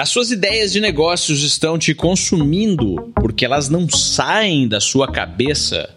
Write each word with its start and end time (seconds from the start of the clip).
As 0.00 0.10
suas 0.10 0.30
ideias 0.30 0.70
de 0.70 0.80
negócios 0.80 1.42
estão 1.42 1.76
te 1.76 1.92
consumindo 1.92 3.12
porque 3.16 3.44
elas 3.44 3.68
não 3.68 3.90
saem 3.90 4.68
da 4.68 4.80
sua 4.80 5.10
cabeça. 5.10 5.90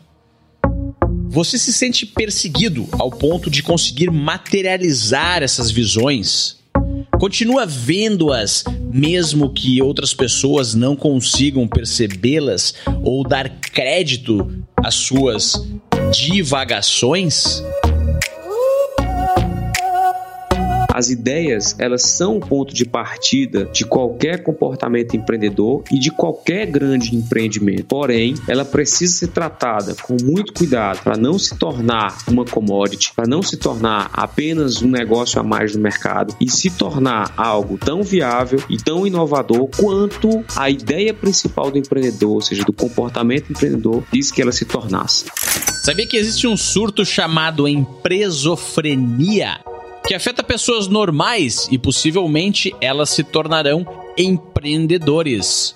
Você 1.30 1.56
se 1.56 1.72
sente 1.72 2.08
perseguido 2.08 2.90
ao 2.94 3.12
ponto 3.12 3.48
de 3.48 3.62
conseguir 3.62 4.10
materializar 4.10 5.44
essas 5.44 5.70
visões. 5.70 6.58
Continua 7.20 7.68
vendo-as, 7.68 8.64
mesmo 8.92 9.54
que 9.54 9.80
outras 9.84 10.16
pessoas 10.16 10.74
não 10.74 10.96
consigam 10.96 11.68
percebê-las 11.68 12.74
ou 13.04 13.24
dar 13.24 13.50
crédito 13.50 14.52
às 14.78 14.96
suas 14.96 15.64
divagações? 16.12 17.62
As 20.92 21.10
ideias, 21.10 21.74
elas 21.80 22.02
são 22.02 22.38
o 22.38 22.42
ponto 22.42 22.74
de 22.74 22.86
partida 22.86 23.66
de 23.66 23.86
qualquer 23.86 24.44
comportamento 24.44 25.16
empreendedor 25.16 25.84
e 25.90 25.98
de 25.98 26.12
qualquer 26.12 26.66
grande 26.66 27.16
empreendimento. 27.16 27.86
Porém, 27.86 28.36
ela 28.48 28.66
precisa 28.66 29.14
ser 29.14 29.28
tratada 29.30 29.96
com 29.96 30.18
muito 30.22 30.54
cuidado 30.54 31.02
para 31.02 31.16
não 31.16 31.40
se 31.40 31.58
tornar 31.58 32.18
uma 32.28 32.44
commodity, 32.44 33.14
para 33.16 33.26
não 33.26 33.42
se 33.42 33.56
tornar 33.56 34.10
apenas 34.12 34.82
um 34.82 34.90
negócio 34.90 35.40
a 35.40 35.44
mais 35.44 35.74
no 35.74 35.82
mercado 35.82 36.36
e 36.42 36.50
se 36.50 36.70
tornar 36.70 37.34
algo 37.38 37.78
tão 37.78 38.04
viável 38.04 38.62
e 38.70 38.76
tão 38.78 39.08
inovador 39.08 39.70
quanto 39.70 40.44
a 40.56 40.70
ideia 40.70 41.14
principal 41.14 41.72
do 41.72 41.78
empreendedor, 41.78 42.32
ou 42.32 42.42
seja, 42.42 42.66
do 42.66 42.74
comportamento 42.74 43.50
empreendedor, 43.50 44.04
diz 44.12 44.30
que 44.30 44.42
ela 44.42 44.52
se 44.52 44.66
tornasse. 44.66 45.24
Sabia 45.84 46.06
que 46.06 46.18
existe 46.18 46.48
um 46.48 46.58
surto 46.58 47.06
chamado 47.06 47.66
empresofrenia? 47.68 49.71
Que 50.06 50.14
afeta 50.14 50.44
pessoas 50.44 50.88
normais 50.88 51.68
e 51.72 51.78
possivelmente 51.78 52.74
elas 52.82 53.10
se 53.10 53.24
tornarão 53.24 53.86
empreendedores. 54.18 55.76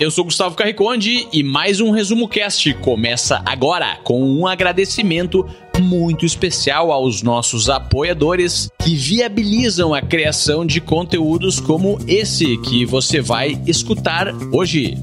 Eu 0.00 0.12
sou 0.12 0.24
Gustavo 0.24 0.54
Carriconde 0.54 1.26
e 1.32 1.42
mais 1.42 1.80
um 1.80 1.90
Resumo 1.90 2.28
Cast 2.28 2.72
começa 2.74 3.42
agora 3.44 3.98
com 4.04 4.22
um 4.22 4.46
agradecimento 4.46 5.44
muito 5.80 6.24
especial 6.24 6.92
aos 6.92 7.22
nossos 7.22 7.68
apoiadores 7.68 8.70
que 8.78 8.94
viabilizam 8.94 9.92
a 9.92 10.00
criação 10.00 10.64
de 10.64 10.80
conteúdos 10.80 11.58
como 11.58 11.98
esse 12.06 12.56
que 12.58 12.84
você 12.84 13.20
vai 13.20 13.60
escutar 13.66 14.28
hoje. 14.52 14.94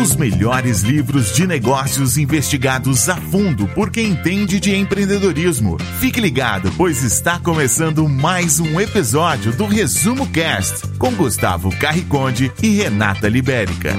Os 0.00 0.16
melhores 0.16 0.80
livros 0.80 1.34
de 1.34 1.46
negócios 1.46 2.16
investigados 2.16 3.06
a 3.10 3.16
fundo 3.16 3.68
por 3.68 3.90
quem 3.90 4.06
entende 4.06 4.58
de 4.58 4.74
empreendedorismo. 4.74 5.76
Fique 5.98 6.18
ligado, 6.18 6.72
pois 6.74 7.02
está 7.02 7.38
começando 7.38 8.08
mais 8.08 8.58
um 8.60 8.80
episódio 8.80 9.52
do 9.52 9.66
Resumo 9.66 10.26
Cast 10.30 10.88
com 10.96 11.10
Gustavo 11.10 11.68
Carriconde 11.78 12.50
e 12.62 12.68
Renata 12.70 13.28
Libérica. 13.28 13.92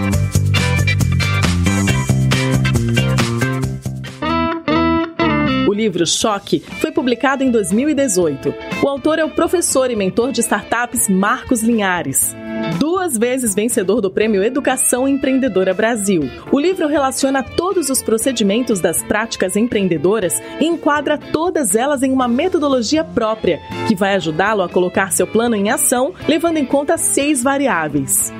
O 5.69 5.71
livro 5.71 6.07
Choque 6.07 6.63
foi 6.79 6.91
publicado 6.91 7.43
em 7.43 7.51
2018. 7.51 8.51
O 8.81 8.87
autor 8.87 9.19
é 9.19 9.23
o 9.23 9.29
professor 9.29 9.91
e 9.91 9.95
mentor 9.95 10.31
de 10.31 10.41
startups 10.41 11.07
Marcos 11.07 11.61
Linhares 11.61 12.40
duas 12.79 13.17
vezes 13.17 13.55
vencedor 13.55 14.01
do 14.01 14.11
Prêmio 14.11 14.43
Educação 14.43 15.07
Empreendedora 15.07 15.73
Brasil. 15.73 16.29
O 16.51 16.59
livro 16.59 16.87
relaciona 16.87 17.43
todos 17.43 17.89
os 17.89 18.01
procedimentos 18.01 18.79
das 18.79 19.01
práticas 19.03 19.55
empreendedoras 19.55 20.41
e 20.59 20.65
enquadra 20.65 21.17
todas 21.17 21.75
elas 21.75 22.03
em 22.03 22.11
uma 22.11 22.27
metodologia 22.27 23.03
própria, 23.03 23.59
que 23.87 23.95
vai 23.95 24.15
ajudá-lo 24.15 24.61
a 24.61 24.69
colocar 24.69 25.11
seu 25.11 25.27
plano 25.27 25.55
em 25.55 25.69
ação, 25.69 26.13
levando 26.27 26.57
em 26.57 26.65
conta 26.65 26.97
seis 26.97 27.43
variáveis. 27.43 28.31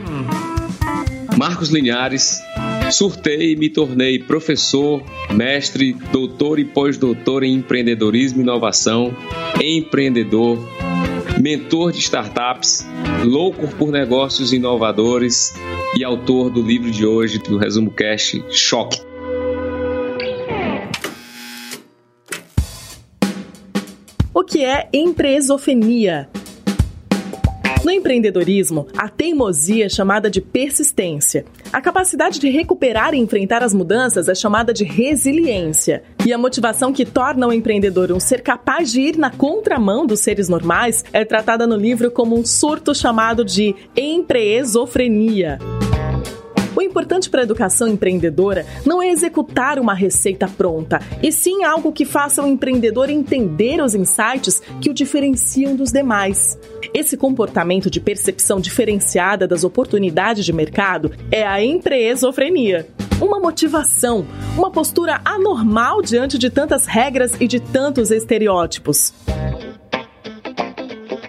Marcos 1.38 1.70
Linhares, 1.70 2.42
surtei 2.92 3.54
e 3.54 3.56
me 3.56 3.70
tornei 3.70 4.20
professor, 4.20 5.02
mestre, 5.32 5.94
doutor 6.12 6.60
e 6.60 6.66
pós-doutor 6.66 7.44
em 7.44 7.54
empreendedorismo 7.54 8.40
e 8.40 8.44
inovação, 8.44 9.16
empreendedor 9.60 10.60
mentor 11.40 11.92
de 11.92 12.00
startups, 12.00 12.86
louco 13.24 13.68
por 13.68 13.92
negócios 13.92 14.54
inovadores 14.54 15.54
e 15.96 16.04
autor 16.04 16.50
do 16.50 16.62
livro 16.62 16.92
de 16.92 17.06
hoje 17.06 17.40
do 17.40 17.58
Resumo 17.58 17.92
Cash 17.92 18.42
Choque. 18.50 19.02
O 24.34 24.44
que 24.44 24.64
é 24.64 24.90
empresofenia? 24.94 26.30
No 27.84 27.90
empreendedorismo, 27.90 28.88
a 28.96 29.10
teimosia 29.10 29.88
é 29.88 29.90
chamada 29.90 30.30
de 30.30 30.40
persistência. 30.40 31.46
A 31.74 31.82
capacidade 31.82 32.40
de 32.40 32.48
recuperar 32.48 33.16
e 33.16 33.18
enfrentar 33.18 33.64
as 33.64 33.74
mudanças 33.74 34.30
é 34.30 34.36
chamada 34.36 34.72
de 34.72 34.84
resiliência. 34.84 36.04
E 36.24 36.32
a 36.32 36.38
motivação 36.38 36.94
que 36.94 37.06
torna 37.06 37.48
o 37.48 37.54
empreendedor 37.54 38.12
um 38.12 38.20
ser 38.20 38.42
capaz 38.42 38.92
de 38.92 39.02
ir 39.02 39.18
na 39.18 39.32
contramão 39.32 40.06
dos 40.06 40.20
seres 40.20 40.48
normais 40.48 41.04
é 41.12 41.26
tratada 41.26 41.66
no 41.66 41.76
livro 41.76 42.12
como 42.12 42.38
um 42.38 42.46
surto 42.46 42.94
chamado 42.94 43.44
de 43.44 43.76
empreesofrenia. 43.98 45.58
O 46.76 46.82
importante 46.82 47.30
para 47.30 47.42
a 47.42 47.44
educação 47.44 47.88
empreendedora 47.88 48.66
não 48.86 49.02
é 49.02 49.10
executar 49.10 49.78
uma 49.80 49.94
receita 49.94 50.48
pronta, 50.48 51.00
e 51.22 51.32
sim 51.32 51.64
algo 51.64 51.92
que 51.92 52.06
faça 52.06 52.44
o 52.44 52.48
empreendedor 52.48 53.10
entender 53.10 53.82
os 53.82 53.94
insights 53.94 54.62
que 54.80 54.90
o 54.90 54.94
diferenciam 54.94 55.76
dos 55.76 55.92
demais. 55.92 56.58
Esse 56.94 57.16
comportamento 57.16 57.90
de 57.90 58.02
percepção 58.02 58.60
diferenciada 58.60 59.48
das 59.48 59.64
oportunidades 59.64 60.44
de 60.44 60.52
mercado 60.52 61.12
é 61.32 61.48
a 61.48 61.64
empresofrenia. 61.64 62.86
Uma 63.22 63.40
motivação, 63.40 64.26
uma 64.58 64.70
postura 64.70 65.22
anormal 65.24 66.02
diante 66.02 66.38
de 66.38 66.50
tantas 66.50 66.86
regras 66.86 67.40
e 67.40 67.48
de 67.48 67.62
tantos 67.62 68.12
estereótipos. 68.12 69.14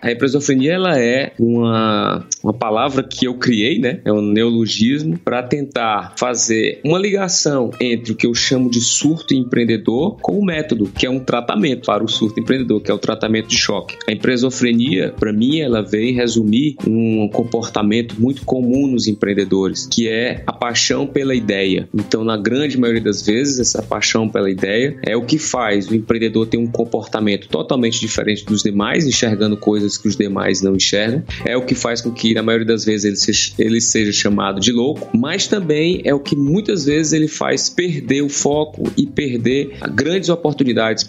A 0.00 0.10
empresofrenia 0.10 0.72
ela 0.72 0.98
é 0.98 1.32
uma, 1.38 2.26
uma 2.42 2.52
palavra 2.52 3.02
que 3.02 3.26
eu 3.26 3.34
criei, 3.34 3.78
né? 3.78 4.00
É 4.04 4.12
um 4.12 4.22
neologismo 4.22 5.18
para 5.18 5.42
tentar 5.42 6.14
fazer 6.16 6.80
uma 6.84 6.98
ligação 6.98 7.70
entre 7.80 8.12
o 8.12 8.16
que 8.16 8.26
eu 8.26 8.34
chamo 8.34 8.70
de 8.70 8.80
surto 8.80 9.34
empreendedor 9.34 10.16
com 10.20 10.38
o 10.38 10.44
método, 10.44 10.86
que 10.86 11.06
é 11.06 11.10
um 11.10 11.20
tratamento 11.20 11.86
para 11.86 12.02
o 12.02 12.08
surto 12.08 12.40
empreendedor, 12.40 12.80
que 12.80 12.90
é 12.90 12.94
o 12.94 12.98
tratamento 12.98 13.48
de 13.48 13.56
choque. 13.56 13.96
A 14.08 14.12
empresofrenia, 14.12 15.14
para 15.18 15.32
mim, 15.32 15.60
ela 15.60 15.82
vem 15.82 16.12
resumir 16.12 16.76
um 16.86 17.28
comportamento 17.28 18.20
muito 18.20 18.44
comum 18.44 18.86
nos 18.86 19.06
empreendedores, 19.06 19.86
que 19.86 20.08
é 20.08 20.42
a 20.46 20.52
paixão 20.52 21.06
pela 21.06 21.34
ideia. 21.34 21.88
Então, 21.94 22.24
na 22.24 22.36
grande 22.36 22.78
maioria 22.78 23.02
das 23.02 23.24
vezes, 23.24 23.58
essa 23.58 23.82
paixão 23.82 24.28
pela 24.28 24.50
ideia 24.50 24.96
é 25.02 25.16
o 25.16 25.22
que 25.22 25.38
faz 25.38 25.88
o 25.88 25.94
empreendedor 25.94 26.46
ter 26.46 26.58
um 26.58 26.66
comportamento 26.66 27.48
totalmente 27.48 28.00
diferente 28.00 28.44
dos 28.44 28.62
demais, 28.62 29.06
enxergando 29.06 29.56
coisas 29.56 29.96
que 29.96 30.08
os 30.08 30.16
demais 30.16 30.62
não 30.62 30.74
enxergam. 30.74 31.22
É 31.44 31.56
o 31.56 31.64
que 31.64 31.74
faz 31.74 32.00
com 32.00 32.10
que, 32.10 32.31
na 32.34 32.42
maioria 32.42 32.66
das 32.66 32.84
vezes, 32.84 33.04
ele 33.04 33.16
seja, 33.16 33.52
ele 33.58 33.80
seja 33.80 34.12
chamado 34.12 34.60
de 34.60 34.72
louco, 34.72 35.16
mas 35.16 35.46
também 35.46 36.00
é 36.04 36.14
o 36.14 36.20
que 36.20 36.36
muitas 36.36 36.84
vezes 36.84 37.12
ele 37.12 37.28
faz 37.28 37.68
perder 37.68 38.22
o 38.22 38.28
foco 38.28 38.90
e 38.96 39.06
perder 39.06 39.78
grandes 39.94 40.28
oportunidades 40.28 41.08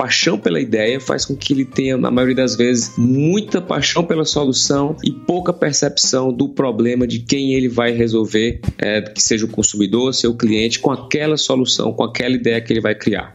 paixão 0.00 0.38
pela 0.38 0.58
ideia 0.58 0.98
faz 0.98 1.26
com 1.26 1.36
que 1.36 1.52
ele 1.52 1.66
tenha, 1.66 1.94
na 1.94 2.10
maioria 2.10 2.36
das 2.36 2.56
vezes, 2.56 2.94
muita 2.96 3.60
paixão 3.60 4.02
pela 4.02 4.24
solução 4.24 4.96
e 5.04 5.12
pouca 5.12 5.52
percepção 5.52 6.32
do 6.32 6.48
problema 6.48 7.06
de 7.06 7.18
quem 7.18 7.52
ele 7.52 7.68
vai 7.68 7.92
resolver, 7.92 8.62
é, 8.78 9.02
que 9.02 9.22
seja 9.22 9.44
o 9.44 9.48
consumidor, 9.48 10.14
seu 10.14 10.34
cliente, 10.34 10.80
com 10.80 10.90
aquela 10.90 11.36
solução, 11.36 11.92
com 11.92 12.02
aquela 12.02 12.34
ideia 12.34 12.58
que 12.62 12.72
ele 12.72 12.80
vai 12.80 12.94
criar. 12.94 13.30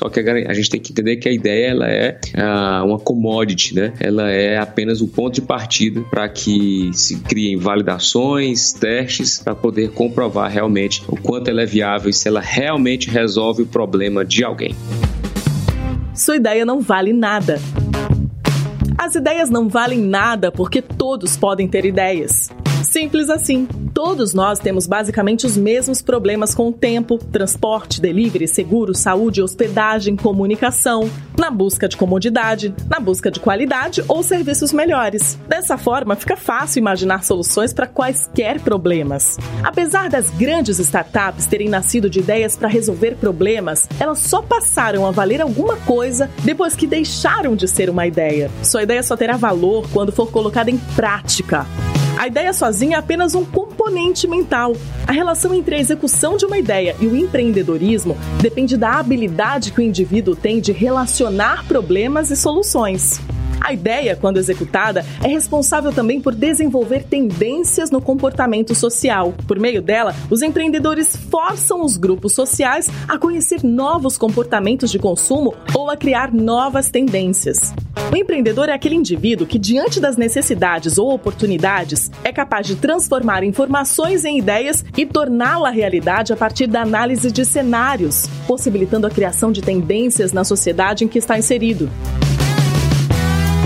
Só 0.00 0.08
que 0.08 0.18
a 0.20 0.54
gente 0.54 0.70
tem 0.70 0.80
que 0.80 0.92
entender 0.92 1.16
que 1.16 1.28
a 1.28 1.32
ideia 1.32 1.72
ela 1.72 1.86
é 1.86 2.18
uh, 2.34 2.86
uma 2.86 2.98
commodity, 2.98 3.74
né? 3.74 3.92
Ela 4.00 4.30
é 4.30 4.56
apenas 4.56 5.02
o 5.02 5.06
ponto 5.06 5.34
de 5.34 5.42
partida 5.42 6.00
para 6.10 6.26
que 6.26 6.90
se 6.94 7.20
criem 7.20 7.58
validações, 7.58 8.72
testes 8.72 9.38
para 9.38 9.54
poder 9.54 9.90
comprovar 9.90 10.50
realmente 10.50 11.02
o 11.06 11.20
quanto 11.20 11.50
ela 11.50 11.60
é 11.60 11.66
viável 11.66 12.08
e 12.08 12.14
se 12.14 12.26
ela 12.26 12.40
realmente 12.40 13.10
resolve 13.10 13.64
o 13.64 13.66
problema 13.66 14.24
de 14.24 14.42
alguém. 14.42 14.74
Sua 16.14 16.36
ideia 16.36 16.64
não 16.64 16.80
vale 16.80 17.12
nada. 17.12 17.60
As 18.96 19.14
ideias 19.14 19.50
não 19.50 19.68
valem 19.68 20.00
nada 20.00 20.50
porque 20.50 20.80
todos 20.80 21.36
podem 21.36 21.68
ter 21.68 21.84
ideias. 21.84 22.48
Simples 22.84 23.28
assim. 23.28 23.66
Todos 23.92 24.32
nós 24.32 24.58
temos 24.58 24.86
basicamente 24.86 25.46
os 25.46 25.56
mesmos 25.56 26.00
problemas 26.00 26.54
com 26.54 26.68
o 26.68 26.72
tempo, 26.72 27.18
transporte, 27.18 28.00
delivery, 28.00 28.48
seguro, 28.48 28.94
saúde, 28.94 29.42
hospedagem, 29.42 30.16
comunicação, 30.16 31.10
na 31.38 31.50
busca 31.50 31.88
de 31.88 31.96
comodidade, 31.96 32.74
na 32.88 32.98
busca 32.98 33.30
de 33.30 33.40
qualidade 33.40 34.02
ou 34.08 34.22
serviços 34.22 34.72
melhores. 34.72 35.38
Dessa 35.48 35.76
forma, 35.76 36.16
fica 36.16 36.36
fácil 36.36 36.80
imaginar 36.80 37.24
soluções 37.24 37.72
para 37.72 37.86
quaisquer 37.86 38.60
problemas. 38.60 39.36
Apesar 39.62 40.08
das 40.08 40.30
grandes 40.30 40.78
startups 40.78 41.46
terem 41.46 41.68
nascido 41.68 42.08
de 42.08 42.20
ideias 42.20 42.56
para 42.56 42.68
resolver 42.68 43.16
problemas, 43.16 43.88
elas 43.98 44.20
só 44.20 44.40
passaram 44.40 45.06
a 45.06 45.10
valer 45.10 45.40
alguma 45.40 45.76
coisa 45.76 46.30
depois 46.44 46.74
que 46.74 46.86
deixaram 46.86 47.54
de 47.54 47.68
ser 47.68 47.90
uma 47.90 48.06
ideia. 48.06 48.50
Sua 48.62 48.82
ideia 48.82 49.02
só 49.02 49.16
terá 49.16 49.36
valor 49.36 49.88
quando 49.92 50.12
for 50.12 50.30
colocada 50.30 50.70
em 50.70 50.78
prática. 50.94 51.66
A 52.18 52.26
ideia 52.26 52.52
sozinha 52.52 52.96
é 52.96 52.98
apenas 52.98 53.34
um 53.34 53.44
componente 53.44 54.26
mental. 54.28 54.74
A 55.06 55.12
relação 55.12 55.54
entre 55.54 55.74
a 55.74 55.78
execução 55.78 56.36
de 56.36 56.44
uma 56.44 56.58
ideia 56.58 56.94
e 57.00 57.06
o 57.06 57.16
empreendedorismo 57.16 58.16
depende 58.40 58.76
da 58.76 58.98
habilidade 58.98 59.72
que 59.72 59.80
o 59.80 59.84
indivíduo 59.84 60.36
tem 60.36 60.60
de 60.60 60.72
relacionar 60.72 61.66
problemas 61.66 62.30
e 62.30 62.36
soluções. 62.36 63.20
A 63.60 63.72
ideia, 63.72 64.16
quando 64.16 64.38
executada, 64.38 65.04
é 65.22 65.28
responsável 65.28 65.92
também 65.92 66.20
por 66.20 66.34
desenvolver 66.34 67.04
tendências 67.04 67.90
no 67.90 68.00
comportamento 68.00 68.74
social. 68.74 69.34
Por 69.46 69.58
meio 69.58 69.82
dela, 69.82 70.14
os 70.30 70.42
empreendedores 70.42 71.14
forçam 71.14 71.84
os 71.84 71.96
grupos 71.96 72.32
sociais 72.32 72.88
a 73.06 73.18
conhecer 73.18 73.62
novos 73.62 74.16
comportamentos 74.16 74.90
de 74.90 74.98
consumo 74.98 75.54
ou 75.74 75.90
a 75.90 75.96
criar 75.96 76.32
novas 76.32 76.90
tendências. 76.90 77.74
O 78.10 78.16
empreendedor 78.16 78.68
é 78.68 78.72
aquele 78.72 78.96
indivíduo 78.96 79.46
que, 79.46 79.58
diante 79.58 80.00
das 80.00 80.16
necessidades 80.16 80.98
ou 80.98 81.12
oportunidades, 81.12 82.10
é 82.24 82.32
capaz 82.32 82.66
de 82.66 82.76
transformar 82.76 83.44
informações 83.44 84.24
em 84.24 84.38
ideias 84.38 84.84
e 84.96 85.04
torná-la 85.04 85.70
realidade 85.70 86.32
a 86.32 86.36
partir 86.36 86.66
da 86.66 86.82
análise 86.82 87.30
de 87.30 87.44
cenários, 87.44 88.26
possibilitando 88.46 89.06
a 89.06 89.10
criação 89.10 89.52
de 89.52 89.60
tendências 89.60 90.32
na 90.32 90.44
sociedade 90.44 91.04
em 91.04 91.08
que 91.08 91.18
está 91.18 91.38
inserido 91.38 91.90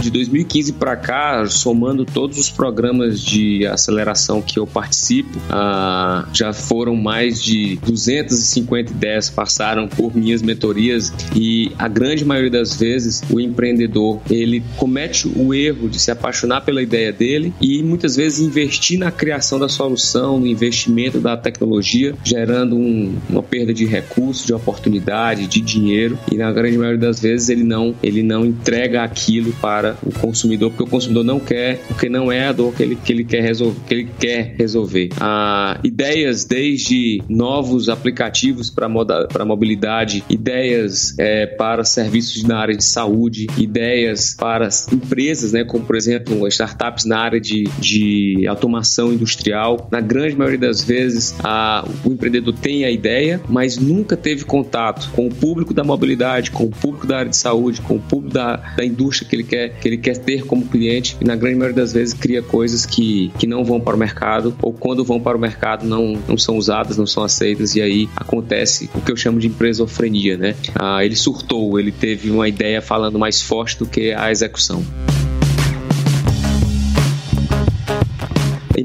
de 0.04 0.10
2015 0.10 0.74
para 0.74 0.96
cá, 0.96 1.46
somando 1.46 2.04
todos 2.04 2.38
os 2.38 2.50
programas 2.50 3.20
de 3.20 3.66
aceleração 3.66 4.42
que 4.42 4.58
eu 4.58 4.66
participo, 4.66 5.38
ah, 5.48 6.28
já 6.32 6.52
foram 6.52 6.94
mais 6.94 7.42
de 7.42 7.76
250 7.76 8.92
ideias 8.92 9.30
passaram 9.30 9.88
por 9.88 10.14
minhas 10.14 10.42
mentorias 10.42 11.12
e 11.34 11.72
a 11.78 11.88
grande 11.88 12.24
maioria 12.24 12.50
das 12.50 12.76
vezes 12.76 13.22
o 13.30 13.40
empreendedor 13.40 14.20
ele 14.28 14.62
comete 14.76 15.26
o 15.26 15.54
erro 15.54 15.88
de 15.88 15.98
se 15.98 16.10
apaixonar 16.10 16.60
pela 16.60 16.82
ideia 16.82 17.12
dele 17.12 17.52
e 17.60 17.82
muitas 17.82 18.16
vezes 18.16 18.40
investir 18.40 18.98
na 18.98 19.10
criação 19.10 19.58
da 19.58 19.68
solução, 19.68 20.38
no 20.38 20.46
investimento 20.46 21.18
da 21.18 21.36
tecnologia, 21.36 22.14
gerando 22.22 22.76
um, 22.76 23.14
uma 23.28 23.42
perda 23.42 23.72
de 23.72 23.86
recursos, 23.86 24.44
de 24.44 24.52
oportunidade, 24.52 25.46
de 25.46 25.60
dinheiro 25.60 26.18
e 26.30 26.36
na 26.36 26.52
grande 26.52 26.76
maioria 26.76 27.00
das 27.00 27.20
vezes 27.20 27.48
ele 27.48 27.64
não 27.64 27.94
ele 28.02 28.22
não 28.22 28.44
entrega 28.44 29.02
aquilo 29.02 29.52
para 29.60 29.93
o 30.02 30.12
consumidor, 30.12 30.70
porque 30.70 30.82
o 30.82 30.86
consumidor 30.86 31.24
não 31.24 31.40
quer, 31.40 31.78
porque 31.86 32.08
não 32.08 32.30
é 32.30 32.46
a 32.46 32.52
dor 32.52 32.74
que 32.74 32.82
ele, 32.82 32.96
que 32.96 33.12
ele, 33.12 33.24
quer, 33.24 33.42
resolver, 33.42 33.80
que 33.86 33.94
ele 33.94 34.08
quer 34.18 34.54
resolver. 34.58 35.08
Ah, 35.20 35.78
ideias 35.82 36.44
desde 36.44 37.22
novos 37.28 37.88
aplicativos 37.88 38.70
para 38.70 39.44
mobilidade, 39.44 40.24
ideias 40.28 41.18
é, 41.18 41.46
para 41.46 41.84
serviços 41.84 42.42
na 42.44 42.58
área 42.58 42.76
de 42.76 42.84
saúde, 42.84 43.46
ideias 43.56 44.34
para 44.34 44.68
empresas, 44.92 45.52
né, 45.52 45.64
como 45.64 45.84
por 45.84 45.96
exemplo 45.96 46.46
startups 46.48 47.04
na 47.04 47.18
área 47.18 47.40
de, 47.40 47.64
de 47.78 48.46
automação 48.46 49.12
industrial. 49.12 49.88
Na 49.90 50.00
grande 50.00 50.36
maioria 50.36 50.58
das 50.58 50.82
vezes, 50.82 51.34
a, 51.42 51.86
o 52.04 52.12
empreendedor 52.12 52.54
tem 52.54 52.84
a 52.84 52.90
ideia, 52.90 53.40
mas 53.48 53.76
nunca 53.76 54.16
teve 54.16 54.44
contato 54.44 55.10
com 55.12 55.26
o 55.26 55.34
público 55.34 55.74
da 55.74 55.84
mobilidade, 55.84 56.50
com 56.50 56.64
o 56.64 56.70
público 56.70 57.06
da 57.06 57.18
área 57.18 57.30
de 57.30 57.36
saúde, 57.36 57.80
com 57.80 57.96
o 57.96 58.00
público 58.00 58.34
da, 58.34 58.56
da 58.56 58.84
indústria 58.84 59.28
que 59.28 59.36
ele 59.36 59.44
quer 59.44 59.78
que 59.84 59.88
ele 59.88 59.98
quer 59.98 60.16
ter 60.16 60.46
como 60.46 60.64
cliente 60.64 61.14
e 61.20 61.26
na 61.26 61.36
grande 61.36 61.56
maioria 61.56 61.76
das 61.76 61.92
vezes 61.92 62.14
cria 62.14 62.40
coisas 62.40 62.86
que, 62.86 63.30
que 63.38 63.46
não 63.46 63.62
vão 63.62 63.78
para 63.78 63.94
o 63.94 63.98
mercado 63.98 64.56
ou 64.62 64.72
quando 64.72 65.04
vão 65.04 65.20
para 65.20 65.36
o 65.36 65.40
mercado 65.40 65.86
não, 65.86 66.18
não 66.26 66.38
são 66.38 66.56
usadas, 66.56 66.96
não 66.96 67.06
são 67.06 67.22
aceitas 67.22 67.76
e 67.76 67.82
aí 67.82 68.08
acontece 68.16 68.88
o 68.94 69.02
que 69.02 69.12
eu 69.12 69.16
chamo 69.16 69.38
de 69.38 69.48
empresofrenia, 69.48 70.38
né? 70.38 70.56
Ah, 70.74 71.04
ele 71.04 71.14
surtou, 71.14 71.78
ele 71.78 71.92
teve 71.92 72.30
uma 72.30 72.48
ideia 72.48 72.80
falando 72.80 73.18
mais 73.18 73.42
forte 73.42 73.78
do 73.78 73.84
que 73.84 74.10
a 74.12 74.30
execução. 74.30 74.82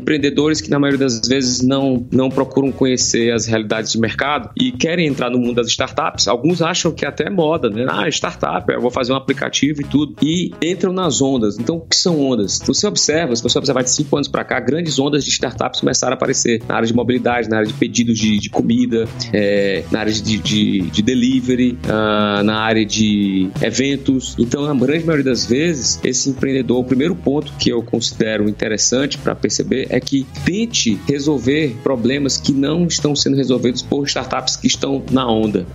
Empreendedores 0.09 0.59
que 0.59 0.69
na 0.69 0.79
maioria 0.79 0.99
das 0.99 1.21
vezes 1.27 1.61
não, 1.61 2.07
não 2.11 2.29
procuram 2.29 2.71
conhecer 2.71 3.31
as 3.31 3.45
realidades 3.45 3.91
de 3.91 3.99
mercado 3.99 4.49
e 4.59 4.71
querem 4.71 5.07
entrar 5.07 5.29
no 5.29 5.37
mundo 5.37 5.55
das 5.55 5.67
startups. 5.67 6.27
Alguns 6.27 6.61
acham 6.61 6.91
que 6.91 7.05
até 7.05 7.27
é 7.27 7.29
moda, 7.29 7.69
né? 7.69 7.85
Ah, 7.87 8.09
startup, 8.09 8.71
eu 8.71 8.81
vou 8.81 8.89
fazer 8.89 9.13
um 9.13 9.15
aplicativo 9.15 9.81
e 9.81 9.85
tudo. 9.85 10.15
E 10.21 10.51
entram 10.61 10.91
nas 10.91 11.21
ondas. 11.21 11.59
Então, 11.59 11.77
o 11.77 11.81
que 11.81 11.95
são 11.95 12.19
ondas? 12.19 12.59
Você 12.65 12.87
observa, 12.87 13.35
se 13.35 13.43
você 13.43 13.57
observar 13.57 13.83
de 13.83 13.91
cinco 13.91 14.15
anos 14.15 14.27
para 14.27 14.43
cá, 14.43 14.59
grandes 14.59 14.97
ondas 14.97 15.23
de 15.23 15.29
startups 15.29 15.79
começaram 15.79 16.13
a 16.13 16.15
aparecer 16.15 16.61
na 16.67 16.75
área 16.75 16.87
de 16.87 16.93
mobilidade, 16.93 17.49
na 17.49 17.57
área 17.57 17.67
de 17.67 17.73
pedidos 17.73 18.17
de, 18.17 18.39
de 18.39 18.49
comida, 18.49 19.07
é, 19.31 19.83
na 19.91 19.99
área 19.99 20.11
de, 20.11 20.37
de, 20.37 20.81
de 20.81 21.01
delivery, 21.03 21.77
uh, 21.85 22.43
na 22.43 22.59
área 22.59 22.85
de 22.85 23.49
eventos. 23.61 24.35
Então, 24.39 24.65
na 24.65 24.73
grande 24.73 25.05
maioria 25.05 25.25
das 25.25 25.45
vezes, 25.45 25.99
esse 26.03 26.29
empreendedor, 26.29 26.79
o 26.79 26.83
primeiro 26.83 27.15
ponto 27.15 27.53
que 27.59 27.69
eu 27.69 27.83
considero 27.83 28.49
interessante 28.49 29.17
para 29.17 29.35
perceber 29.35 29.87
é 29.89 29.98
que 29.99 30.25
tente 30.45 30.99
resolver 31.07 31.75
problemas 31.83 32.37
que 32.37 32.51
não 32.51 32.85
estão 32.85 33.15
sendo 33.15 33.37
resolvidos 33.37 33.81
por 33.81 34.05
startups 34.07 34.55
que 34.55 34.67
estão 34.67 35.03
na 35.11 35.29
onda 35.29 35.65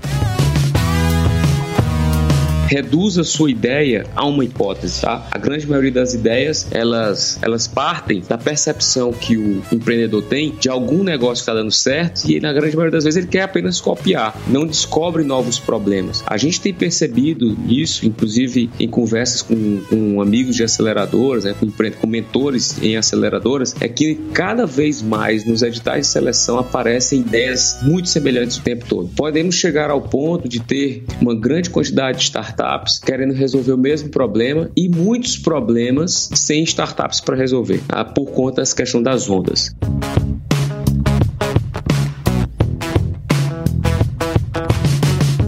reduza 2.67 3.23
sua 3.23 3.51
ideia 3.51 4.07
a 4.15 4.27
uma 4.27 4.45
hipótese, 4.45 5.03
tá? 5.03 5.27
A 5.31 5.39
grande 5.39 5.67
maioria 5.67 5.93
das 5.93 6.15
ideias, 6.15 6.67
elas, 6.71 7.39
elas 7.43 7.67
partem 7.67 8.23
da 8.27 8.39
percepção 8.39 9.13
que 9.13 9.37
o 9.37 9.63
empreendedor 9.71 10.23
tem 10.23 10.55
de 10.59 10.69
algum 10.69 11.03
negócio 11.05 11.45
que 11.45 11.51
está 11.51 11.55
dando 11.55 11.71
certo 11.71 12.29
e 12.29 12.41
na 12.41 12.53
grande 12.53 12.75
maioria 12.75 12.93
das 12.93 13.05
vezes 13.05 13.19
ele 13.19 13.27
quer 13.27 13.43
apenas 13.43 13.81
copiar, 13.81 14.37
não 14.49 14.67
descobre 14.67 15.23
novos 15.23 15.59
problemas. 15.59 16.25
A 16.27 16.37
gente 16.37 16.61
tem 16.61 16.73
percebido 16.73 17.57
isso, 17.69 18.07
inclusive 18.07 18.71
em 18.81 18.89
conversas 18.89 19.43
com, 19.43 19.81
com 19.89 20.21
amigos 20.21 20.57
de 20.57 20.65
aceleradoras, 20.65 21.45
né, 21.45 21.55
com, 21.59 21.71
com 22.01 22.07
mentores 22.07 22.83
em 22.83 22.97
aceleradoras, 22.97 23.75
é 23.81 23.89
que 23.89 24.15
cada 24.33 24.67
vez 24.67 25.03
mais 25.03 25.45
nos 25.45 25.63
editais 25.63 26.07
de 26.07 26.13
seleção 26.13 26.59
aparecem 26.59 27.21
ideias 27.21 27.79
muito 27.83 28.09
semelhantes 28.09 28.57
o 28.57 28.63
tempo 28.63 28.85
todo. 28.87 29.09
Podemos 29.15 29.55
chegar 29.55 29.91
ao 29.91 30.01
ponto 30.01 30.49
de 30.49 30.61
ter 30.61 31.05
uma 31.21 31.35
grande 31.35 31.71
quantidade 31.71 32.19
de 32.19 32.25
startups 32.25 32.54
startups 32.55 32.99
querendo 32.99 33.35
resolver 33.35 33.73
o 33.73 33.79
mesmo 33.79 34.09
problema 34.09 34.71
e 34.77 34.89
muitos 34.89 35.37
problemas 35.37 36.31
sem 36.35 36.63
startups 36.63 37.21
para 37.21 37.37
resolver, 37.37 37.81
tá? 37.87 38.05
por 38.05 38.27
conta 38.31 38.61
dessa 38.61 38.75
questão 38.75 39.03
das 39.03 39.29
ondas. 39.29 39.75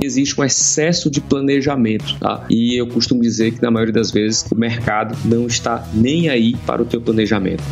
existe 0.02 0.40
um 0.40 0.44
excesso 0.44 1.10
de 1.10 1.20
planejamento, 1.20 2.16
tá? 2.18 2.46
E 2.48 2.74
eu 2.74 2.86
costumo 2.86 3.20
dizer 3.20 3.50
que 3.52 3.60
na 3.60 3.70
maioria 3.70 3.92
das 3.92 4.10
vezes 4.10 4.46
o 4.50 4.54
mercado 4.54 5.18
não 5.24 5.46
está 5.46 5.86
nem 5.92 6.30
aí 6.30 6.56
para 6.64 6.80
o 6.80 6.86
teu 6.86 7.02
planejamento 7.02 7.62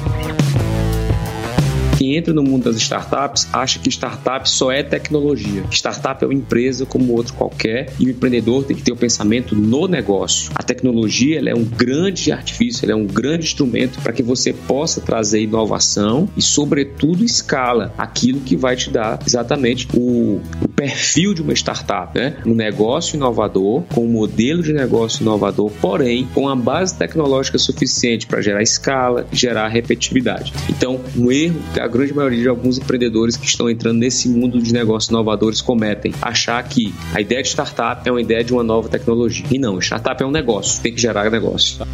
quem 1.96 2.16
entra 2.16 2.32
no 2.32 2.42
mundo 2.42 2.64
das 2.64 2.76
startups 2.76 3.48
acha 3.52 3.78
que 3.78 3.88
startup 3.88 4.48
só 4.48 4.70
é 4.72 4.82
tecnologia. 4.82 5.64
Startup 5.70 6.22
é 6.22 6.26
uma 6.26 6.34
empresa 6.34 6.84
como 6.84 7.12
outro 7.12 7.34
qualquer 7.34 7.92
e 7.98 8.06
o 8.06 8.10
empreendedor 8.10 8.64
tem 8.64 8.76
que 8.76 8.82
ter 8.82 8.92
o 8.92 8.96
pensamento 8.96 9.54
no 9.54 9.86
negócio. 9.86 10.50
A 10.54 10.62
tecnologia 10.62 11.40
é 11.48 11.54
um 11.54 11.64
grande 11.64 12.32
artifício, 12.32 12.90
é 12.90 12.94
um 12.94 13.06
grande 13.06 13.46
instrumento 13.46 14.00
para 14.00 14.12
que 14.12 14.22
você 14.22 14.52
possa 14.52 15.00
trazer 15.00 15.42
inovação 15.42 16.28
e, 16.36 16.42
sobretudo, 16.42 17.24
escala 17.24 17.92
aquilo 17.96 18.40
que 18.40 18.56
vai 18.56 18.76
te 18.76 18.90
dar 18.90 19.18
exatamente 19.26 19.88
o, 19.94 20.40
o 20.62 20.68
perfil 20.68 21.34
de 21.34 21.42
uma 21.42 21.52
startup, 21.52 22.18
né? 22.18 22.36
Um 22.46 22.54
negócio 22.54 23.16
inovador, 23.16 23.82
com 23.94 24.04
um 24.04 24.10
modelo 24.10 24.62
de 24.62 24.72
negócio 24.72 25.22
inovador, 25.22 25.70
porém 25.80 26.26
com 26.34 26.48
a 26.48 26.56
base 26.56 26.96
tecnológica 26.96 27.58
suficiente 27.58 28.26
para 28.26 28.40
gerar 28.40 28.62
escala 28.62 29.26
gerar 29.32 29.68
repetitividade. 29.68 30.52
Então, 30.68 31.00
um 31.16 31.30
erro 31.30 31.60
que 31.72 31.80
a 31.84 31.88
grande 31.88 32.14
maioria 32.14 32.40
de 32.40 32.48
alguns 32.48 32.78
empreendedores 32.78 33.36
que 33.36 33.46
estão 33.46 33.68
entrando 33.68 33.98
nesse 33.98 34.28
mundo 34.28 34.60
de 34.60 34.72
negócios 34.72 35.10
inovadores 35.10 35.60
cometem. 35.60 36.14
Achar 36.20 36.62
que 36.62 36.94
a 37.12 37.20
ideia 37.20 37.42
de 37.42 37.48
startup 37.48 38.08
é 38.08 38.10
uma 38.10 38.20
ideia 38.20 38.42
de 38.42 38.52
uma 38.52 38.62
nova 38.62 38.88
tecnologia. 38.88 39.44
E 39.50 39.58
não, 39.58 39.78
startup 39.80 40.22
é 40.22 40.26
um 40.26 40.30
negócio, 40.30 40.82
tem 40.82 40.94
que 40.94 41.00
gerar 41.00 41.30
negócio. 41.30 41.84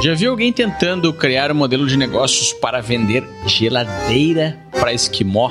Já 0.00 0.14
viu 0.14 0.30
alguém 0.30 0.52
tentando 0.52 1.12
criar 1.12 1.50
um 1.50 1.54
modelo 1.54 1.86
de 1.86 1.96
negócios 1.96 2.52
para 2.52 2.80
vender 2.80 3.24
geladeira 3.46 4.56
para 4.70 4.92
esquimó? 4.92 5.50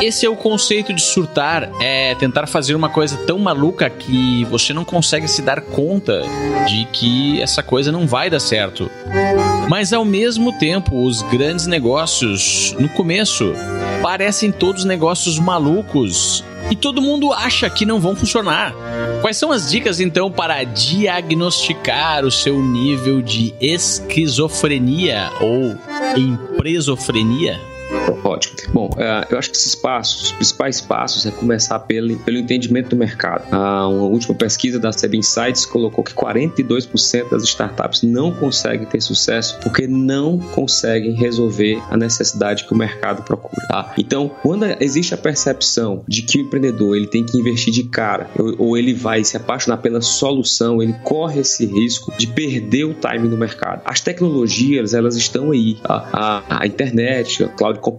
Esse 0.00 0.24
é 0.24 0.28
o 0.28 0.36
conceito 0.36 0.92
de 0.92 1.02
surtar, 1.02 1.68
é 1.80 2.14
tentar 2.14 2.46
fazer 2.46 2.74
uma 2.74 2.88
coisa 2.88 3.16
tão 3.26 3.38
maluca 3.38 3.90
que 3.90 4.44
você 4.44 4.72
não 4.72 4.84
consegue 4.84 5.26
se 5.26 5.42
dar 5.42 5.60
conta 5.60 6.22
de 6.66 6.84
que 6.92 7.42
essa 7.42 7.62
coisa 7.62 7.90
não 7.90 8.06
vai 8.06 8.30
dar 8.30 8.40
certo. 8.40 8.90
Mas 9.68 9.92
ao 9.92 10.04
mesmo 10.04 10.52
tempo, 10.58 11.04
os 11.04 11.22
grandes 11.22 11.66
negócios, 11.66 12.74
no 12.78 12.88
começo, 12.88 13.52
parecem 14.02 14.52
todos 14.52 14.84
negócios 14.84 15.38
malucos 15.38 16.44
e 16.70 16.76
todo 16.76 17.02
mundo 17.02 17.32
acha 17.32 17.68
que 17.70 17.86
não 17.86 18.00
vão 18.00 18.14
funcionar. 18.14 18.74
Quais 19.20 19.36
são 19.36 19.50
as 19.50 19.70
dicas 19.70 20.00
então 20.00 20.30
para 20.30 20.62
diagnosticar 20.64 22.24
o 22.24 22.30
seu 22.30 22.62
nível 22.62 23.20
de 23.20 23.54
esquizofrenia 23.60 25.30
ou 25.40 25.76
empresofrenia? 26.16 27.58
Ótimo. 28.24 28.56
Bom, 28.72 28.90
uh, 28.94 29.26
eu 29.30 29.38
acho 29.38 29.50
que 29.50 29.56
esses 29.56 29.74
passos, 29.74 30.22
os 30.22 30.32
principais 30.32 30.80
passos 30.80 31.26
é 31.26 31.30
começar 31.30 31.78
pelo, 31.80 32.16
pelo 32.18 32.38
entendimento 32.38 32.90
do 32.90 32.96
mercado. 32.96 33.48
Uma 33.50 33.88
última 33.88 34.34
pesquisa 34.34 34.78
da 34.78 34.92
Seb 34.92 35.14
Insights 35.14 35.66
colocou 35.66 36.04
que 36.04 36.12
42% 36.12 37.30
das 37.30 37.42
startups 37.44 38.02
não 38.02 38.32
conseguem 38.32 38.86
ter 38.86 39.00
sucesso 39.00 39.58
porque 39.62 39.86
não 39.86 40.38
conseguem 40.38 41.12
resolver 41.14 41.82
a 41.90 41.96
necessidade 41.96 42.64
que 42.64 42.72
o 42.72 42.76
mercado 42.76 43.22
procura. 43.22 43.66
Tá? 43.68 43.94
Então, 43.98 44.30
quando 44.42 44.64
existe 44.80 45.14
a 45.14 45.16
percepção 45.16 46.04
de 46.06 46.22
que 46.22 46.38
o 46.38 46.40
empreendedor 46.42 46.96
ele 46.96 47.06
tem 47.06 47.24
que 47.24 47.38
investir 47.38 47.72
de 47.72 47.84
cara 47.84 48.30
ou, 48.38 48.68
ou 48.68 48.76
ele 48.76 48.94
vai 48.94 49.24
se 49.24 49.36
apaixonar 49.36 49.78
pela 49.78 50.00
solução, 50.00 50.82
ele 50.82 50.94
corre 51.04 51.40
esse 51.40 51.66
risco 51.66 52.12
de 52.16 52.26
perder 52.26 52.84
o 52.84 52.94
time 52.94 53.28
no 53.28 53.36
mercado. 53.36 53.82
As 53.84 54.00
tecnologias, 54.00 54.94
elas 54.94 55.16
estão 55.16 55.50
aí. 55.50 55.76
Tá? 55.82 56.08
A, 56.12 56.62
a 56.62 56.66
internet, 56.66 57.44
a 57.44 57.48
cloud 57.48 57.78
computing, 57.80 57.97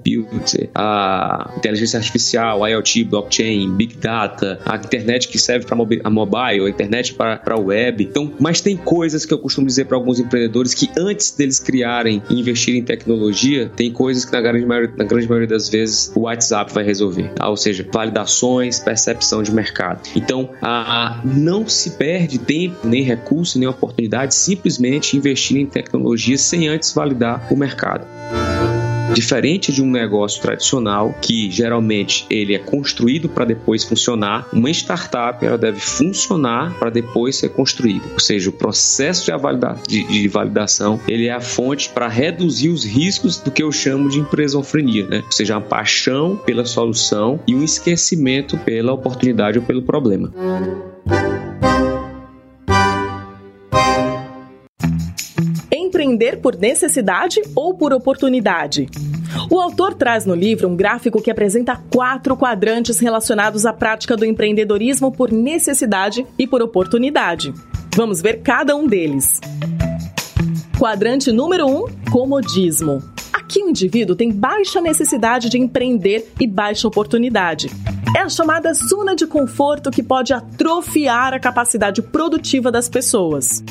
a 0.74 1.54
inteligência 1.58 1.98
artificial, 1.98 2.64
a 2.64 2.70
IoT, 2.70 3.04
blockchain, 3.06 3.72
big 3.72 3.98
data, 3.98 4.60
a 4.66 4.76
internet 4.76 5.28
que 5.28 5.38
serve 5.38 5.66
para 5.66 5.76
a 6.04 6.10
mobile, 6.10 6.66
a 6.66 6.70
internet 6.70 7.14
para 7.14 7.42
a 7.46 7.60
web. 7.60 8.04
Então, 8.04 8.32
mas 8.40 8.62
tem 8.62 8.76
coisas 8.78 9.26
que 9.26 9.34
eu 9.34 9.40
costumo 9.40 9.68
dizer 9.68 9.86
para 9.86 9.98
alguns 9.98 10.20
empreendedores 10.20 10.74
que 10.74 10.90
antes 10.98 11.32
deles 11.32 11.60
criarem 11.60 12.22
e 12.30 12.40
investirem 12.40 12.82
em 12.82 12.84
tecnologia, 12.84 13.72
tem 13.76 13.92
coisas 13.92 14.26
que 14.26 14.32
na 14.32 14.42
grande 14.42 14.66
maioria, 14.66 14.94
na 14.96 15.04
grande 15.04 15.28
maioria 15.28 15.48
das 15.48 15.70
vezes 15.70 16.12
o 16.16 16.22
WhatsApp 16.22 16.74
vai 16.74 16.84
resolver. 16.84 17.30
Tá? 17.34 17.50
Ou 17.50 17.58
seja, 17.58 17.86
validações, 17.92 18.80
percepção 18.80 19.44
de 19.44 19.52
mercado. 19.52 20.02
Então, 20.16 20.50
a, 20.62 21.22
não 21.24 21.68
se 21.68 21.92
perde 21.92 22.40
tempo, 22.40 22.88
nem 22.88 23.04
recurso, 23.04 23.60
nem 23.60 23.68
oportunidade 23.68 24.36
simplesmente 24.36 25.18
investir 25.18 25.58
em 25.58 25.66
tecnologia 25.66 26.38
sem 26.38 26.68
antes 26.68 26.94
validar 26.94 27.48
o 27.52 27.56
mercado. 27.56 28.06
Diferente 29.14 29.72
de 29.72 29.82
um 29.82 29.90
negócio 29.90 30.42
tradicional, 30.42 31.16
que 31.22 31.50
geralmente 31.50 32.26
ele 32.30 32.54
é 32.54 32.60
construído 32.60 33.28
para 33.28 33.46
depois 33.46 33.84
funcionar, 33.84 34.48
uma 34.54 34.70
startup 34.70 35.44
ela 35.46 35.58
deve 35.58 35.80
funcionar 35.80 36.74
para 36.80 36.90
depois 36.90 37.38
ser 37.38 37.50
construída. 37.50 38.06
Ou 38.14 38.20
seja, 38.20 38.50
o 38.50 38.54
processo 38.54 39.26
de, 39.26 39.38
valida 39.38 39.76
de, 39.88 40.04
de 40.06 40.28
validação 40.28 41.00
ele 41.08 41.28
é 41.28 41.34
a 41.34 41.42
fonte 41.42 41.90
para 41.90 42.08
reduzir 42.08 42.70
os 42.70 42.84
riscos 42.84 43.38
do 43.38 43.52
que 43.52 43.64
eu 43.64 43.72
chamo 43.72 44.10
de 44.10 44.20
empresofrenia, 44.20 45.08
né? 45.08 45.24
ou 45.26 45.32
seja, 45.32 45.58
a 45.58 45.62
paixão 45.62 46.36
pela 46.36 46.66
solução 46.66 47.40
e 47.48 47.56
um 47.56 47.64
esquecimento 47.64 48.58
pela 48.58 48.94
oportunidade 48.94 49.60
ou 49.60 49.66
pelo 49.66 49.82
problema. 49.82 50.32
Empreender 56.10 56.38
por 56.38 56.56
necessidade 56.56 57.42
ou 57.56 57.74
por 57.74 57.94
oportunidade? 57.94 58.88
O 59.50 59.60
autor 59.60 59.94
traz 59.94 60.26
no 60.26 60.34
livro 60.34 60.68
um 60.68 60.76
gráfico 60.76 61.22
que 61.22 61.30
apresenta 61.30 61.80
quatro 61.92 62.36
quadrantes 62.36 63.00
relacionados 63.00 63.66
à 63.66 63.72
prática 63.72 64.18
do 64.18 64.26
empreendedorismo 64.26 65.12
por 65.12 65.32
necessidade 65.32 66.26
e 66.38 66.48
por 66.48 66.62
oportunidade. 66.62 67.54
Vamos 67.96 68.22
ver 68.22 68.42
cada 68.42 68.76
um 68.76 68.88
deles. 68.88 69.40
Quadrante 70.80 71.32
número 71.32 71.68
1: 71.68 71.70
um, 71.70 71.86
comodismo. 72.12 73.04
Aqui 73.32 73.64
o 73.64 73.70
indivíduo 73.70 74.16
tem 74.16 74.32
baixa 74.32 74.82
necessidade 74.82 75.50
de 75.50 75.58
empreender 75.58 76.32
e 76.40 76.48
baixa 76.48 76.88
oportunidade. 76.88 77.70
É 78.16 78.22
a 78.22 78.30
chamada 78.30 78.74
zona 78.74 79.16
de 79.16 79.28
conforto 79.28 79.92
que 79.92 80.02
pode 80.02 80.34
atrofiar 80.34 81.34
a 81.34 81.40
capacidade 81.40 82.02
produtiva 82.02 82.72
das 82.72 82.90
pessoas. 82.90 83.64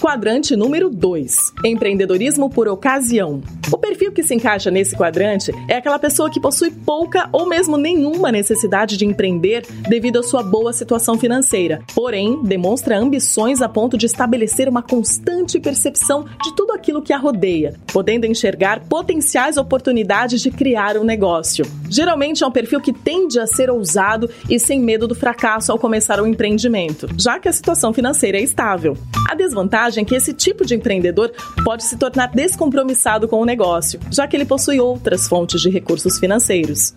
Quadrante 0.00 0.56
número 0.56 0.88
2: 0.88 1.52
Empreendedorismo 1.62 2.48
por 2.48 2.66
ocasião. 2.66 3.42
O 3.70 3.76
perfil 3.76 4.10
que 4.10 4.22
se 4.22 4.34
encaixa 4.34 4.70
nesse 4.70 4.96
quadrante 4.96 5.52
é 5.68 5.76
aquela 5.76 5.98
pessoa 5.98 6.30
que 6.30 6.40
possui 6.40 6.70
pouca 6.70 7.28
ou 7.30 7.46
mesmo 7.46 7.76
nenhuma 7.76 8.32
necessidade 8.32 8.96
de 8.96 9.04
empreender 9.04 9.66
devido 9.90 10.20
à 10.20 10.22
sua 10.22 10.42
boa 10.42 10.72
situação 10.72 11.18
financeira, 11.18 11.82
porém 11.94 12.42
demonstra 12.42 12.98
ambições 12.98 13.60
a 13.60 13.68
ponto 13.68 13.98
de 13.98 14.06
estabelecer 14.06 14.70
uma 14.70 14.82
constante 14.82 15.60
percepção 15.60 16.24
de 16.42 16.56
tudo 16.56 16.72
aquilo 16.72 17.02
que 17.02 17.12
a 17.12 17.18
rodeia, 17.18 17.74
podendo 17.92 18.24
enxergar 18.24 18.80
potenciais 18.88 19.58
oportunidades 19.58 20.40
de 20.40 20.50
criar 20.50 20.96
um 20.96 21.04
negócio. 21.04 21.66
Geralmente 21.90 22.44
é 22.44 22.46
um 22.46 22.52
perfil 22.52 22.80
que 22.80 22.92
tende 22.92 23.40
a 23.40 23.46
ser 23.46 23.70
ousado 23.70 24.30
e 24.48 24.58
sem 24.58 24.80
medo 24.80 25.08
do 25.08 25.14
fracasso 25.14 25.72
ao 25.72 25.78
começar 25.78 26.20
o 26.20 26.24
um 26.24 26.26
empreendimento, 26.26 27.08
já 27.18 27.38
que 27.38 27.48
a 27.48 27.52
situação 27.52 27.92
financeira 27.92 28.38
é 28.38 28.42
estável. 28.42 28.96
A 29.28 29.34
desvantagem 29.34 29.90
vantagem 29.90 30.04
que 30.04 30.14
esse 30.14 30.32
tipo 30.32 30.64
de 30.64 30.74
empreendedor 30.74 31.32
pode 31.64 31.84
se 31.84 31.96
tornar 31.96 32.28
descompromissado 32.28 33.28
com 33.28 33.40
o 33.40 33.44
negócio, 33.44 34.00
já 34.10 34.26
que 34.26 34.36
ele 34.36 34.44
possui 34.44 34.80
outras 34.80 35.28
fontes 35.28 35.60
de 35.60 35.70
recursos 35.70 36.18
financeiros. 36.18 36.94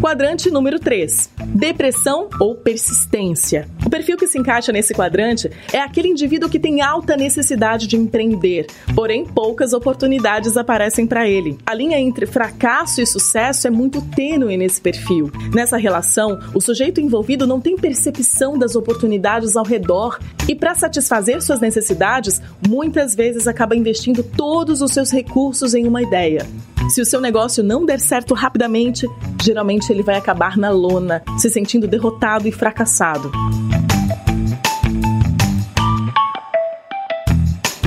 Quadrante 0.00 0.50
número 0.50 0.80
3: 0.80 1.30
depressão 1.44 2.30
ou 2.40 2.54
persistência. 2.54 3.68
O 3.84 3.90
perfil 3.90 4.16
que 4.16 4.26
se 4.26 4.38
encaixa 4.38 4.72
nesse 4.72 4.94
quadrante 4.94 5.50
é 5.70 5.78
aquele 5.78 6.08
indivíduo 6.08 6.48
que 6.48 6.58
tem 6.58 6.80
alta 6.80 7.18
necessidade 7.18 7.86
de 7.86 7.96
empreender, 7.96 8.66
porém 8.94 9.26
poucas 9.26 9.74
oportunidades 9.74 10.56
aparecem 10.56 11.06
para 11.06 11.28
ele. 11.28 11.58
A 11.66 11.74
linha 11.74 11.98
entre 11.98 12.24
fracasso 12.24 13.02
e 13.02 13.06
sucesso 13.06 13.66
é 13.66 13.70
muito 13.70 14.00
tênue 14.00 14.56
nesse 14.56 14.80
perfil. 14.80 15.30
Nessa 15.52 15.76
relação, 15.76 16.38
o 16.54 16.62
sujeito 16.62 16.98
envolvido 16.98 17.46
não 17.46 17.60
tem 17.60 17.76
percepção 17.76 18.58
das 18.58 18.74
oportunidades 18.74 19.54
ao 19.54 19.66
redor 19.66 20.18
e, 20.48 20.54
para 20.54 20.74
satisfazer 20.74 21.42
suas 21.42 21.60
necessidades, 21.60 22.40
muitas 22.66 23.14
vezes 23.14 23.46
acaba 23.46 23.76
investindo 23.76 24.22
todos 24.22 24.80
os 24.80 24.92
seus 24.92 25.10
recursos 25.10 25.74
em 25.74 25.86
uma 25.86 26.02
ideia. 26.02 26.46
Se 26.88 27.00
o 27.00 27.04
seu 27.04 27.20
negócio 27.20 27.62
não 27.62 27.84
der 27.84 28.00
certo 28.00 28.34
rapidamente, 28.34 29.06
geralmente 29.44 29.89
ele 29.92 30.02
vai 30.02 30.16
acabar 30.16 30.56
na 30.56 30.70
lona, 30.70 31.22
se 31.38 31.50
sentindo 31.50 31.86
derrotado 31.86 32.46
e 32.46 32.52
fracassado. 32.52 33.30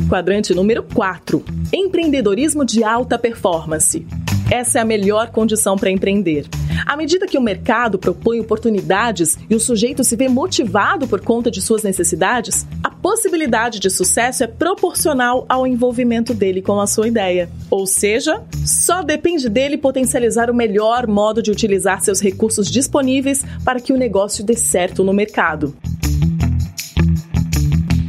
Quadrante 0.10 0.54
número 0.54 0.84
4: 0.84 1.44
Empreendedorismo 1.74 2.64
de 2.64 2.84
alta 2.84 3.18
performance. 3.18 4.06
Essa 4.52 4.78
é 4.78 4.82
a 4.82 4.86
melhor 4.86 5.32
condição 5.32 5.76
para 5.76 5.90
empreender. 5.90 6.46
À 6.86 6.96
medida 6.96 7.26
que 7.26 7.38
o 7.38 7.42
mercado 7.42 7.98
propõe 7.98 8.40
oportunidades 8.40 9.38
e 9.50 9.56
o 9.56 9.60
sujeito 9.60 10.04
se 10.04 10.16
vê 10.16 10.28
motivado 10.28 11.08
por 11.08 11.22
conta 11.22 11.50
de 11.50 11.62
suas 11.62 11.82
necessidades, 11.82 12.68
a 12.84 12.92
possibilidade 13.04 13.82
de 13.82 13.90
sucesso 13.90 14.46
é 14.46 14.48
proporcional 14.48 15.46
ao 15.50 15.68
envolvimento 15.68 16.34
dele 16.34 16.62
com 16.62 16.80
a 16.80 16.88
sua 16.88 17.06
ideia. 17.06 17.50
Ou 17.70 17.86
seja, 17.86 18.42
só 18.66 19.04
depende 19.04 19.50
dele 19.50 19.78
potencializar 19.78 20.50
o 20.50 20.56
melhor 20.56 21.06
modo 21.06 21.44
de 21.44 21.52
utilizar 21.52 22.02
seus 22.02 22.22
recursos 22.22 22.72
disponíveis 22.72 23.44
para 23.66 23.82
que 23.82 23.92
o 23.92 23.98
negócio 23.98 24.42
dê 24.42 24.56
certo 24.56 25.04
no 25.04 25.12
mercado. 25.12 25.76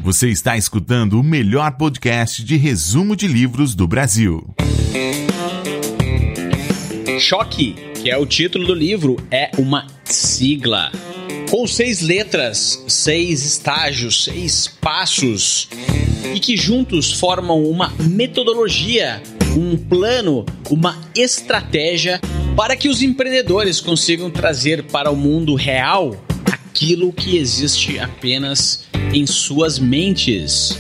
Você 0.04 0.28
está 0.28 0.56
escutando 0.56 1.18
o 1.18 1.24
melhor 1.24 1.72
podcast 1.72 2.44
de 2.44 2.56
resumo 2.56 3.16
de 3.16 3.26
livros 3.26 3.74
do 3.74 3.88
Brasil. 3.88 4.54
Choque, 7.18 7.74
que 8.00 8.10
é 8.10 8.16
o 8.16 8.26
título 8.26 8.64
do 8.64 8.74
livro, 8.74 9.16
é 9.28 9.50
uma 9.58 9.86
sigla. 10.04 10.92
Com 11.50 11.66
seis 11.66 12.00
letras, 12.00 12.82
seis 12.88 13.44
estágios, 13.44 14.24
seis 14.24 14.68
passos, 14.80 15.68
e 16.34 16.40
que 16.40 16.56
juntos 16.56 17.12
formam 17.12 17.62
uma 17.64 17.92
metodologia, 18.00 19.22
um 19.56 19.76
plano, 19.76 20.44
uma 20.70 21.00
estratégia 21.14 22.20
para 22.56 22.76
que 22.76 22.88
os 22.88 23.02
empreendedores 23.02 23.80
consigam 23.80 24.30
trazer 24.30 24.84
para 24.84 25.10
o 25.10 25.16
mundo 25.16 25.54
real 25.54 26.16
aquilo 26.50 27.12
que 27.12 27.36
existe 27.36 27.98
apenas 27.98 28.84
em 29.12 29.26
suas 29.26 29.78
mentes 29.78 30.78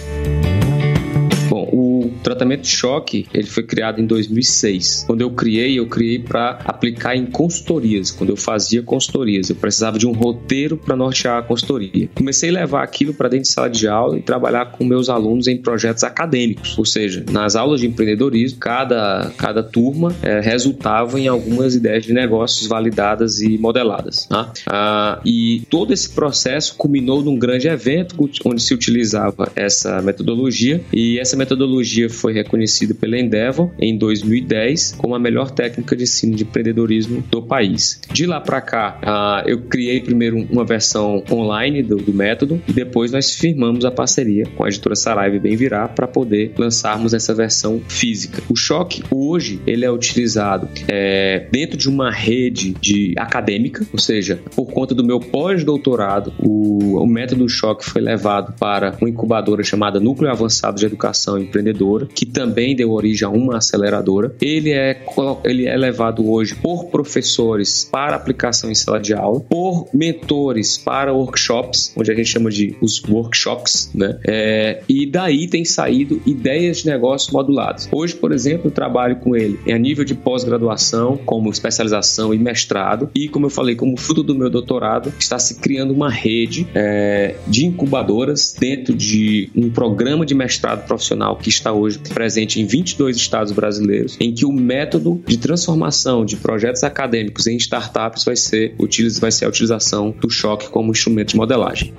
tratamento 2.24 2.62
de 2.62 2.68
choque, 2.68 3.26
ele 3.32 3.46
foi 3.46 3.62
criado 3.62 4.00
em 4.00 4.06
2006. 4.06 5.04
Quando 5.06 5.20
eu 5.20 5.30
criei, 5.30 5.78
eu 5.78 5.86
criei 5.86 6.18
para 6.18 6.58
aplicar 6.64 7.14
em 7.14 7.26
consultorias, 7.26 8.10
quando 8.10 8.30
eu 8.30 8.36
fazia 8.36 8.82
consultorias. 8.82 9.50
Eu 9.50 9.56
precisava 9.56 9.98
de 9.98 10.06
um 10.06 10.12
roteiro 10.12 10.76
para 10.76 10.96
nortear 10.96 11.38
a 11.38 11.42
consultoria. 11.42 12.08
Comecei 12.14 12.50
a 12.50 12.52
levar 12.52 12.82
aquilo 12.82 13.14
para 13.14 13.28
dentro 13.28 13.44
de 13.44 13.52
sala 13.52 13.68
de 13.68 13.86
aula 13.86 14.18
e 14.18 14.22
trabalhar 14.22 14.72
com 14.72 14.84
meus 14.84 15.08
alunos 15.08 15.46
em 15.46 15.58
projetos 15.58 16.02
acadêmicos, 16.02 16.76
ou 16.78 16.84
seja, 16.84 17.24
nas 17.30 17.54
aulas 17.54 17.80
de 17.80 17.86
empreendedorismo, 17.86 18.58
cada, 18.58 19.30
cada 19.36 19.62
turma 19.62 20.14
é, 20.22 20.40
resultava 20.40 21.20
em 21.20 21.28
algumas 21.28 21.74
ideias 21.74 22.04
de 22.04 22.12
negócios 22.12 22.66
validadas 22.66 23.40
e 23.42 23.58
modeladas. 23.58 24.26
Tá? 24.26 24.50
Ah, 24.66 25.20
e 25.24 25.62
todo 25.68 25.92
esse 25.92 26.08
processo 26.08 26.74
culminou 26.76 27.22
num 27.22 27.38
grande 27.38 27.68
evento 27.68 28.16
onde 28.44 28.62
se 28.62 28.72
utilizava 28.72 29.52
essa 29.54 30.00
metodologia 30.00 30.82
e 30.92 31.18
essa 31.18 31.36
metodologia 31.36 32.08
foi 32.14 32.32
reconhecida 32.32 32.94
pela 32.94 33.18
Endeavor 33.18 33.70
em 33.78 33.96
2010 33.96 34.94
como 34.96 35.14
a 35.14 35.18
melhor 35.18 35.50
técnica 35.50 35.96
de 35.96 36.04
ensino 36.04 36.34
de 36.34 36.44
empreendedorismo 36.44 37.22
do 37.30 37.42
país. 37.42 38.00
De 38.12 38.26
lá 38.26 38.40
para 38.40 38.60
cá, 38.60 38.98
uh, 39.02 39.48
eu 39.48 39.62
criei 39.62 40.00
primeiro 40.00 40.46
uma 40.50 40.64
versão 40.64 41.22
online 41.30 41.82
do, 41.82 41.96
do, 41.96 42.12
método 42.12 42.62
e 42.68 42.72
depois 42.72 43.12
nós 43.12 43.34
firmamos 43.34 43.84
a 43.84 43.90
parceria 43.90 44.46
com 44.56 44.64
a 44.64 44.68
editora 44.68 44.94
Saraiva 44.94 45.38
Bem 45.38 45.56
Virar 45.56 45.88
para 45.88 46.06
poder 46.06 46.52
lançarmos 46.56 47.12
essa 47.12 47.34
versão 47.34 47.80
física. 47.88 48.42
O 48.48 48.56
choque 48.56 49.02
hoje 49.10 49.60
ele 49.66 49.84
é 49.84 49.90
utilizado 49.90 50.68
é, 50.88 51.46
dentro 51.50 51.76
de 51.76 51.88
uma 51.88 52.10
rede 52.10 52.74
de 52.80 53.14
acadêmica, 53.16 53.86
ou 53.92 53.98
seja, 53.98 54.40
por 54.54 54.66
conta 54.66 54.94
do 54.94 55.04
meu 55.04 55.18
pós-doutorado, 55.18 56.32
o, 56.38 57.02
o 57.02 57.06
método 57.06 57.48
choque 57.48 57.84
foi 57.84 58.00
levado 58.00 58.54
para 58.58 58.96
uma 59.00 59.08
incubadora 59.08 59.62
chamada 59.62 60.00
Núcleo 60.00 60.30
Avançado 60.30 60.78
de 60.78 60.86
Educação 60.86 61.38
Empreendedora, 61.38 62.03
que 62.06 62.26
também 62.26 62.74
deu 62.74 62.90
origem 62.92 63.26
a 63.26 63.30
uma 63.30 63.58
aceleradora. 63.58 64.34
Ele 64.40 64.72
é, 64.72 65.00
ele 65.44 65.66
é 65.66 65.76
levado 65.76 66.28
hoje 66.28 66.54
por 66.54 66.86
professores 66.86 67.88
para 67.90 68.16
aplicação 68.16 68.70
em 68.70 68.74
sala 68.74 69.00
de 69.00 69.14
aula, 69.14 69.40
por 69.40 69.88
mentores 69.92 70.78
para 70.78 71.12
workshops, 71.12 71.92
onde 71.96 72.10
a 72.10 72.14
gente 72.14 72.28
chama 72.28 72.50
de 72.50 72.76
os 72.80 73.02
workshops, 73.04 73.90
né? 73.94 74.18
É, 74.26 74.82
e 74.88 75.06
daí 75.06 75.48
tem 75.48 75.64
saído 75.64 76.20
ideias 76.26 76.78
de 76.78 76.86
negócio 76.86 77.32
moduladas. 77.32 77.88
Hoje, 77.92 78.14
por 78.14 78.32
exemplo, 78.32 78.68
eu 78.68 78.70
trabalho 78.70 79.16
com 79.16 79.36
ele 79.36 79.58
a 79.72 79.78
nível 79.78 80.04
de 80.04 80.14
pós-graduação, 80.14 81.18
como 81.24 81.50
especialização 81.50 82.32
e 82.32 82.38
mestrado, 82.38 83.10
e 83.14 83.28
como 83.28 83.46
eu 83.46 83.50
falei, 83.50 83.74
como 83.74 83.96
fruto 83.96 84.22
do 84.22 84.34
meu 84.34 84.50
doutorado, 84.50 85.12
está 85.18 85.38
se 85.38 85.56
criando 85.56 85.92
uma 85.92 86.10
rede 86.10 86.66
é, 86.74 87.36
de 87.46 87.66
incubadoras 87.66 88.54
dentro 88.58 88.94
de 88.94 89.50
um 89.54 89.70
programa 89.70 90.24
de 90.24 90.34
mestrado 90.34 90.86
profissional 90.86 91.36
que 91.36 91.48
está 91.48 91.72
hoje 91.72 91.93
presente 91.98 92.60
em 92.60 92.66
22 92.66 93.16
estados 93.16 93.52
brasileiros, 93.52 94.16
em 94.20 94.32
que 94.32 94.44
o 94.44 94.52
método 94.52 95.22
de 95.26 95.36
transformação 95.36 96.24
de 96.24 96.36
projetos 96.36 96.82
acadêmicos 96.82 97.46
em 97.46 97.56
startups 97.56 98.24
vai 98.24 98.36
ser, 98.36 98.74
vai 99.20 99.30
ser 99.30 99.44
a 99.44 99.48
utilização 99.48 100.14
do 100.20 100.30
choque 100.30 100.68
como 100.68 100.90
instrumento 100.90 101.30
de 101.30 101.36
modelagem. 101.36 101.92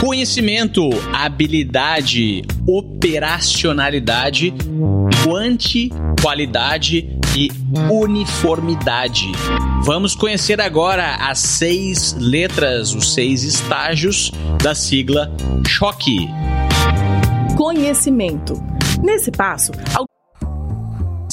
Conhecimento, 0.00 0.90
habilidade, 1.12 2.44
operacionalidade, 2.66 4.52
quanti, 5.24 5.90
qualidade 6.20 7.18
e 7.36 7.50
uniformidade. 7.90 9.32
Vamos 9.82 10.14
conhecer 10.14 10.60
agora 10.60 11.16
as 11.16 11.38
seis 11.38 12.14
letras, 12.18 12.94
os 12.94 13.14
seis 13.14 13.44
estágios 13.44 14.30
da 14.62 14.74
sigla 14.74 15.34
Choque. 15.66 16.28
Conhecimento. 17.56 18.62
Nesse 19.02 19.30
passo, 19.30 19.72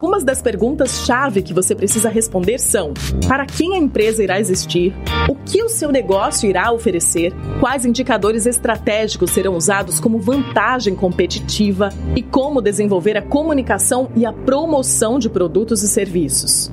Algumas 0.00 0.24
das 0.24 0.40
perguntas-chave 0.40 1.42
que 1.42 1.52
você 1.52 1.74
precisa 1.74 2.08
responder 2.08 2.58
são: 2.58 2.94
para 3.28 3.44
quem 3.44 3.74
a 3.74 3.76
empresa 3.76 4.22
irá 4.22 4.40
existir? 4.40 4.94
O 5.28 5.34
que 5.34 5.62
o 5.62 5.68
seu 5.68 5.92
negócio 5.92 6.48
irá 6.48 6.72
oferecer? 6.72 7.34
Quais 7.60 7.84
indicadores 7.84 8.46
estratégicos 8.46 9.30
serão 9.30 9.54
usados 9.54 10.00
como 10.00 10.18
vantagem 10.18 10.94
competitiva? 10.94 11.90
E 12.16 12.22
como 12.22 12.62
desenvolver 12.62 13.18
a 13.18 13.22
comunicação 13.22 14.10
e 14.16 14.24
a 14.24 14.32
promoção 14.32 15.18
de 15.18 15.28
produtos 15.28 15.82
e 15.82 15.88
serviços? 15.88 16.72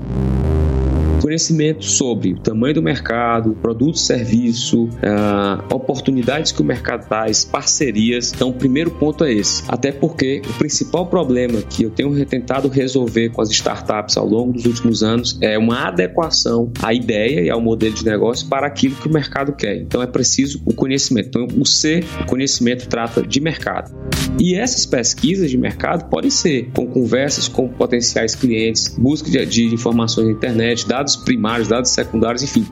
Conhecimento 1.22 1.84
sobre 1.84 2.34
o 2.34 2.40
tamanho 2.40 2.76
do 2.76 2.82
mercado, 2.82 3.52
produto, 3.62 3.98
serviço, 3.98 4.86
uh, 4.86 5.74
oportunidades 5.74 6.52
que 6.52 6.62
o 6.62 6.66
mercado 6.66 7.08
traz, 7.08 7.44
parcerias. 7.44 8.32
Então, 8.34 8.50
o 8.50 8.54
primeiro 8.54 8.92
ponto 8.92 9.24
é 9.24 9.34
esse. 9.34 9.64
Até 9.68 9.92
porque 9.92 10.42
o 10.48 10.54
principal 10.54 11.08
problema 11.08 11.62
que 11.62 11.84
eu 11.84 11.90
tenho 11.90 12.26
tentado 12.26 12.68
resolver 12.68 13.30
com 13.30 13.42
as 13.42 13.50
startups 13.50 14.18
ao 14.18 14.28
longo 14.28 14.54
dos 14.54 14.66
últimos 14.66 15.04
anos 15.04 15.38
é 15.42 15.58
uma 15.58 15.88
adequação 15.88 16.72
à 16.82 16.94
ideia 16.94 17.42
e 17.42 17.50
ao 17.50 17.62
modelo 17.62 17.96
de 17.96 18.06
negócio 18.06 18.48
para 18.48 18.68
aquilo 18.68 18.96
que 18.96 19.08
o 19.08 19.12
mercado 19.12 19.54
quer. 19.54 19.78
Então, 19.78 20.02
é 20.02 20.08
preciso 20.08 20.62
o 20.66 20.74
conhecimento. 20.74 21.28
Então, 21.30 21.48
o 21.60 21.66
C, 21.66 22.04
o 22.22 22.26
conhecimento 22.26 22.88
trata 22.88 23.22
de 23.22 23.40
mercado. 23.40 23.96
E 24.40 24.56
essas 24.56 24.86
pesquisas 24.86 25.50
de 25.50 25.58
mercado 25.58 26.10
podem 26.10 26.30
ser 26.30 26.70
com 26.74 26.86
conversas 26.86 27.48
com 27.48 27.68
potenciais 27.68 28.36
clientes, 28.36 28.96
busca 28.98 29.30
de, 29.30 29.44
de 29.46 29.66
informações 29.66 30.28
na 30.28 30.34
internet, 30.34 30.88
dados 30.88 31.07
primários, 31.16 31.68
dados 31.68 31.92
secundários, 31.92 32.44
enfim. 32.44 32.66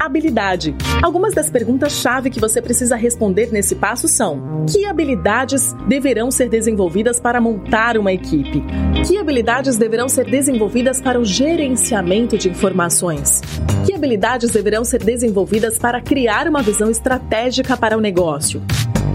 Habilidade. 0.00 0.74
Algumas 1.00 1.32
das 1.32 1.48
perguntas-chave 1.48 2.28
que 2.28 2.40
você 2.40 2.60
precisa 2.60 2.96
responder 2.96 3.52
nesse 3.52 3.76
passo 3.76 4.08
são: 4.08 4.66
que 4.68 4.84
habilidades 4.84 5.74
deverão 5.86 6.30
ser 6.30 6.48
desenvolvidas 6.48 7.20
para 7.20 7.40
montar 7.40 7.96
uma 7.96 8.12
equipe? 8.12 8.64
Que 9.06 9.16
habilidades 9.16 9.76
deverão 9.76 10.08
ser 10.08 10.28
desenvolvidas 10.28 11.00
para 11.00 11.20
o 11.20 11.24
gerenciamento 11.24 12.36
de 12.36 12.48
informações? 12.48 13.40
Que 13.86 13.94
habilidades 13.94 14.50
deverão 14.50 14.84
ser 14.84 15.02
desenvolvidas 15.02 15.78
para 15.78 16.00
criar 16.00 16.48
uma 16.48 16.62
visão 16.62 16.90
estratégica 16.90 17.76
para 17.76 17.96
o 17.96 18.00
negócio? 18.00 18.60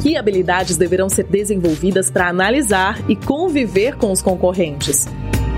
Que 0.02 0.16
habilidades 0.16 0.78
deverão 0.78 1.10
ser 1.10 1.26
desenvolvidas 1.26 2.10
para 2.10 2.30
analisar 2.30 2.98
e 3.10 3.16
conviver 3.16 3.98
com 3.98 4.12
os 4.12 4.22
concorrentes? 4.22 5.08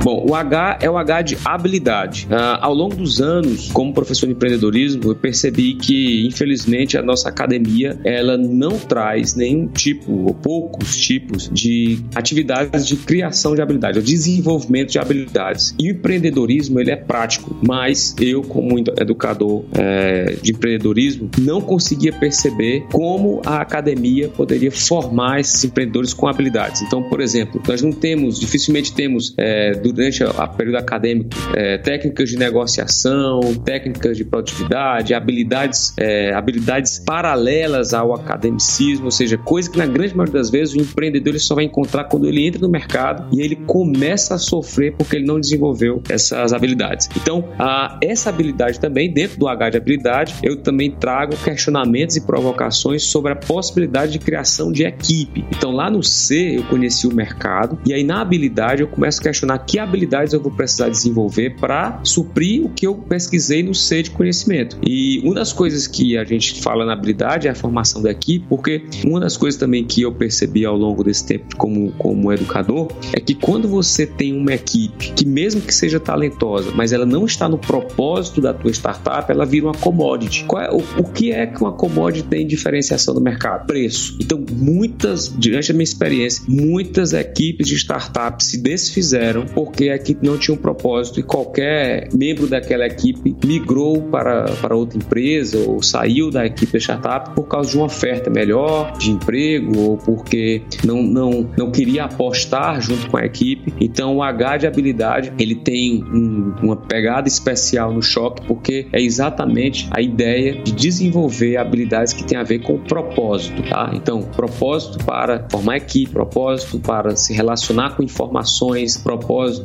Bom, 0.02 0.26
o 0.30 0.34
H 0.34 0.80
é 0.82 0.90
o 0.90 0.98
H 0.98 1.22
de 1.22 1.38
habilidade. 1.44 2.28
Uh, 2.32 2.58
ao 2.62 2.74
longo 2.74 2.96
dos 2.96 3.20
anos, 3.20 3.70
como 3.72 3.94
professor 3.94 4.28
de 4.28 4.32
empreendedorismo, 4.32 5.12
eu 5.12 5.16
percebi 5.16 5.74
que, 5.74 6.26
infelizmente, 6.26 6.98
a 6.98 7.02
nossa 7.02 7.28
academia 7.28 8.00
ela 8.06 8.38
não 8.38 8.80
traz 8.80 9.36
nenhum 9.36 9.68
tipo 9.68 10.12
ou 10.26 10.34
poucos 10.34 10.98
tipos 10.98 11.50
de 11.52 12.00
atividades 12.16 12.88
de 12.88 12.96
criação 12.96 13.54
de 13.56 13.62
habilidades, 13.62 14.02
o 14.02 14.06
desenvolvimento 14.06 14.92
de 14.92 15.00
habilidades. 15.00 15.76
E 15.78 15.92
o 15.92 15.92
empreendedorismo 15.92 16.80
ele 16.80 16.92
é 16.92 16.96
prático, 16.96 17.58
mas 17.62 18.16
eu, 18.20 18.42
como 18.42 18.80
educador 18.80 19.66
é, 19.78 20.38
de 20.42 20.52
empreendedorismo, 20.52 21.30
não 21.40 21.60
conseguia 21.60 22.14
perceber 22.14 22.86
como 22.92 23.42
a 23.46 23.62
academia 23.62 24.30
poderia 24.30 24.72
formar 24.72 25.42
esses 25.42 25.64
empreendedores 25.66 26.14
com 26.14 26.28
habilidades. 26.28 26.82
Então, 26.82 27.04
por 27.04 27.20
exemplo, 27.20 27.62
nós 27.68 27.82
não 27.82 27.92
temos, 27.92 28.40
dificilmente 28.40 28.94
temos 28.94 29.34
é, 29.38 29.74
durante 29.92 30.24
o 30.24 30.48
período 30.50 30.78
acadêmico 30.78 31.30
é, 31.56 31.78
técnicas 31.78 32.30
de 32.30 32.38
negociação, 32.38 33.40
técnicas 33.64 34.18
de 34.18 34.26
produtividade, 34.26 35.14
habilidades, 35.14 35.94
é, 35.98 36.34
habilidades 36.34 37.00
paralelas 37.00 37.94
ao 37.94 38.14
academicismo, 38.14 39.06
ou 39.06 39.12
seja, 39.12 39.38
coisa 39.38 39.70
que 39.70 39.78
na 39.78 39.86
grande 39.86 40.16
maioria 40.16 40.34
das 40.34 40.50
vezes 40.50 40.74
o 40.76 40.78
empreendedor 40.78 41.30
ele 41.30 41.40
só 41.40 41.56
vai 41.56 41.64
encontrar 41.64 42.06
quando 42.06 42.28
ele 42.28 42.46
entra 42.46 42.62
no 42.62 42.70
mercado 42.70 43.28
e 43.36 43.42
ele 43.42 43.56
começa 43.56 44.36
a 44.36 44.38
sofrer 44.38 44.94
porque 44.96 45.16
ele 45.16 45.26
não 45.26 45.40
desenvolveu 45.40 46.02
essas 46.10 46.54
habilidades. 46.54 47.10
Então, 47.16 47.50
a, 47.58 47.98
essa 48.02 48.30
habilidade 48.30 48.80
também, 48.80 49.12
dentro 49.12 49.40
do 49.40 49.48
H 49.48 49.72
de 49.72 49.78
habilidade, 49.78 50.36
eu 50.44 50.58
também 50.58 50.92
trago 50.92 51.36
questionamentos 51.38 52.16
e 52.16 52.22
provocações 52.22 53.04
sobre 53.04 53.32
a 53.32 53.36
possibilidade 53.36 54.12
de 54.12 54.20
criação 54.20 54.72
de 54.72 54.84
equipe. 54.84 55.46
Então, 55.52 55.72
lá 55.72 55.90
no 55.90 56.04
C, 56.04 56.58
eu 56.58 56.64
conheci 56.64 57.08
o 57.08 57.14
mercado 57.14 57.80
e 57.86 57.94
aí 57.94 58.04
na 58.04 58.22
habilidade 58.22 58.82
eu 58.82 58.88
começo 58.88 59.20
a 59.20 59.24
questionar 59.24 59.60
que 59.60 59.79
habilidades 59.80 60.34
eu 60.34 60.42
vou 60.42 60.52
precisar 60.52 60.90
desenvolver 60.90 61.56
para 61.60 62.00
suprir 62.04 62.66
o 62.66 62.70
que 62.70 62.86
eu 62.88 62.96
pesquisei 62.96 63.64
no 63.64 63.74
C 63.74 64.04
de 64.04 64.12
conhecimento. 64.12 64.78
E 64.86 65.20
uma 65.24 65.36
das 65.36 65.54
coisas 65.54 65.88
que 65.88 66.18
a 66.18 66.24
gente 66.24 66.62
fala 66.62 66.86
na 66.86 66.94
habilidade 66.94 67.48
é 67.48 67.52
a 67.52 67.56
formação 67.56 68.02
da 68.02 68.12
equipe, 68.12 68.46
porque 68.48 68.84
uma 69.06 69.20
das 69.20 69.38
coisas 69.38 69.60
também 69.60 69.86
que 69.86 70.02
eu 70.02 70.12
percebi 70.12 70.66
ao 70.66 70.78
longo 70.78 71.04
desse 71.04 71.26
tempo 71.26 71.56
como, 71.58 71.92
como 71.94 72.32
educador 72.32 72.88
é 73.14 73.20
que 73.20 73.34
quando 73.34 73.68
você 73.68 74.06
tem 74.06 74.34
uma 74.34 74.54
equipe 74.54 75.14
que 75.14 75.26
mesmo 75.26 75.62
que 75.62 75.74
seja 75.74 76.00
talentosa, 76.00 76.72
mas 76.76 76.92
ela 76.92 77.06
não 77.06 77.26
está 77.26 77.48
no 77.48 77.58
propósito 77.58 78.42
da 78.42 78.54
tua 78.54 78.72
startup, 78.72 79.32
ela 79.32 79.46
vira 79.46 79.68
uma 79.68 79.74
commodity. 79.74 80.44
Qual 80.46 80.62
é, 80.62 80.70
o, 80.70 80.84
o 80.98 81.04
que 81.04 81.32
é 81.32 81.46
que 81.48 81.62
uma 81.62 81.72
commodity 81.72 82.28
tem 82.28 82.46
diferenciação 82.46 83.14
no 83.14 83.22
mercado? 83.22 83.66
Preço. 83.66 84.18
Então, 84.20 84.44
muitas, 84.52 85.28
durante 85.28 85.72
a 85.72 85.74
minha 85.74 85.84
experiência, 85.84 86.44
muitas 86.48 87.14
equipes 87.14 87.68
de 87.68 87.76
startups 87.76 88.48
se 88.48 88.58
desfizeram 88.58 89.46
porque 89.70 89.90
a 89.90 89.96
equipe 89.96 90.26
não 90.26 90.38
tinha 90.38 90.56
um 90.56 90.58
propósito 90.58 91.20
e 91.20 91.24
qualquer 91.24 92.10
membro 92.14 92.48
daquela 92.48 92.88
equipe 92.88 93.36
migrou 93.46 94.02
para, 94.02 94.46
para 94.62 94.76
outra 94.76 94.98
empresa 94.98 95.60
ou 95.60 95.82
saiu 95.82 96.32
da 96.32 96.46
equipe 96.46 96.74
da 96.74 96.80
startup 96.80 97.36
por 97.36 97.44
causa 97.44 97.70
de 97.70 97.78
uma 97.78 97.86
oferta 97.86 98.30
melhor 98.30 98.92
de 98.98 99.12
emprego 99.12 99.80
ou 99.80 99.98
porque 99.98 100.64
não, 100.84 101.04
não, 101.04 101.50
não 101.56 101.72
queria 101.72 102.06
apostar 102.06 102.82
junto 102.82 103.10
com 103.10 103.18
a 103.18 103.26
equipe. 103.26 103.72
Então, 103.80 104.18
o 104.18 104.24
H 104.24 104.58
de 104.58 104.68
habilidade 104.68 105.32
ele 105.38 105.56
tem 105.56 106.04
um, 106.04 106.54
uma 106.64 106.76
pegada 106.76 107.28
especial 107.28 107.94
no 107.94 108.02
choque 108.02 108.46
porque 108.48 108.88
é 108.92 109.02
exatamente 109.02 109.88
a 109.92 110.02
ideia 110.02 110.56
de 110.56 110.72
desenvolver 110.72 111.58
habilidades 111.58 112.12
que 112.12 112.24
têm 112.24 112.38
a 112.38 112.44
ver 112.44 112.60
com 112.60 112.74
o 112.74 112.80
propósito, 112.80 113.62
tá? 113.70 113.92
Então, 113.94 114.24
propósito 114.24 115.04
para 115.06 115.48
formar 115.50 115.78
equipe, 115.78 116.12
propósito 116.12 116.80
para 116.80 117.16
se 117.16 117.34
relacionar 117.34 117.96
com 117.96 118.02
informações, 118.04 118.98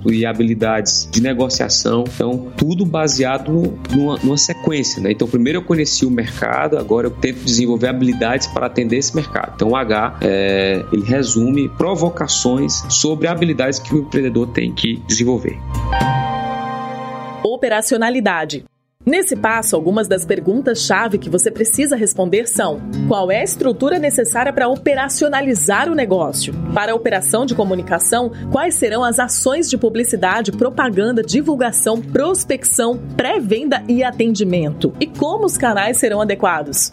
e 0.07 0.27
habilidades 0.27 1.09
de 1.11 1.21
negociação. 1.21 2.05
Então, 2.15 2.53
tudo 2.57 2.85
baseado 2.85 3.79
numa, 3.91 4.19
numa 4.19 4.37
sequência, 4.37 5.03
né? 5.03 5.13
Então, 5.13 5.27
primeiro 5.29 5.59
eu 5.59 5.63
conheci 5.63 6.05
o 6.05 6.11
mercado, 6.11 6.79
agora 6.79 7.07
eu 7.07 7.11
tento 7.11 7.45
desenvolver 7.45 7.89
habilidades 7.89 8.47
para 8.47 8.67
atender 8.67 8.97
esse 8.97 9.15
mercado. 9.15 9.53
Então, 9.57 9.71
o 9.71 9.77
H, 9.77 10.19
é, 10.21 10.85
ele 10.93 11.05
resume 11.05 11.69
provocações 11.69 12.85
sobre 12.89 13.29
habilidades 13.29 13.79
que 13.79 13.95
o 13.95 13.99
empreendedor 13.99 14.49
tem 14.49 14.73
que 14.73 15.03
desenvolver. 15.07 15.59
Operacionalidade. 17.43 18.65
Nesse 19.15 19.37
passo, 19.37 19.77
algumas 19.77 20.09
das 20.09 20.27
perguntas-chave 20.27 21.19
que 21.19 21.31
você 21.31 21.49
precisa 21.49 21.95
responder 21.95 22.49
são: 22.49 22.81
qual 23.07 23.31
é 23.31 23.43
a 23.43 23.45
estrutura 23.45 23.97
necessária 23.97 24.53
para 24.53 24.67
operacionalizar 24.67 25.89
o 25.89 25.95
negócio? 25.95 26.53
Para 26.75 26.91
a 26.91 26.95
operação 26.97 27.47
de 27.47 27.55
comunicação, 27.55 28.33
quais 28.51 28.75
serão 28.75 29.05
as 29.05 29.21
ações 29.21 29.71
de 29.71 29.79
publicidade, 29.79 30.51
propaganda, 30.51 31.23
divulgação, 31.23 32.03
prospecção, 32.03 33.01
pré-venda 33.17 33.85
e 33.89 34.03
atendimento? 34.03 34.93
E 34.99 35.07
como 35.07 35.47
os 35.47 35.57
canais 35.57 35.97
serão 35.97 36.21
adequados? 36.21 36.91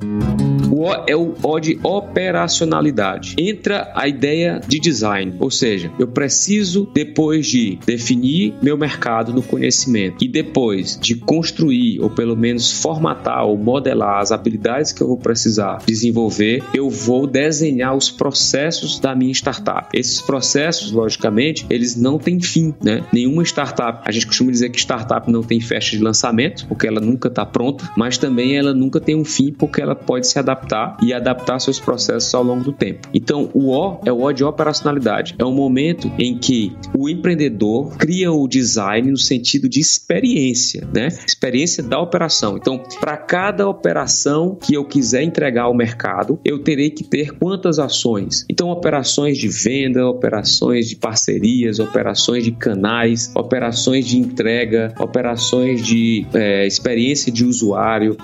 O 0.81 0.85
O 0.85 1.03
é 1.05 1.15
o 1.15 1.35
O 1.43 1.59
de 1.59 1.79
operacionalidade. 1.83 3.35
Entra 3.37 3.91
a 3.93 4.07
ideia 4.07 4.59
de 4.67 4.79
design, 4.79 5.35
ou 5.39 5.51
seja, 5.51 5.91
eu 5.99 6.07
preciso, 6.07 6.89
depois 6.91 7.45
de 7.45 7.77
definir 7.85 8.55
meu 8.63 8.75
mercado 8.75 9.31
no 9.31 9.43
conhecimento 9.43 10.23
e 10.23 10.27
depois 10.27 10.97
de 10.99 11.15
construir, 11.15 11.99
ou 12.01 12.09
pelo 12.09 12.35
menos 12.35 12.71
formatar 12.71 13.45
ou 13.45 13.57
modelar 13.57 14.21
as 14.21 14.31
habilidades 14.31 14.91
que 14.91 15.01
eu 15.01 15.07
vou 15.07 15.17
precisar 15.17 15.83
desenvolver, 15.85 16.63
eu 16.73 16.89
vou 16.89 17.27
desenhar 17.27 17.95
os 17.95 18.09
processos 18.09 18.99
da 18.99 19.13
minha 19.13 19.31
startup. 19.33 19.87
Esses 19.93 20.19
processos, 20.19 20.91
logicamente, 20.91 21.65
eles 21.69 21.95
não 21.95 22.17
têm 22.17 22.39
fim, 22.39 22.73
né? 22.83 23.03
Nenhuma 23.13 23.43
startup, 23.43 24.01
a 24.03 24.11
gente 24.11 24.25
costuma 24.25 24.49
dizer 24.49 24.69
que 24.69 24.79
startup 24.79 25.31
não 25.31 25.43
tem 25.43 25.59
festa 25.59 25.91
de 25.91 26.01
lançamento, 26.01 26.65
porque 26.67 26.87
ela 26.87 26.99
nunca 26.99 27.27
está 27.27 27.45
pronta, 27.45 27.87
mas 27.95 28.17
também 28.17 28.57
ela 28.57 28.73
nunca 28.73 28.99
tem 28.99 29.15
um 29.15 29.25
fim, 29.25 29.51
porque 29.51 29.79
ela 29.79 29.93
pode 29.93 30.27
se 30.27 30.39
adaptar 30.39 30.70
adaptar 30.71 30.97
e 31.01 31.13
adaptar 31.13 31.59
seus 31.59 31.79
processos 31.79 32.33
ao 32.33 32.43
longo 32.43 32.63
do 32.63 32.71
tempo. 32.71 33.07
Então, 33.13 33.49
o 33.53 33.71
O 33.71 33.99
é 34.05 34.11
o 34.11 34.21
O 34.23 34.31
de 34.31 34.43
operacionalidade. 34.43 35.35
É 35.37 35.45
um 35.45 35.53
momento 35.53 36.11
em 36.17 36.37
que 36.37 36.75
o 36.97 37.09
empreendedor 37.09 37.97
cria 37.97 38.31
o 38.31 38.47
design 38.47 39.11
no 39.11 39.17
sentido 39.17 39.67
de 39.67 39.79
experiência, 39.79 40.87
né? 40.93 41.07
Experiência 41.07 41.83
da 41.83 41.99
operação. 41.99 42.57
Então, 42.57 42.81
para 42.99 43.17
cada 43.17 43.67
operação 43.67 44.55
que 44.55 44.73
eu 44.73 44.85
quiser 44.85 45.23
entregar 45.23 45.63
ao 45.63 45.73
mercado, 45.73 46.39
eu 46.45 46.59
terei 46.59 46.89
que 46.89 47.03
ter 47.03 47.31
quantas 47.33 47.79
ações? 47.79 48.45
Então, 48.49 48.69
operações 48.69 49.37
de 49.37 49.47
venda, 49.47 50.07
operações 50.07 50.87
de 50.87 50.95
parcerias, 50.95 51.79
operações 51.79 52.43
de 52.43 52.51
canais, 52.51 53.31
operações 53.35 54.05
de 54.05 54.17
entrega, 54.17 54.93
operações 54.99 55.85
de 55.85 56.25
é, 56.33 56.65
experiência 56.65 57.31
de 57.31 57.45
usuário, 57.45 58.15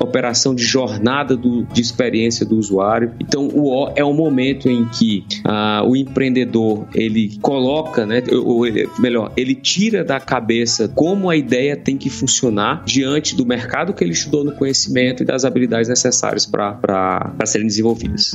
operação 0.00 0.54
de 0.54 0.62
jornada 0.62 1.36
do, 1.36 1.64
de 1.64 1.80
experiência 1.88 2.44
do 2.44 2.56
usuário. 2.56 3.12
Então, 3.20 3.48
o 3.48 3.68
O 3.68 3.92
é 3.94 4.04
o 4.04 4.12
momento 4.12 4.68
em 4.68 4.84
que 4.86 5.24
ah, 5.44 5.82
o 5.86 5.96
empreendedor 5.96 6.86
ele 6.94 7.38
coloca, 7.40 8.06
né, 8.06 8.22
ou 8.32 8.66
ele, 8.66 8.88
melhor, 8.98 9.32
ele 9.36 9.54
tira 9.54 10.04
da 10.04 10.20
cabeça 10.20 10.88
como 10.88 11.28
a 11.28 11.36
ideia 11.36 11.76
tem 11.76 11.96
que 11.96 12.10
funcionar 12.10 12.82
diante 12.84 13.36
do 13.36 13.44
mercado 13.44 13.92
que 13.92 14.02
ele 14.02 14.12
estudou 14.12 14.44
no 14.44 14.52
conhecimento 14.52 15.22
e 15.22 15.26
das 15.26 15.44
habilidades 15.44 15.88
necessárias 15.88 16.46
para 16.46 17.32
serem 17.44 17.66
desenvolvidas. 17.66 18.32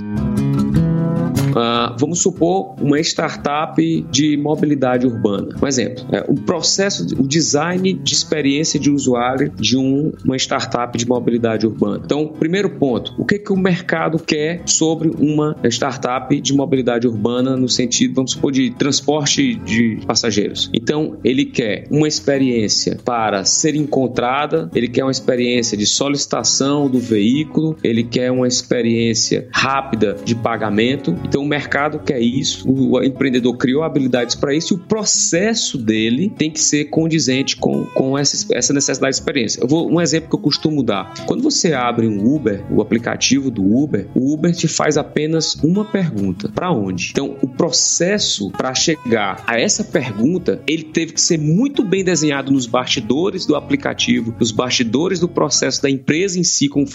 Uh, 1.53 1.95
vamos 1.97 2.21
supor 2.21 2.75
uma 2.81 2.99
startup 2.99 3.81
de 4.11 4.37
mobilidade 4.37 5.05
urbana. 5.05 5.55
Um 5.61 5.67
exemplo, 5.67 6.05
é, 6.11 6.25
o 6.27 6.35
processo, 6.35 7.05
o 7.19 7.27
design 7.27 7.93
de 7.93 8.13
experiência 8.13 8.79
de 8.79 8.89
usuário 8.89 9.49
de 9.49 9.77
um, 9.77 10.11
uma 10.25 10.35
startup 10.35 10.97
de 10.97 11.07
mobilidade 11.07 11.65
urbana. 11.67 12.01
Então, 12.03 12.27
primeiro 12.27 12.69
ponto, 12.69 13.13
o 13.17 13.25
que, 13.25 13.39
que 13.39 13.53
o 13.53 13.57
mercado 13.57 14.17
quer 14.17 14.63
sobre 14.65 15.09
uma 15.09 15.55
startup 15.65 16.39
de 16.41 16.53
mobilidade 16.53 17.07
urbana 17.07 17.55
no 17.55 17.69
sentido, 17.69 18.15
vamos 18.15 18.31
supor, 18.31 18.51
de 18.51 18.71
transporte 18.71 19.55
de 19.55 19.99
passageiros. 20.05 20.69
Então, 20.73 21.17
ele 21.23 21.45
quer 21.45 21.87
uma 21.89 22.07
experiência 22.07 22.97
para 23.03 23.45
ser 23.45 23.75
encontrada, 23.75 24.69
ele 24.73 24.87
quer 24.87 25.03
uma 25.03 25.11
experiência 25.11 25.77
de 25.77 25.85
solicitação 25.85 26.89
do 26.89 26.99
veículo, 26.99 27.77
ele 27.83 28.03
quer 28.03 28.31
uma 28.31 28.47
experiência 28.47 29.47
rápida 29.51 30.15
de 30.23 30.35
pagamento. 30.35 31.15
Então, 31.23 31.42
o 31.43 31.47
mercado 31.47 31.99
quer 31.99 32.19
isso, 32.19 32.69
o 32.69 33.03
empreendedor 33.03 33.57
criou 33.57 33.83
habilidades 33.83 34.35
para 34.35 34.53
isso 34.53 34.73
e 34.73 34.77
o 34.77 34.79
processo 34.79 35.77
dele 35.77 36.29
tem 36.29 36.49
que 36.49 36.59
ser 36.59 36.85
condizente 36.85 37.57
com, 37.57 37.85
com 37.85 38.17
essa, 38.17 38.53
essa 38.53 38.73
necessidade 38.73 39.15
de 39.15 39.19
experiência. 39.19 39.61
Eu 39.61 39.67
vou 39.67 39.91
um 39.91 39.99
exemplo 39.99 40.29
que 40.29 40.35
eu 40.35 40.39
costumo 40.39 40.83
dar. 40.83 41.13
Quando 41.25 41.43
você 41.43 41.73
abre 41.73 42.07
um 42.07 42.33
Uber, 42.33 42.63
o 42.71 42.81
aplicativo 42.81 43.51
do 43.51 43.63
Uber, 43.63 44.07
o 44.15 44.33
Uber 44.33 44.53
te 44.53 44.67
faz 44.67 44.97
apenas 44.97 45.55
uma 45.55 45.85
pergunta: 45.85 46.49
para 46.49 46.71
onde? 46.71 47.09
Então, 47.11 47.37
o 47.41 47.47
processo 47.47 48.49
para 48.51 48.73
chegar 48.73 49.43
a 49.45 49.59
essa 49.59 49.83
pergunta, 49.83 50.61
ele 50.67 50.83
teve 50.83 51.13
que 51.13 51.21
ser 51.21 51.37
muito 51.37 51.83
bem 51.83 52.03
desenhado 52.03 52.51
nos 52.51 52.65
bastidores 52.65 53.45
do 53.45 53.55
aplicativo, 53.55 54.33
nos 54.39 54.51
bastidores 54.51 55.19
do 55.19 55.27
processo 55.27 55.81
da 55.81 55.89
empresa 55.89 56.39
em 56.39 56.43
si 56.43 56.67
como, 56.67 56.85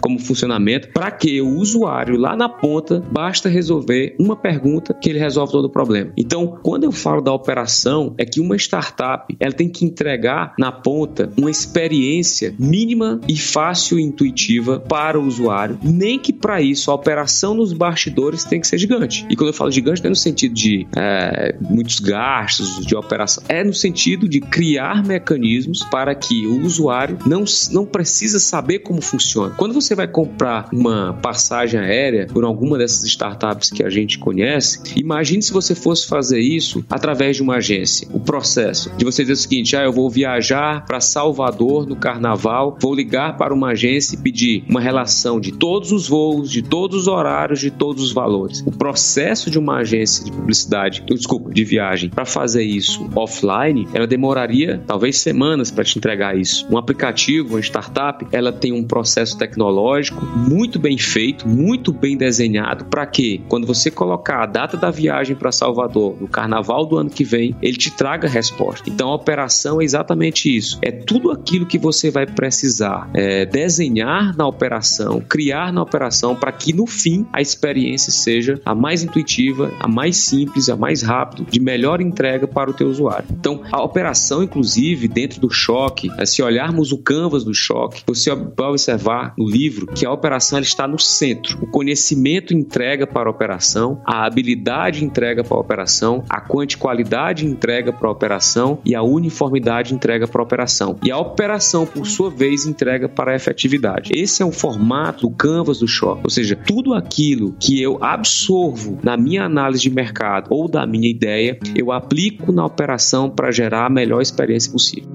como 0.00 0.18
funcionamento, 0.18 0.88
para 0.92 1.10
que 1.10 1.40
o 1.40 1.56
usuário 1.56 2.16
lá 2.16 2.36
na 2.36 2.48
ponta 2.48 3.00
basta 3.10 3.39
basta 3.40 3.48
resolver 3.48 4.14
uma 4.18 4.36
pergunta 4.36 4.92
que 4.92 5.08
ele 5.08 5.18
resolve 5.18 5.52
todo 5.52 5.64
o 5.64 5.70
problema. 5.70 6.12
Então, 6.16 6.58
quando 6.62 6.84
eu 6.84 6.92
falo 6.92 7.22
da 7.22 7.32
operação, 7.32 8.14
é 8.18 8.24
que 8.24 8.40
uma 8.40 8.56
startup 8.56 9.34
ela 9.40 9.52
tem 9.52 9.68
que 9.68 9.84
entregar 9.84 10.54
na 10.58 10.70
ponta 10.70 11.32
uma 11.38 11.50
experiência 11.50 12.54
mínima 12.58 13.20
e 13.26 13.38
fácil 13.38 13.98
e 13.98 14.02
intuitiva 14.02 14.78
para 14.78 15.18
o 15.18 15.24
usuário, 15.24 15.78
nem 15.82 16.18
que 16.18 16.32
para 16.32 16.60
isso 16.60 16.90
a 16.90 16.94
operação 16.94 17.54
nos 17.54 17.72
bastidores 17.72 18.44
tem 18.44 18.60
que 18.60 18.66
ser 18.66 18.78
gigante. 18.78 19.26
E 19.30 19.36
quando 19.36 19.48
eu 19.48 19.54
falo 19.54 19.70
gigante, 19.70 20.02
não 20.02 20.08
é 20.08 20.10
no 20.10 20.16
sentido 20.16 20.54
de 20.54 20.86
é, 20.96 21.56
muitos 21.60 22.00
gastos 22.00 22.84
de 22.84 22.94
operação, 22.94 23.42
é 23.48 23.64
no 23.64 23.72
sentido 23.72 24.28
de 24.28 24.40
criar 24.40 25.04
mecanismos 25.06 25.82
para 25.84 26.14
que 26.14 26.46
o 26.46 26.62
usuário 26.64 27.18
não, 27.24 27.44
não 27.72 27.86
precisa 27.86 28.38
saber 28.38 28.80
como 28.80 29.00
funciona. 29.00 29.54
Quando 29.56 29.72
você 29.72 29.94
vai 29.94 30.08
comprar 30.08 30.68
uma 30.72 31.14
passagem 31.22 31.80
aérea 31.80 32.26
por 32.26 32.44
alguma 32.44 32.76
dessas 32.76 33.04
startups, 33.04 33.29
startups 33.30 33.70
que 33.70 33.82
a 33.82 33.90
gente 33.90 34.18
conhece, 34.18 34.80
imagine 34.96 35.42
se 35.42 35.52
você 35.52 35.74
fosse 35.74 36.06
fazer 36.06 36.40
isso 36.40 36.84
através 36.90 37.36
de 37.36 37.42
uma 37.42 37.56
agência. 37.56 38.08
O 38.12 38.20
processo 38.20 38.90
de 38.96 39.04
você 39.04 39.22
dizer 39.22 39.32
o 39.32 39.36
seguinte: 39.36 39.76
ah, 39.76 39.84
eu 39.84 39.92
vou 39.92 40.10
viajar 40.10 40.84
para 40.84 41.00
Salvador 41.00 41.86
no 41.86 41.96
carnaval, 41.96 42.76
vou 42.80 42.94
ligar 42.94 43.36
para 43.36 43.54
uma 43.54 43.70
agência 43.70 44.14
e 44.14 44.18
pedir 44.18 44.64
uma 44.68 44.80
relação 44.80 45.40
de 45.40 45.52
todos 45.52 45.92
os 45.92 46.08
voos, 46.08 46.50
de 46.50 46.62
todos 46.62 47.02
os 47.02 47.08
horários, 47.08 47.60
de 47.60 47.70
todos 47.70 48.02
os 48.02 48.12
valores. 48.12 48.62
O 48.66 48.72
processo 48.72 49.50
de 49.50 49.58
uma 49.58 49.78
agência 49.78 50.24
de 50.24 50.32
publicidade, 50.32 51.02
desculpa, 51.06 51.50
de 51.50 51.64
viagem, 51.64 52.10
para 52.10 52.24
fazer 52.24 52.62
isso 52.62 53.08
offline, 53.14 53.86
ela 53.92 54.06
demoraria 54.06 54.82
talvez 54.86 55.18
semanas 55.18 55.70
para 55.70 55.84
te 55.84 55.98
entregar 55.98 56.36
isso. 56.36 56.66
Um 56.70 56.76
aplicativo, 56.76 57.54
uma 57.54 57.60
startup, 57.60 58.26
ela 58.32 58.52
tem 58.52 58.72
um 58.72 58.84
processo 58.84 59.38
tecnológico 59.38 60.24
muito 60.24 60.78
bem 60.78 60.98
feito, 60.98 61.46
muito 61.48 61.92
bem 61.92 62.16
desenhado 62.16 62.86
para 62.86 63.06
que 63.06 63.19
que 63.20 63.42
quando 63.50 63.66
você 63.66 63.90
colocar 63.90 64.42
a 64.42 64.46
data 64.46 64.78
da 64.78 64.90
viagem 64.90 65.36
para 65.36 65.52
Salvador 65.52 66.16
no 66.18 66.26
carnaval 66.26 66.86
do 66.86 66.96
ano 66.96 67.10
que 67.10 67.22
vem, 67.22 67.54
ele 67.60 67.76
te 67.76 67.90
traga 67.90 68.26
a 68.26 68.30
resposta. 68.30 68.88
Então 68.88 69.10
a 69.10 69.14
operação 69.14 69.78
é 69.78 69.84
exatamente 69.84 70.56
isso. 70.56 70.78
É 70.80 70.90
tudo 70.90 71.30
aquilo 71.30 71.66
que 71.66 71.76
você 71.76 72.10
vai 72.10 72.26
precisar 72.26 73.10
é, 73.12 73.44
desenhar 73.44 74.34
na 74.34 74.46
operação, 74.46 75.20
criar 75.20 75.70
na 75.70 75.82
operação 75.82 76.34
para 76.34 76.50
que 76.50 76.72
no 76.72 76.86
fim 76.86 77.26
a 77.30 77.42
experiência 77.42 78.10
seja 78.10 78.58
a 78.64 78.74
mais 78.74 79.02
intuitiva, 79.02 79.70
a 79.78 79.86
mais 79.86 80.16
simples, 80.16 80.70
a 80.70 80.76
mais 80.76 81.02
rápida, 81.02 81.46
de 81.50 81.60
melhor 81.60 82.00
entrega 82.00 82.48
para 82.48 82.70
o 82.70 82.72
teu 82.72 82.88
usuário. 82.88 83.26
Então 83.30 83.60
a 83.70 83.82
operação, 83.82 84.42
inclusive 84.42 85.06
dentro 85.08 85.42
do 85.42 85.50
choque, 85.50 86.10
é, 86.16 86.24
se 86.24 86.42
olharmos 86.42 86.90
o 86.90 86.96
canvas 86.96 87.44
do 87.44 87.52
choque, 87.52 88.02
você 88.06 88.34
vai 88.34 88.68
observar 88.68 89.34
no 89.36 89.46
livro 89.46 89.88
que 89.88 90.06
a 90.06 90.10
operação 90.10 90.58
está 90.58 90.88
no 90.88 90.98
centro. 90.98 91.58
O 91.60 91.66
conhecimento 91.66 92.54
entrega 92.54 93.09
para 93.10 93.28
a 93.28 93.32
operação, 93.32 94.00
a 94.04 94.24
habilidade 94.24 95.04
entrega 95.04 95.44
para 95.44 95.56
a 95.56 95.60
operação, 95.60 96.24
a 96.28 96.40
quanti-qualidade 96.40 97.46
entrega 97.46 97.92
para 97.92 98.08
a 98.08 98.12
operação 98.12 98.78
e 98.84 98.94
a 98.94 99.02
uniformidade 99.02 99.94
entrega 99.94 100.26
para 100.26 100.40
a 100.40 100.44
operação. 100.44 100.98
E 101.02 101.10
a 101.10 101.18
operação, 101.18 101.86
por 101.86 102.06
sua 102.06 102.30
vez, 102.30 102.66
entrega 102.66 103.08
para 103.08 103.32
a 103.32 103.36
efetividade. 103.36 104.12
Esse 104.14 104.42
é 104.42 104.46
o 104.46 104.52
formato 104.52 105.28
do 105.28 105.30
canvas 105.30 105.78
do 105.80 105.88
choque, 105.88 106.22
ou 106.24 106.30
seja, 106.30 106.56
tudo 106.56 106.94
aquilo 106.94 107.54
que 107.58 107.80
eu 107.82 108.02
absorvo 108.02 108.98
na 109.02 109.16
minha 109.16 109.44
análise 109.44 109.82
de 109.82 109.90
mercado 109.90 110.48
ou 110.50 110.68
da 110.68 110.86
minha 110.86 111.08
ideia, 111.08 111.58
eu 111.74 111.92
aplico 111.92 112.52
na 112.52 112.64
operação 112.64 113.28
para 113.28 113.50
gerar 113.50 113.86
a 113.86 113.90
melhor 113.90 114.20
experiência 114.20 114.70
possível. 114.70 115.10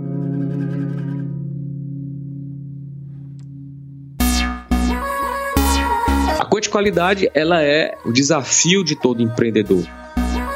A 6.57 6.69
qualidade 6.69 7.29
ela 7.33 7.61
é 7.61 7.97
o 8.05 8.13
desafio 8.13 8.81
de 8.81 8.95
todo 8.95 9.21
empreendedor. 9.21 9.83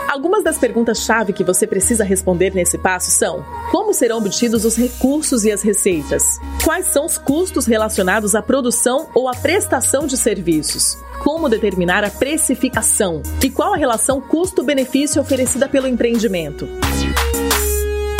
Algumas 0.10 0.44
das 0.44 0.58
perguntas-chave 0.58 1.34
que 1.34 1.44
você 1.44 1.68
precisa 1.68 2.04
responder 2.04 2.54
nesse 2.54 2.78
passo 2.78 3.12
são: 3.12 3.46
como 3.70 3.94
serão 3.94 4.18
obtidos 4.18 4.64
os 4.64 4.78
recursos 4.78 5.44
e 5.44 5.52
as 5.52 5.62
receitas? 5.62 6.40
Quais 6.64 6.88
são 6.88 7.06
os 7.06 7.18
custos 7.18 7.66
relacionados 7.66 8.34
à 8.34 8.42
produção 8.42 9.10
ou 9.14 9.28
à 9.28 9.34
prestação 9.34 10.08
de 10.08 10.18
serviços? 10.18 10.98
Como 11.22 11.50
determinar 11.50 12.06
a 12.06 12.10
precificação? 12.10 13.22
E 13.44 13.50
qual 13.50 13.74
a 13.74 13.78
relação 13.78 14.22
custo-benefício 14.22 15.22
oferecida 15.22 15.68
pelo 15.68 15.88
empreendimento? 15.88 16.68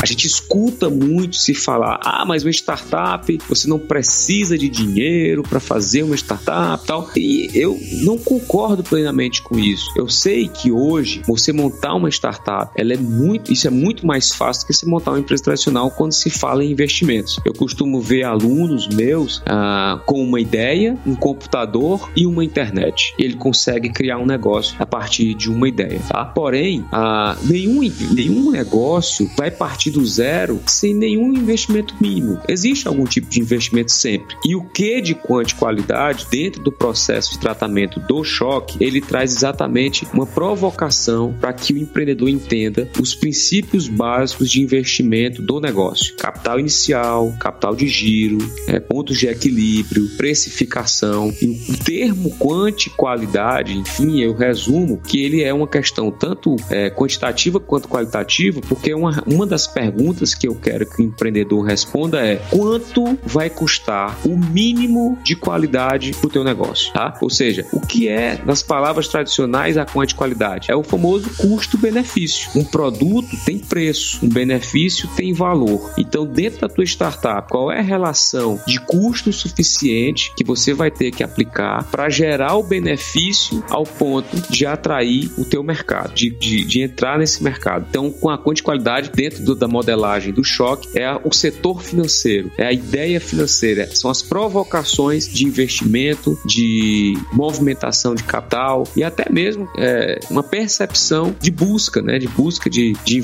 Gente 0.10 0.26
escuta 0.26 0.90
muito 0.90 1.36
se 1.36 1.54
falar: 1.54 2.00
ah, 2.04 2.26
mas 2.26 2.44
uma 2.44 2.50
startup, 2.50 3.40
você 3.48 3.68
não 3.68 3.78
precisa 3.78 4.58
de 4.58 4.68
dinheiro 4.68 5.44
para 5.44 5.60
fazer 5.60 6.02
uma 6.02 6.16
startup 6.16 6.84
tal. 6.86 7.10
E 7.16 7.52
eu 7.54 7.80
não 8.02 8.18
concordo 8.18 8.84
plenamente 8.84 9.42
com 9.44 9.60
isso. 9.60 9.86
Eu 9.96 10.10
sei 10.10 10.48
que 10.48 10.72
hoje 10.72 11.22
você 11.28 11.54
montar 11.54 11.94
uma 11.94 12.10
startup, 12.10 12.72
ela 12.76 12.94
é 12.94 12.98
muito, 12.98 13.54
isso 13.54 13.68
é 13.68 13.70
muito 13.70 14.06
mais 14.06 14.34
fácil 14.34 14.64
do 14.64 14.68
que 14.68 14.74
se 14.74 14.88
montar 14.88 15.12
uma 15.12 15.20
empresa 15.20 15.44
tradicional 15.44 15.92
quando 15.92 16.14
se 16.14 16.30
fala 16.32 16.64
em 16.64 16.72
investimentos. 16.72 17.40
Eu 17.46 17.54
costumo 17.54 18.02
ver 18.02 18.24
alunos 18.24 18.88
meus 18.88 19.44
ah, 19.46 20.02
com 20.08 20.24
uma 20.24 20.42
ideia, 20.42 20.98
um 21.06 21.16
computador 21.16 22.10
e 22.16 22.26
uma 22.26 22.44
internet. 22.44 23.14
Ele 23.20 23.36
consegue 23.36 23.90
criar 23.90 24.18
um 24.18 24.26
negócio 24.26 24.76
a 24.80 24.86
partir 24.86 25.36
de 25.36 25.52
uma 25.52 25.68
ideia, 25.68 26.00
tá? 26.08 26.26
Porém, 26.26 26.84
ah, 26.92 27.38
nenhum, 27.44 27.82
nenhum 28.12 28.50
negócio 28.50 29.30
vai 29.38 29.52
partir 29.52 29.70
partir 29.70 29.92
do 30.00 30.06
zero 30.06 30.62
sem 30.66 30.94
nenhum 30.94 31.34
investimento 31.34 31.94
mínimo. 32.00 32.40
Existe 32.48 32.88
algum 32.88 33.04
tipo 33.04 33.30
de 33.30 33.42
investimento 33.42 33.92
sempre. 33.92 34.36
E 34.46 34.56
o 34.56 34.64
que 34.64 35.02
de 35.02 35.14
quanti 35.14 35.56
qualidade 35.56 36.26
dentro 36.32 36.64
do 36.64 36.72
processo 36.72 37.32
de 37.32 37.40
tratamento 37.40 38.00
do 38.00 38.24
choque, 38.24 38.82
ele 38.84 39.02
traz 39.02 39.36
exatamente 39.36 40.08
uma 40.14 40.26
provocação 40.26 41.36
para 41.40 41.52
que 41.52 41.74
o 41.74 41.78
empreendedor 41.78 42.30
entenda 42.30 42.90
os 43.00 43.14
princípios 43.14 43.88
básicos 43.88 44.50
de 44.50 44.62
investimento 44.62 45.42
do 45.42 45.60
negócio: 45.60 46.16
capital 46.16 46.60
inicial, 46.60 47.34
capital 47.40 47.76
de 47.76 47.88
giro, 47.88 48.38
é, 48.68 48.80
pontos 48.80 49.18
de 49.18 49.28
equilíbrio, 49.28 50.08
precificação. 50.16 51.34
E 51.42 51.72
o 51.72 51.78
termo 51.84 52.32
quanti 52.38 52.90
qualidade, 52.90 53.78
enfim, 53.78 54.22
eu 54.22 54.34
resumo 54.34 55.02
que 55.02 55.22
ele 55.22 55.44
é 55.44 55.54
uma 55.54 55.68
questão 55.68 56.10
tanto 56.10 56.56
é, 56.70 56.90
quantitativa 56.90 57.60
quanto 57.60 57.90
qualitativa, 57.90 58.62
porque 58.62 58.92
é 58.92 58.96
uma, 58.96 59.24
uma 59.28 59.46
das 59.46 59.68
perguntas 59.80 60.36
que 60.36 60.46
eu 60.46 60.56
quero 60.56 60.86
que 60.86 61.02
o 61.02 61.06
empreendedor 61.06 61.66
responda 61.66 62.20
é 62.20 62.36
quanto 62.50 63.18
vai 63.24 63.50
custar 63.50 64.20
o 64.26 64.36
mínimo 64.36 65.18
de 65.24 65.38
qualidade 65.38 66.12
para 66.12 66.28
o 66.28 66.30
teu 66.30 66.44
negócio, 66.44 66.92
tá? 66.92 67.18
Ou 67.22 67.30
seja, 67.30 67.66
o 67.72 67.80
que 67.80 68.10
é, 68.10 68.42
nas 68.46 68.62
palavras 68.62 69.08
tradicionais, 69.08 69.78
a 69.78 69.86
quanti 69.86 70.14
qualidade? 70.14 70.70
É 70.70 70.76
o 70.76 70.84
famoso 70.84 71.30
custo-benefício. 71.38 72.50
Um 72.60 72.66
produto 72.66 73.38
tem 73.46 73.58
preço, 73.58 74.20
um 74.22 74.28
benefício 74.28 75.08
tem 75.16 75.32
valor. 75.32 75.94
Então, 75.98 76.26
dentro 76.26 76.60
da 76.60 76.68
tua 76.68 76.84
startup, 76.84 77.48
qual 77.50 77.72
é 77.72 77.80
a 77.80 77.84
relação 77.84 78.60
de 78.68 78.82
custo 78.82 79.32
suficiente 79.32 80.34
que 80.36 80.44
você 80.44 80.74
vai 80.74 80.92
ter 80.92 81.12
que 81.12 81.24
aplicar 81.24 81.86
para 81.86 82.10
gerar 82.10 82.58
o 82.58 82.64
benefício 82.64 83.64
ao 83.70 83.84
ponto 83.84 84.36
de 84.52 84.66
atrair 84.66 85.32
o 85.38 85.46
teu 85.46 85.64
mercado, 85.64 86.14
de, 86.14 86.30
de, 86.30 86.66
de 86.66 86.82
entrar 86.82 87.18
nesse 87.18 87.42
mercado? 87.42 87.86
Então, 87.90 88.12
com 88.12 88.30
a 88.30 88.38
quanti 88.38 88.62
qualidade 88.62 89.10
dentro 89.10 89.42
do, 89.42 89.56
da 89.56 89.69
modelagem 89.70 90.34
do 90.34 90.44
choque 90.44 90.98
é 90.98 91.20
o 91.24 91.34
setor 91.34 91.82
financeiro, 91.82 92.52
é 92.58 92.66
a 92.66 92.74
ideia 92.74 93.20
financeira, 93.22 93.90
são 93.96 94.10
as 94.10 94.22
provocações 94.22 95.28
de 95.28 95.46
investimento, 95.46 96.38
de 96.46 97.14
movimentação 97.32 98.16
de 98.16 98.24
capital 98.24 98.88
e 98.96 99.04
até 99.04 99.32
mesmo 99.32 99.70
é, 99.78 100.20
uma 100.30 100.44
percepção 100.44 101.36
de 101.40 101.52
busca, 101.52 102.02
né, 102.02 102.18
de 102.18 102.28
busca 102.28 102.70
de, 102.70 102.94
de 103.06 103.20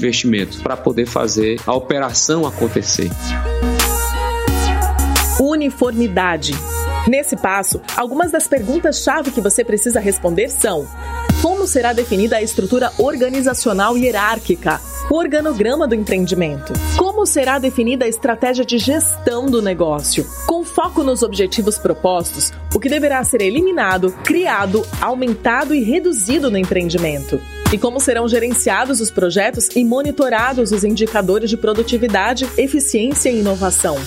para 0.62 0.78
poder 0.78 1.06
fazer 1.06 1.60
a 1.66 1.74
operação 1.74 2.46
acontecer. 2.46 3.10
Uniformidade. 5.40 6.54
Nesse 7.08 7.36
passo, 7.36 7.82
algumas 7.96 8.32
das 8.32 8.48
perguntas-chave 8.48 9.32
que 9.32 9.42
você 9.42 9.64
precisa 9.64 10.00
responder 10.00 10.50
são: 10.50 10.88
como 11.42 11.68
será 11.68 11.94
definida 11.94 12.38
a 12.38 12.42
estrutura 12.42 12.92
organizacional 12.98 13.98
hierárquica? 13.98 14.82
O 15.10 15.16
organograma 15.16 15.88
do 15.88 15.96
empreendimento. 15.96 16.74
Como 16.98 17.26
será 17.26 17.60
definida 17.60 18.06
a 18.06 18.08
estratégia 18.08 18.66
de 18.66 18.78
gestão 18.78 19.46
do 19.46 19.62
negócio? 19.62 20.26
Com 20.48 20.64
foco 20.64 21.04
nos 21.04 21.22
objetivos 21.22 21.78
propostos, 21.78 22.52
o 22.74 22.80
que 22.80 22.90
deverá 22.90 23.24
ser 23.24 23.42
eliminado, 23.42 24.12
criado, 24.24 24.86
aumentado 25.00 25.76
e 25.76 25.84
reduzido 25.84 26.50
no 26.50 26.58
empreendimento? 26.58 27.40
E 27.74 27.78
como 27.78 28.00
serão 28.00 28.28
gerenciados 28.28 29.02
os 29.02 29.10
projetos 29.10 29.70
e 29.76 29.84
monitorados 29.84 30.72
os 30.72 30.84
indicadores 30.84 31.50
de 31.50 31.58
produtividade, 31.58 32.48
eficiência 32.58 33.30
e 33.30 33.40
inovação? 33.40 33.98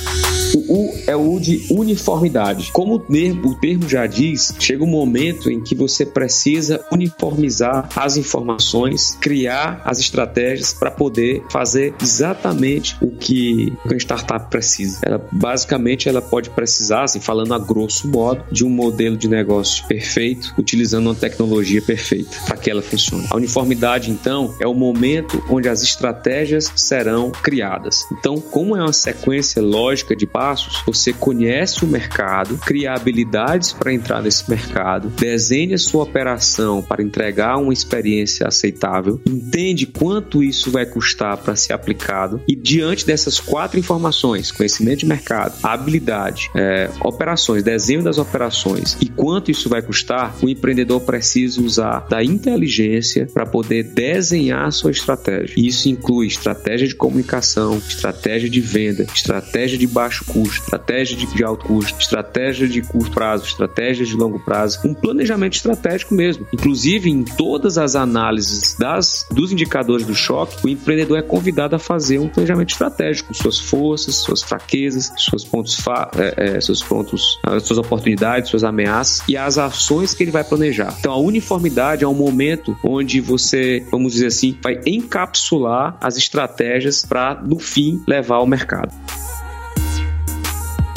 O 0.54 0.72
U 0.72 0.94
é 1.06 1.14
o 1.14 1.38
de 1.38 1.66
uniformidade. 1.70 2.70
Como 2.72 2.94
o 2.94 2.98
termo, 2.98 3.50
o 3.50 3.54
termo 3.54 3.88
já 3.88 4.06
diz, 4.06 4.54
chega 4.58 4.82
um 4.82 4.86
momento 4.86 5.50
em 5.50 5.60
que 5.60 5.74
você 5.74 6.06
precisa 6.06 6.84
uniformizar 6.90 7.88
as 7.94 8.16
informações, 8.16 9.16
criar 9.20 9.82
as 9.84 9.98
estratégias 9.98 10.72
para 10.72 10.90
poder 10.90 11.42
fazer 11.50 11.94
exatamente 12.00 12.96
o 13.02 13.10
que 13.10 13.72
uma 13.84 13.96
startup 13.96 14.48
precisa. 14.48 15.00
Ela 15.02 15.22
basicamente 15.30 16.08
ela 16.08 16.22
pode 16.22 16.48
precisar, 16.50 17.04
assim, 17.04 17.20
falando 17.20 17.52
a 17.52 17.58
grosso 17.58 18.08
modo, 18.08 18.44
de 18.50 18.64
um 18.64 18.70
modelo 18.70 19.16
de 19.16 19.28
negócio 19.28 19.86
perfeito, 19.86 20.54
utilizando 20.56 21.06
uma 21.06 21.14
tecnologia 21.14 21.82
perfeita 21.82 22.36
para 22.46 22.56
que 22.56 22.70
ela 22.70 22.80
funcione. 22.80 23.26
A 23.30 23.36
uniformidade, 23.48 24.10
então, 24.10 24.54
é 24.60 24.66
o 24.66 24.74
momento 24.74 25.42
onde 25.48 25.68
as 25.68 25.82
estratégias 25.82 26.70
serão 26.76 27.30
criadas. 27.30 28.04
Então, 28.12 28.38
como 28.38 28.76
é 28.76 28.80
uma 28.80 28.92
sequência 28.92 29.62
lógica 29.62 30.14
de 30.14 30.26
passos, 30.26 30.82
você 30.86 31.12
conhece 31.12 31.84
o 31.84 31.88
mercado, 31.88 32.58
cria 32.58 32.92
habilidades 32.92 33.72
para 33.72 33.92
entrar 33.92 34.22
nesse 34.22 34.48
mercado, 34.48 35.08
desenha 35.08 35.78
sua 35.78 36.02
operação 36.02 36.82
para 36.82 37.02
entregar 37.02 37.56
uma 37.56 37.72
experiência 37.72 38.46
aceitável, 38.46 39.20
entende 39.26 39.86
quanto 39.86 40.42
isso 40.42 40.70
vai 40.70 40.84
custar 40.84 41.38
para 41.38 41.56
ser 41.56 41.72
aplicado 41.72 42.42
e 42.46 42.54
diante 42.54 43.06
dessas 43.06 43.40
quatro 43.40 43.78
informações, 43.78 44.52
conhecimento 44.52 45.00
de 45.00 45.06
mercado, 45.06 45.54
habilidade, 45.62 46.50
é, 46.54 46.90
operações, 47.02 47.62
desenho 47.62 48.02
das 48.02 48.18
operações 48.18 48.96
e 49.00 49.08
quanto 49.08 49.50
isso 49.50 49.68
vai 49.68 49.80
custar, 49.80 50.34
o 50.42 50.48
empreendedor 50.48 51.00
precisa 51.00 51.62
usar 51.62 52.06
da 52.08 52.22
inteligência 52.22 53.28
para 53.38 53.46
poder 53.46 53.84
desenhar 53.84 54.66
a 54.66 54.70
sua 54.72 54.90
estratégia. 54.90 55.54
Isso 55.56 55.88
inclui 55.88 56.26
estratégia 56.26 56.88
de 56.88 56.94
comunicação, 56.96 57.78
estratégia 57.78 58.50
de 58.50 58.60
venda, 58.60 59.06
estratégia 59.14 59.78
de 59.78 59.86
baixo 59.86 60.24
custo, 60.24 60.64
estratégia 60.64 61.16
de, 61.16 61.44
alto 61.44 61.64
custo, 61.64 61.96
estratégia 62.00 62.66
de 62.66 62.82
curto 62.82 63.12
prazo, 63.12 63.44
estratégia 63.44 64.04
de 64.04 64.16
longo 64.16 64.40
prazo, 64.40 64.80
um 64.84 64.92
planejamento 64.92 65.54
estratégico 65.54 66.14
mesmo. 66.14 66.48
Inclusive, 66.52 67.08
em 67.08 67.22
todas 67.22 67.78
as 67.78 67.94
análises 67.94 68.74
das, 68.76 69.24
dos 69.30 69.52
indicadores 69.52 70.04
do 70.04 70.16
choque, 70.16 70.56
o 70.66 70.68
empreendedor 70.68 71.16
é 71.16 71.22
convidado 71.22 71.76
a 71.76 71.78
fazer 71.78 72.18
um 72.18 72.28
planejamento 72.28 72.70
estratégico, 72.70 73.32
suas 73.32 73.60
forças, 73.60 74.16
suas 74.16 74.42
fraquezas, 74.42 75.12
seus 75.16 75.44
pontos, 75.44 75.78
é, 76.16 76.56
é, 76.56 76.60
seus 76.60 76.82
pontos, 76.82 77.38
suas 77.62 77.78
oportunidades, 77.78 78.50
suas 78.50 78.64
ameaças 78.64 79.22
e 79.28 79.36
as 79.36 79.58
ações 79.58 80.12
que 80.12 80.24
ele 80.24 80.32
vai 80.32 80.42
planejar. 80.42 80.92
Então, 80.98 81.12
a 81.12 81.18
uniformidade 81.20 82.02
é 82.02 82.08
um 82.08 82.14
momento 82.14 82.76
onde 82.82 83.27
você, 83.28 83.84
vamos 83.90 84.14
dizer 84.14 84.28
assim, 84.28 84.56
vai 84.62 84.80
encapsular 84.86 85.96
as 86.00 86.16
estratégias 86.16 87.04
para, 87.04 87.34
no 87.34 87.58
fim, 87.58 88.02
levar 88.08 88.36
ao 88.36 88.46
mercado. 88.46 88.92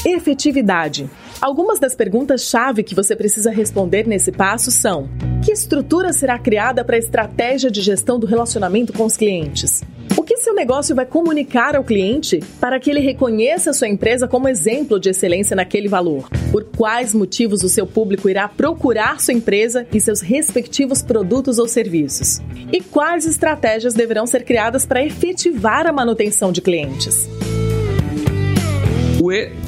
Efetividade. 0.06 1.10
Algumas 1.42 1.80
das 1.80 1.96
perguntas-chave 1.96 2.84
que 2.84 2.94
você 2.94 3.16
precisa 3.16 3.50
responder 3.50 4.06
nesse 4.06 4.32
passo 4.32 4.70
são: 4.70 5.10
que 5.44 5.52
estrutura 5.52 6.14
será 6.14 6.38
criada 6.38 6.86
para 6.86 6.96
a 6.96 7.00
estratégia 7.00 7.72
de 7.72 7.82
gestão 7.82 8.20
do 8.20 8.28
relacionamento 8.28 8.94
com 8.94 9.06
os 9.06 9.18
clientes? 9.18 9.82
O 10.16 10.22
que 10.22 10.38
seu 10.38 10.54
negócio 10.54 10.96
vai 10.96 11.06
comunicar 11.06 11.76
ao 11.76 11.84
cliente 11.84 12.42
para 12.60 12.80
que 12.80 12.92
ele 12.92 13.00
reconheça 13.00 13.74
sua 13.74 13.88
empresa 13.88 14.28
como 14.28 14.48
exemplo 14.48 15.00
de 15.00 15.10
excelência 15.10 15.56
naquele 15.56 15.88
valor? 15.88 16.30
Por 16.52 16.66
quais 16.66 17.12
motivos 17.16 17.64
o 17.64 17.70
seu 17.70 17.88
público 17.88 18.30
irá 18.30 18.48
procurar 18.48 19.20
sua 19.20 19.34
empresa 19.34 19.88
e 19.92 20.00
seus 20.00 20.22
respectivos 20.22 21.02
produtos 21.02 21.58
ou 21.58 21.68
serviços? 21.68 22.40
E 22.72 22.82
quais 22.82 23.26
estratégias 23.26 23.96
deverão 23.96 24.28
ser 24.28 24.44
criadas 24.44 24.86
para 24.86 25.04
efetivar 25.04 25.88
a 25.88 25.92
manutenção 25.92 26.52
de 26.52 26.62
clientes? 26.62 27.28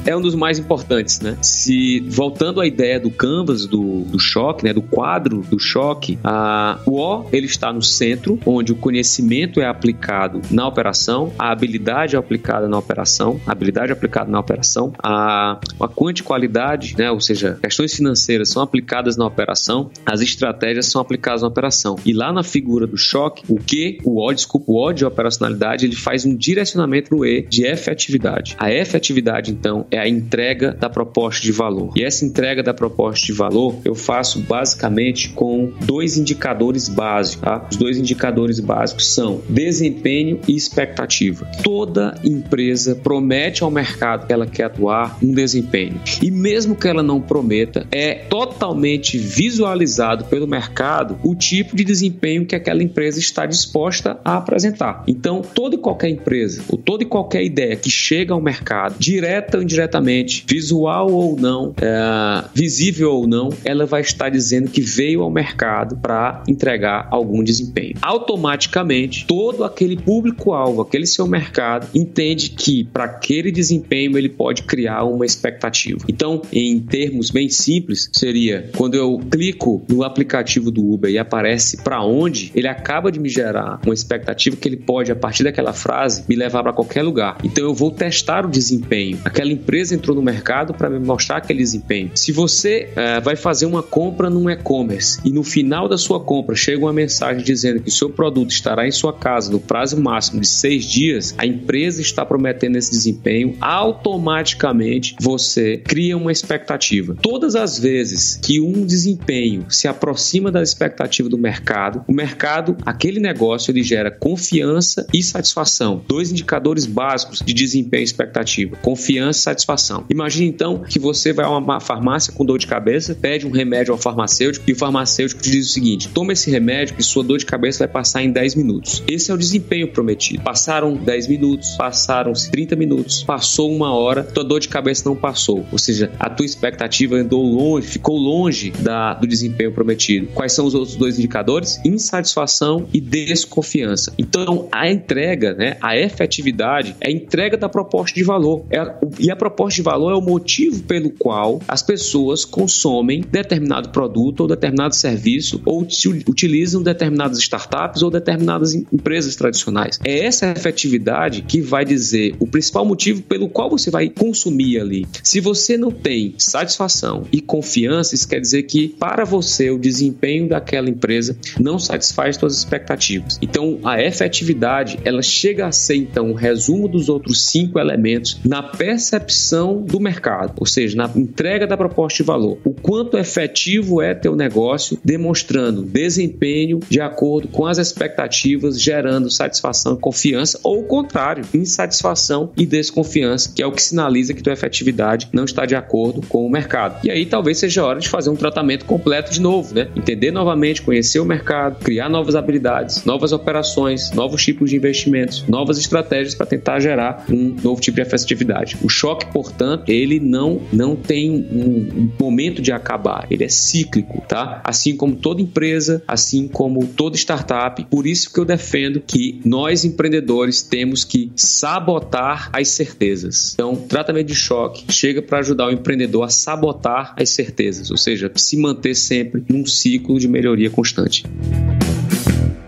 É 0.06 0.16
um 0.16 0.20
dos 0.20 0.34
mais 0.34 0.58
importantes, 0.58 1.20
né? 1.20 1.36
Se 1.42 2.00
voltando 2.00 2.60
à 2.60 2.66
ideia 2.66 3.00
do 3.00 3.10
canvas 3.10 3.66
do, 3.66 4.00
do 4.02 4.18
choque, 4.18 4.64
né, 4.64 4.72
do 4.72 4.82
quadro 4.82 5.42
do 5.42 5.58
choque, 5.58 6.18
a, 6.22 6.78
o 6.86 7.00
O 7.00 7.26
ele 7.32 7.46
está 7.46 7.72
no 7.72 7.82
centro, 7.82 8.38
onde 8.46 8.72
o 8.72 8.76
conhecimento 8.76 9.60
é 9.60 9.66
aplicado 9.66 10.40
na 10.50 10.66
operação, 10.66 11.32
a 11.38 11.50
habilidade 11.50 12.16
é 12.16 12.18
aplicada 12.18 12.68
na 12.68 12.78
operação, 12.78 13.40
a 13.46 13.52
habilidade 13.52 13.90
é 13.90 13.92
aplicada 13.92 14.30
na 14.30 14.38
operação, 14.38 14.92
a, 15.02 15.58
a 15.80 15.88
quanti-qualidade, 15.88 16.96
né, 16.96 17.10
ou 17.10 17.20
seja, 17.20 17.58
questões 17.62 17.94
financeiras 17.94 18.50
são 18.50 18.62
aplicadas 18.62 19.16
na 19.16 19.26
operação, 19.26 19.90
as 20.04 20.20
estratégias 20.20 20.86
são 20.86 21.00
aplicadas 21.00 21.42
na 21.42 21.48
operação. 21.48 21.96
E 22.04 22.12
lá 22.12 22.32
na 22.32 22.42
figura 22.42 22.86
do 22.86 22.96
choque, 22.96 23.44
o 23.48 23.58
que 23.58 23.98
o 24.04 24.24
O, 24.24 24.32
desculpa, 24.32 24.70
o 24.70 24.84
O 24.84 24.92
de 24.92 25.04
operacionalidade, 25.04 25.86
ele 25.86 25.96
faz 25.96 26.24
um 26.24 26.36
direcionamento 26.36 27.10
para 27.10 27.18
o 27.18 27.26
E 27.26 27.42
de 27.42 27.64
efetividade. 27.64 28.56
A 28.58 28.72
efetividade 28.72 29.53
então, 29.54 29.86
é 29.90 29.98
a 29.98 30.08
entrega 30.08 30.72
da 30.72 30.90
proposta 30.90 31.40
de 31.40 31.52
valor. 31.52 31.92
E 31.96 32.02
essa 32.02 32.24
entrega 32.24 32.62
da 32.62 32.74
proposta 32.74 33.24
de 33.24 33.32
valor 33.32 33.76
eu 33.84 33.94
faço 33.94 34.40
basicamente 34.40 35.30
com 35.30 35.72
dois 35.84 36.18
indicadores 36.18 36.88
básicos. 36.88 37.44
Tá? 37.44 37.66
Os 37.70 37.76
dois 37.76 37.96
indicadores 37.96 38.58
básicos 38.58 39.14
são 39.14 39.40
desempenho 39.48 40.40
e 40.48 40.56
expectativa. 40.56 41.46
Toda 41.62 42.18
empresa 42.24 42.96
promete 42.96 43.62
ao 43.62 43.70
mercado 43.70 44.26
que 44.26 44.32
ela 44.32 44.46
quer 44.46 44.64
atuar 44.64 45.18
um 45.22 45.32
desempenho. 45.32 46.00
E 46.22 46.30
mesmo 46.30 46.74
que 46.74 46.88
ela 46.88 47.02
não 47.02 47.20
prometa, 47.20 47.86
é 47.92 48.14
totalmente 48.14 49.16
visualizado 49.18 50.24
pelo 50.24 50.46
mercado 50.46 51.18
o 51.22 51.34
tipo 51.34 51.76
de 51.76 51.84
desempenho 51.84 52.46
que 52.46 52.56
aquela 52.56 52.82
empresa 52.82 53.18
está 53.18 53.46
disposta 53.46 54.18
a 54.24 54.36
apresentar. 54.36 55.04
Então, 55.06 55.42
toda 55.42 55.76
e 55.76 55.78
qualquer 55.78 56.08
empresa, 56.08 56.62
ou 56.68 56.78
toda 56.78 57.02
e 57.02 57.06
qualquer 57.06 57.44
ideia 57.44 57.76
que 57.76 57.90
chega 57.90 58.32
ao 58.32 58.40
mercado, 58.40 58.96
direto 58.98 59.33
direta 59.34 59.56
ou 59.56 59.62
indiretamente, 59.62 60.44
visual 60.48 61.10
ou 61.10 61.36
não, 61.36 61.74
é, 61.80 62.44
visível 62.54 63.12
ou 63.12 63.26
não, 63.26 63.50
ela 63.64 63.84
vai 63.86 64.00
estar 64.00 64.28
dizendo 64.28 64.70
que 64.70 64.80
veio 64.80 65.22
ao 65.22 65.30
mercado 65.30 65.96
para 65.96 66.42
entregar 66.48 67.08
algum 67.10 67.42
desempenho. 67.42 67.96
Automaticamente, 68.02 69.26
todo 69.26 69.64
aquele 69.64 69.96
público-alvo, 69.96 70.82
aquele 70.82 71.06
seu 71.06 71.26
mercado, 71.26 71.88
entende 71.94 72.50
que 72.50 72.84
para 72.84 73.04
aquele 73.04 73.50
desempenho 73.50 74.16
ele 74.16 74.28
pode 74.28 74.62
criar 74.62 75.04
uma 75.04 75.24
expectativa. 75.24 75.98
Então, 76.08 76.42
em 76.52 76.78
termos 76.80 77.30
bem 77.30 77.48
simples, 77.48 78.08
seria 78.12 78.70
quando 78.76 78.94
eu 78.94 79.20
clico 79.30 79.82
no 79.88 80.02
aplicativo 80.02 80.70
do 80.70 80.92
Uber 80.92 81.10
e 81.10 81.18
aparece 81.18 81.82
para 81.82 82.04
onde, 82.04 82.52
ele 82.54 82.68
acaba 82.68 83.10
de 83.10 83.18
me 83.18 83.28
gerar 83.28 83.80
uma 83.84 83.94
expectativa 83.94 84.56
que 84.56 84.68
ele 84.68 84.76
pode, 84.76 85.10
a 85.10 85.16
partir 85.16 85.44
daquela 85.44 85.72
frase, 85.72 86.24
me 86.28 86.36
levar 86.36 86.62
para 86.62 86.72
qualquer 86.72 87.02
lugar. 87.02 87.38
Então, 87.42 87.64
eu 87.64 87.74
vou 87.74 87.90
testar 87.90 88.46
o 88.46 88.50
desempenho 88.50 89.18
aquela 89.24 89.50
empresa 89.50 89.94
entrou 89.94 90.14
no 90.14 90.22
mercado 90.22 90.74
para 90.74 90.90
me 90.90 90.98
mostrar 90.98 91.38
aquele 91.38 91.60
desempenho. 91.60 92.10
Se 92.14 92.30
você 92.30 92.90
uh, 92.90 93.22
vai 93.22 93.34
fazer 93.34 93.66
uma 93.66 93.82
compra 93.82 94.28
num 94.28 94.50
e-commerce 94.50 95.18
e 95.24 95.30
no 95.30 95.42
final 95.42 95.88
da 95.88 95.96
sua 95.96 96.20
compra 96.20 96.54
chega 96.54 96.84
uma 96.84 96.92
mensagem 96.92 97.42
dizendo 97.42 97.80
que 97.80 97.88
o 97.88 97.92
seu 97.92 98.10
produto 98.10 98.50
estará 98.50 98.86
em 98.86 98.90
sua 98.90 99.12
casa 99.12 99.50
no 99.50 99.58
prazo 99.58 100.00
máximo 100.00 100.40
de 100.40 100.46
seis 100.46 100.84
dias, 100.84 101.34
a 101.38 101.46
empresa 101.46 102.02
está 102.02 102.24
prometendo 102.24 102.76
esse 102.76 102.90
desempenho, 102.90 103.56
automaticamente 103.60 105.16
você 105.20 105.78
cria 105.78 106.16
uma 106.16 106.30
expectativa. 106.30 107.16
Todas 107.20 107.56
as 107.56 107.78
vezes 107.78 108.38
que 108.42 108.60
um 108.60 108.84
desempenho 108.84 109.64
se 109.68 109.88
aproxima 109.88 110.50
da 110.50 110.62
expectativa 110.62 111.28
do 111.28 111.38
mercado, 111.38 112.04
o 112.06 112.12
mercado, 112.12 112.76
aquele 112.84 113.20
negócio, 113.20 113.70
ele 113.70 113.82
gera 113.82 114.10
confiança 114.10 115.06
e 115.12 115.22
satisfação. 115.22 116.02
Dois 116.06 116.30
indicadores 116.30 116.84
básicos 116.84 117.40
de 117.44 117.54
desempenho 117.54 118.02
e 118.02 118.04
expectativa: 118.04 118.76
confiança 118.76 119.13
confiança 119.14 119.38
e 119.38 119.42
satisfação. 119.42 120.04
Imagine 120.10 120.46
então 120.46 120.78
que 120.78 120.98
você 120.98 121.32
vai 121.32 121.44
a 121.44 121.50
uma 121.50 121.80
farmácia 121.80 122.32
com 122.32 122.44
dor 122.44 122.58
de 122.58 122.66
cabeça, 122.66 123.14
pede 123.14 123.46
um 123.46 123.50
remédio 123.50 123.92
ao 123.92 123.98
farmacêutico 123.98 124.68
e 124.68 124.72
o 124.72 124.76
farmacêutico 124.76 125.42
te 125.42 125.50
diz 125.50 125.68
o 125.68 125.72
seguinte: 125.72 126.08
toma 126.08 126.32
esse 126.32 126.50
remédio 126.50 126.96
que 126.96 127.02
sua 127.02 127.22
dor 127.22 127.38
de 127.38 127.46
cabeça 127.46 127.80
vai 127.80 127.88
passar 127.88 128.22
em 128.22 128.30
10 128.30 128.54
minutos. 128.56 129.02
Esse 129.08 129.30
é 129.30 129.34
o 129.34 129.36
desempenho 129.36 129.88
prometido. 129.88 130.42
Passaram 130.42 130.96
10 130.96 131.28
minutos, 131.28 131.76
passaram-se 131.76 132.50
30 132.50 132.76
minutos, 132.76 133.22
passou 133.22 133.74
uma 133.74 133.94
hora, 133.94 134.24
tua 134.24 134.44
dor 134.44 134.60
de 134.60 134.68
cabeça 134.68 135.08
não 135.08 135.16
passou. 135.16 135.64
Ou 135.70 135.78
seja, 135.78 136.10
a 136.18 136.28
tua 136.28 136.46
expectativa 136.46 137.16
andou 137.16 137.42
longe, 137.42 137.86
ficou 137.86 138.16
longe 138.16 138.70
da, 138.70 139.14
do 139.14 139.26
desempenho 139.26 139.72
prometido. 139.72 140.28
Quais 140.34 140.52
são 140.52 140.66
os 140.66 140.74
outros 140.74 140.96
dois 140.96 141.18
indicadores? 141.18 141.80
Insatisfação 141.84 142.88
e 142.92 143.00
desconfiança. 143.00 144.12
Então, 144.18 144.68
a 144.72 144.90
entrega, 144.90 145.54
né, 145.54 145.76
a 145.80 145.96
efetividade 145.96 146.96
é 147.00 147.08
a 147.08 147.12
entrega 147.12 147.56
da 147.56 147.68
proposta 147.68 148.14
de 148.14 148.24
valor. 148.24 148.64
É 148.70 148.80
e 149.18 149.30
a 149.30 149.36
proposta 149.36 149.76
de 149.76 149.82
valor 149.82 150.12
é 150.12 150.14
o 150.14 150.20
motivo 150.20 150.82
pelo 150.82 151.10
qual 151.10 151.60
as 151.68 151.82
pessoas 151.82 152.44
consomem 152.44 153.22
determinado 153.30 153.90
produto 153.90 154.40
ou 154.40 154.46
determinado 154.46 154.94
serviço 154.94 155.60
ou 155.64 155.86
utilizam 156.28 156.82
determinadas 156.82 157.38
startups 157.38 158.02
ou 158.02 158.10
determinadas 158.10 158.74
empresas 158.74 159.36
tradicionais. 159.36 159.98
É 160.04 160.24
essa 160.24 160.46
efetividade 160.50 161.42
que 161.42 161.60
vai 161.60 161.84
dizer 161.84 162.34
o 162.38 162.46
principal 162.46 162.84
motivo 162.84 163.22
pelo 163.22 163.48
qual 163.48 163.70
você 163.70 163.90
vai 163.90 164.08
consumir 164.08 164.80
ali. 164.80 165.06
Se 165.22 165.40
você 165.40 165.76
não 165.76 165.90
tem 165.90 166.34
satisfação 166.38 167.24
e 167.32 167.40
confiança, 167.40 168.14
isso 168.14 168.28
quer 168.28 168.40
dizer 168.40 168.64
que 168.64 168.88
para 168.88 169.24
você 169.24 169.70
o 169.70 169.78
desempenho 169.78 170.48
daquela 170.48 170.88
empresa 170.88 171.36
não 171.58 171.78
satisfaz 171.78 172.36
suas 172.36 172.56
expectativas. 172.56 173.38
Então, 173.40 173.78
a 173.84 174.02
efetividade, 174.02 174.98
ela 175.04 175.22
chega 175.22 175.66
a 175.66 175.72
ser 175.72 175.96
então 175.96 176.30
um 176.30 176.34
resumo 176.34 176.88
dos 176.88 177.08
outros 177.08 177.46
cinco 177.46 177.78
elementos 177.78 178.40
na 178.44 178.62
percepção 178.62 179.03
percepção 179.04 179.82
do 179.82 180.00
mercado, 180.00 180.54
ou 180.58 180.66
seja, 180.66 180.96
na 180.96 181.10
entrega 181.14 181.66
da 181.66 181.76
proposta 181.76 182.22
de 182.22 182.26
valor. 182.26 182.58
O 182.64 182.72
quanto 182.72 183.18
efetivo 183.18 184.00
é 184.00 184.14
teu 184.14 184.34
negócio, 184.34 184.98
demonstrando 185.04 185.82
desempenho 185.82 186.80
de 186.88 187.00
acordo 187.00 187.48
com 187.48 187.66
as 187.66 187.76
expectativas, 187.76 188.80
gerando 188.80 189.30
satisfação 189.30 189.94
e 189.94 189.98
confiança, 189.98 190.58
ou 190.62 190.80
o 190.80 190.84
contrário, 190.84 191.44
insatisfação 191.52 192.50
e 192.56 192.64
desconfiança, 192.64 193.52
que 193.54 193.62
é 193.62 193.66
o 193.66 193.72
que 193.72 193.82
sinaliza 193.82 194.32
que 194.32 194.42
tua 194.42 194.54
efetividade 194.54 195.28
não 195.32 195.44
está 195.44 195.66
de 195.66 195.74
acordo 195.74 196.22
com 196.26 196.46
o 196.46 196.50
mercado. 196.50 197.04
E 197.04 197.10
aí 197.10 197.26
talvez 197.26 197.58
seja 197.58 197.84
hora 197.84 198.00
de 198.00 198.08
fazer 198.08 198.30
um 198.30 198.36
tratamento 198.36 198.84
completo 198.84 199.32
de 199.32 199.40
novo, 199.40 199.74
né? 199.74 199.88
Entender 199.94 200.30
novamente, 200.30 200.80
conhecer 200.80 201.20
o 201.20 201.24
mercado, 201.24 201.82
criar 201.84 202.08
novas 202.08 202.34
habilidades, 202.34 203.04
novas 203.04 203.32
operações, 203.32 204.10
novos 204.12 204.42
tipos 204.42 204.70
de 204.70 204.76
investimentos, 204.76 205.44
novas 205.46 205.78
estratégias 205.78 206.34
para 206.34 206.46
tentar 206.46 206.80
gerar 206.80 207.24
um 207.30 207.54
novo 207.62 207.80
tipo 207.80 207.96
de 207.96 208.02
efetividade. 208.02 208.76
O 208.82 208.88
choque, 208.94 209.26
portanto, 209.32 209.88
ele 209.88 210.20
não, 210.20 210.60
não 210.72 210.94
tem 210.94 211.30
um, 211.30 212.02
um 212.02 212.12
momento 212.18 212.62
de 212.62 212.72
acabar, 212.72 213.26
ele 213.30 213.44
é 213.44 213.48
cíclico, 213.48 214.22
tá? 214.28 214.60
Assim 214.64 214.96
como 214.96 215.16
toda 215.16 215.42
empresa, 215.42 216.02
assim 216.06 216.46
como 216.46 216.86
toda 216.86 217.16
startup. 217.16 217.84
Por 217.90 218.06
isso 218.06 218.32
que 218.32 218.38
eu 218.38 218.44
defendo 218.44 219.00
que 219.00 219.40
nós 219.44 219.84
empreendedores 219.84 220.62
temos 220.62 221.04
que 221.04 221.32
sabotar 221.34 222.50
as 222.52 222.68
certezas. 222.68 223.52
Então, 223.54 223.74
tratamento 223.74 224.28
de 224.28 224.34
choque 224.34 224.84
chega 224.92 225.20
para 225.20 225.38
ajudar 225.38 225.68
o 225.68 225.72
empreendedor 225.72 226.24
a 226.24 226.28
sabotar 226.28 227.14
as 227.18 227.30
certezas, 227.30 227.90
ou 227.90 227.96
seja, 227.96 228.30
se 228.36 228.56
manter 228.56 228.94
sempre 228.94 229.44
num 229.48 229.66
ciclo 229.66 230.18
de 230.18 230.28
melhoria 230.28 230.70
constante. 230.70 231.24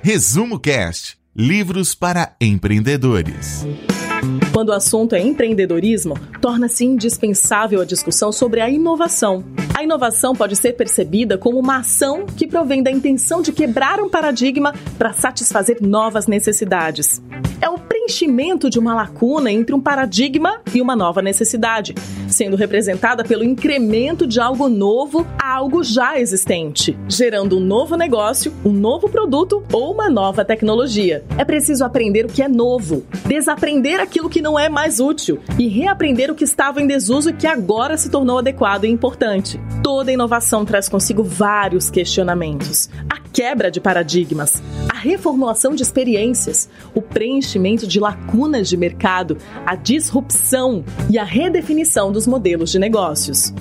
Resumo 0.02 0.58
Cast: 0.58 1.16
Livros 1.34 1.94
para 1.94 2.34
empreendedores. 2.40 3.66
Quando 4.52 4.70
o 4.70 4.72
assunto 4.72 5.14
é 5.14 5.20
empreendedorismo, 5.20 6.14
torna-se 6.40 6.84
indispensável 6.84 7.80
a 7.80 7.84
discussão 7.84 8.32
sobre 8.32 8.60
a 8.60 8.70
inovação. 8.70 9.44
A 9.74 9.82
inovação 9.82 10.34
pode 10.34 10.56
ser 10.56 10.72
percebida 10.72 11.36
como 11.36 11.58
uma 11.58 11.78
ação 11.78 12.24
que 12.24 12.46
provém 12.46 12.82
da 12.82 12.90
intenção 12.90 13.42
de 13.42 13.52
quebrar 13.52 14.00
um 14.00 14.08
paradigma 14.08 14.74
para 14.96 15.12
satisfazer 15.12 15.78
novas 15.82 16.26
necessidades. 16.26 17.20
Preenchimento 18.06 18.70
de 18.70 18.78
uma 18.78 18.94
lacuna 18.94 19.50
entre 19.50 19.74
um 19.74 19.80
paradigma 19.80 20.60
e 20.72 20.80
uma 20.80 20.94
nova 20.94 21.20
necessidade, 21.20 21.92
sendo 22.28 22.56
representada 22.56 23.24
pelo 23.24 23.42
incremento 23.42 24.28
de 24.28 24.38
algo 24.38 24.68
novo 24.68 25.26
a 25.36 25.56
algo 25.56 25.82
já 25.82 26.16
existente, 26.16 26.96
gerando 27.08 27.56
um 27.56 27.60
novo 27.60 27.96
negócio, 27.96 28.54
um 28.64 28.70
novo 28.70 29.08
produto 29.08 29.60
ou 29.72 29.92
uma 29.92 30.08
nova 30.08 30.44
tecnologia. 30.44 31.24
É 31.36 31.44
preciso 31.44 31.84
aprender 31.84 32.26
o 32.26 32.28
que 32.28 32.42
é 32.42 32.48
novo, 32.48 33.04
desaprender 33.26 33.98
aquilo 33.98 34.30
que 34.30 34.40
não 34.40 34.56
é 34.56 34.68
mais 34.68 35.00
útil 35.00 35.40
e 35.58 35.66
reaprender 35.66 36.30
o 36.30 36.34
que 36.36 36.44
estava 36.44 36.80
em 36.80 36.86
desuso 36.86 37.30
e 37.30 37.32
que 37.32 37.46
agora 37.46 37.96
se 37.96 38.08
tornou 38.08 38.38
adequado 38.38 38.84
e 38.84 38.88
importante. 38.88 39.58
Toda 39.82 40.12
inovação 40.12 40.64
traz 40.64 40.88
consigo 40.88 41.24
vários 41.24 41.90
questionamentos. 41.90 42.88
A 43.10 43.18
quebra 43.32 43.70
de 43.70 43.80
paradigmas, 43.80 44.62
a 44.88 44.96
reformulação 44.96 45.74
de 45.74 45.82
experiências, 45.82 46.68
o 46.94 47.02
preenchimento 47.02 47.86
de 47.86 47.95
lacunas 48.00 48.68
de 48.68 48.76
mercado, 48.76 49.38
a 49.64 49.74
disrupção 49.74 50.84
e 51.10 51.18
a 51.18 51.24
redefinição 51.24 52.12
dos 52.12 52.26
modelos 52.26 52.70
de 52.70 52.78
negócios 52.78 53.52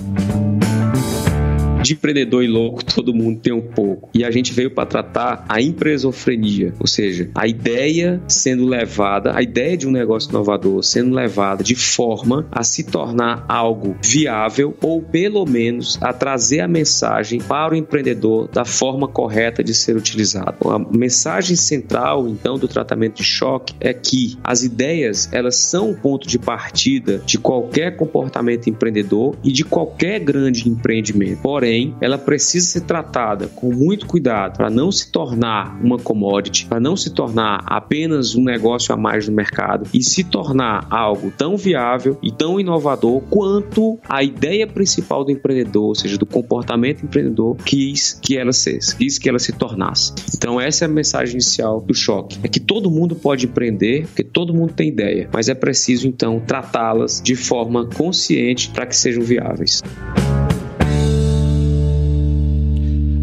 de 1.86 1.94
empreendedor 1.94 2.42
e 2.42 2.48
louco 2.48 2.84
todo 2.84 3.14
mundo 3.14 3.40
tem 3.40 3.52
um 3.52 3.60
pouco. 3.60 4.10
E 4.14 4.24
a 4.24 4.30
gente 4.30 4.52
veio 4.52 4.70
para 4.70 4.86
tratar 4.86 5.44
a 5.48 5.60
empresofrenia, 5.60 6.74
ou 6.78 6.86
seja, 6.86 7.30
a 7.34 7.46
ideia 7.46 8.20
sendo 8.28 8.66
levada, 8.66 9.36
a 9.36 9.42
ideia 9.42 9.76
de 9.76 9.86
um 9.86 9.90
negócio 9.90 10.30
inovador 10.30 10.82
sendo 10.82 11.14
levada 11.14 11.62
de 11.62 11.74
forma 11.74 12.46
a 12.50 12.62
se 12.62 12.84
tornar 12.84 13.44
algo 13.48 13.96
viável 14.02 14.76
ou 14.82 15.02
pelo 15.02 15.44
menos 15.44 15.98
a 16.02 16.12
trazer 16.12 16.60
a 16.60 16.68
mensagem 16.68 17.40
para 17.40 17.74
o 17.74 17.76
empreendedor 17.76 18.48
da 18.48 18.64
forma 18.64 19.08
correta 19.08 19.62
de 19.62 19.74
ser 19.74 19.96
utilizado. 19.96 20.70
A 20.70 20.78
mensagem 20.78 21.56
central 21.56 22.28
então 22.28 22.58
do 22.58 22.68
tratamento 22.68 23.16
de 23.16 23.24
choque 23.24 23.74
é 23.80 23.92
que 23.92 24.38
as 24.42 24.62
ideias, 24.62 25.28
elas 25.32 25.56
são 25.56 25.90
o 25.90 25.96
ponto 25.96 26.26
de 26.26 26.38
partida 26.38 27.22
de 27.24 27.38
qualquer 27.38 27.96
comportamento 27.96 28.68
empreendedor 28.68 29.36
e 29.44 29.52
de 29.52 29.64
qualquer 29.64 30.20
grande 30.20 30.68
empreendimento. 30.68 31.40
Porém, 31.42 31.75
ela 32.00 32.18
precisa 32.18 32.66
ser 32.66 32.82
tratada 32.82 33.48
com 33.48 33.72
muito 33.72 34.06
cuidado 34.06 34.56
para 34.56 34.70
não 34.70 34.90
se 34.90 35.10
tornar 35.10 35.78
uma 35.82 35.98
commodity, 35.98 36.66
para 36.66 36.80
não 36.80 36.96
se 36.96 37.10
tornar 37.10 37.62
apenas 37.66 38.34
um 38.34 38.42
negócio 38.42 38.94
a 38.94 38.96
mais 38.96 39.28
no 39.28 39.34
mercado 39.34 39.88
e 39.92 40.02
se 40.02 40.24
tornar 40.24 40.86
algo 40.90 41.32
tão 41.36 41.56
viável 41.56 42.18
e 42.22 42.32
tão 42.32 42.58
inovador 42.58 43.20
quanto 43.28 43.98
a 44.08 44.22
ideia 44.22 44.66
principal 44.66 45.24
do 45.24 45.30
empreendedor, 45.30 45.84
ou 45.84 45.94
seja, 45.94 46.16
do 46.16 46.26
comportamento 46.26 47.04
empreendedor, 47.04 47.56
quis 47.56 48.12
que 48.12 48.36
ela 48.36 48.52
seja, 48.52 48.94
quis 48.96 49.18
que 49.18 49.28
ela 49.28 49.38
se 49.38 49.52
tornasse. 49.52 50.12
Então, 50.34 50.60
essa 50.60 50.84
é 50.84 50.86
a 50.86 50.88
mensagem 50.88 51.34
inicial 51.34 51.80
do 51.80 51.94
choque: 51.94 52.38
é 52.42 52.48
que 52.48 52.60
todo 52.60 52.90
mundo 52.90 53.14
pode 53.14 53.46
empreender, 53.46 54.06
porque 54.06 54.24
todo 54.24 54.54
mundo 54.54 54.72
tem 54.72 54.88
ideia, 54.88 55.28
mas 55.32 55.48
é 55.48 55.54
preciso 55.54 56.06
então 56.08 56.40
tratá-las 56.40 57.20
de 57.22 57.34
forma 57.34 57.86
consciente 57.86 58.70
para 58.70 58.86
que 58.86 58.96
sejam 58.96 59.22
viáveis. 59.22 59.82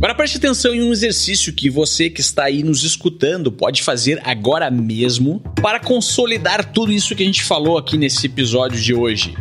Agora 0.03 0.15
preste 0.15 0.35
atenção 0.35 0.75
em 0.75 0.83
um 0.83 0.91
exercício 0.91 1.53
que 1.53 1.69
você 1.69 2.09
que 2.09 2.19
está 2.19 2.43
aí 2.43 2.61
nos 2.61 2.83
escutando 2.83 3.49
pode 3.49 3.81
fazer 3.81 4.21
agora 4.25 4.69
mesmo 4.69 5.39
para 5.61 5.79
consolidar 5.79 6.73
tudo 6.73 6.91
isso 6.91 7.15
que 7.15 7.23
a 7.23 7.25
gente 7.25 7.41
falou 7.41 7.77
aqui 7.77 7.97
nesse 7.97 8.25
episódio 8.25 8.81
de 8.81 8.93
hoje 8.93 9.33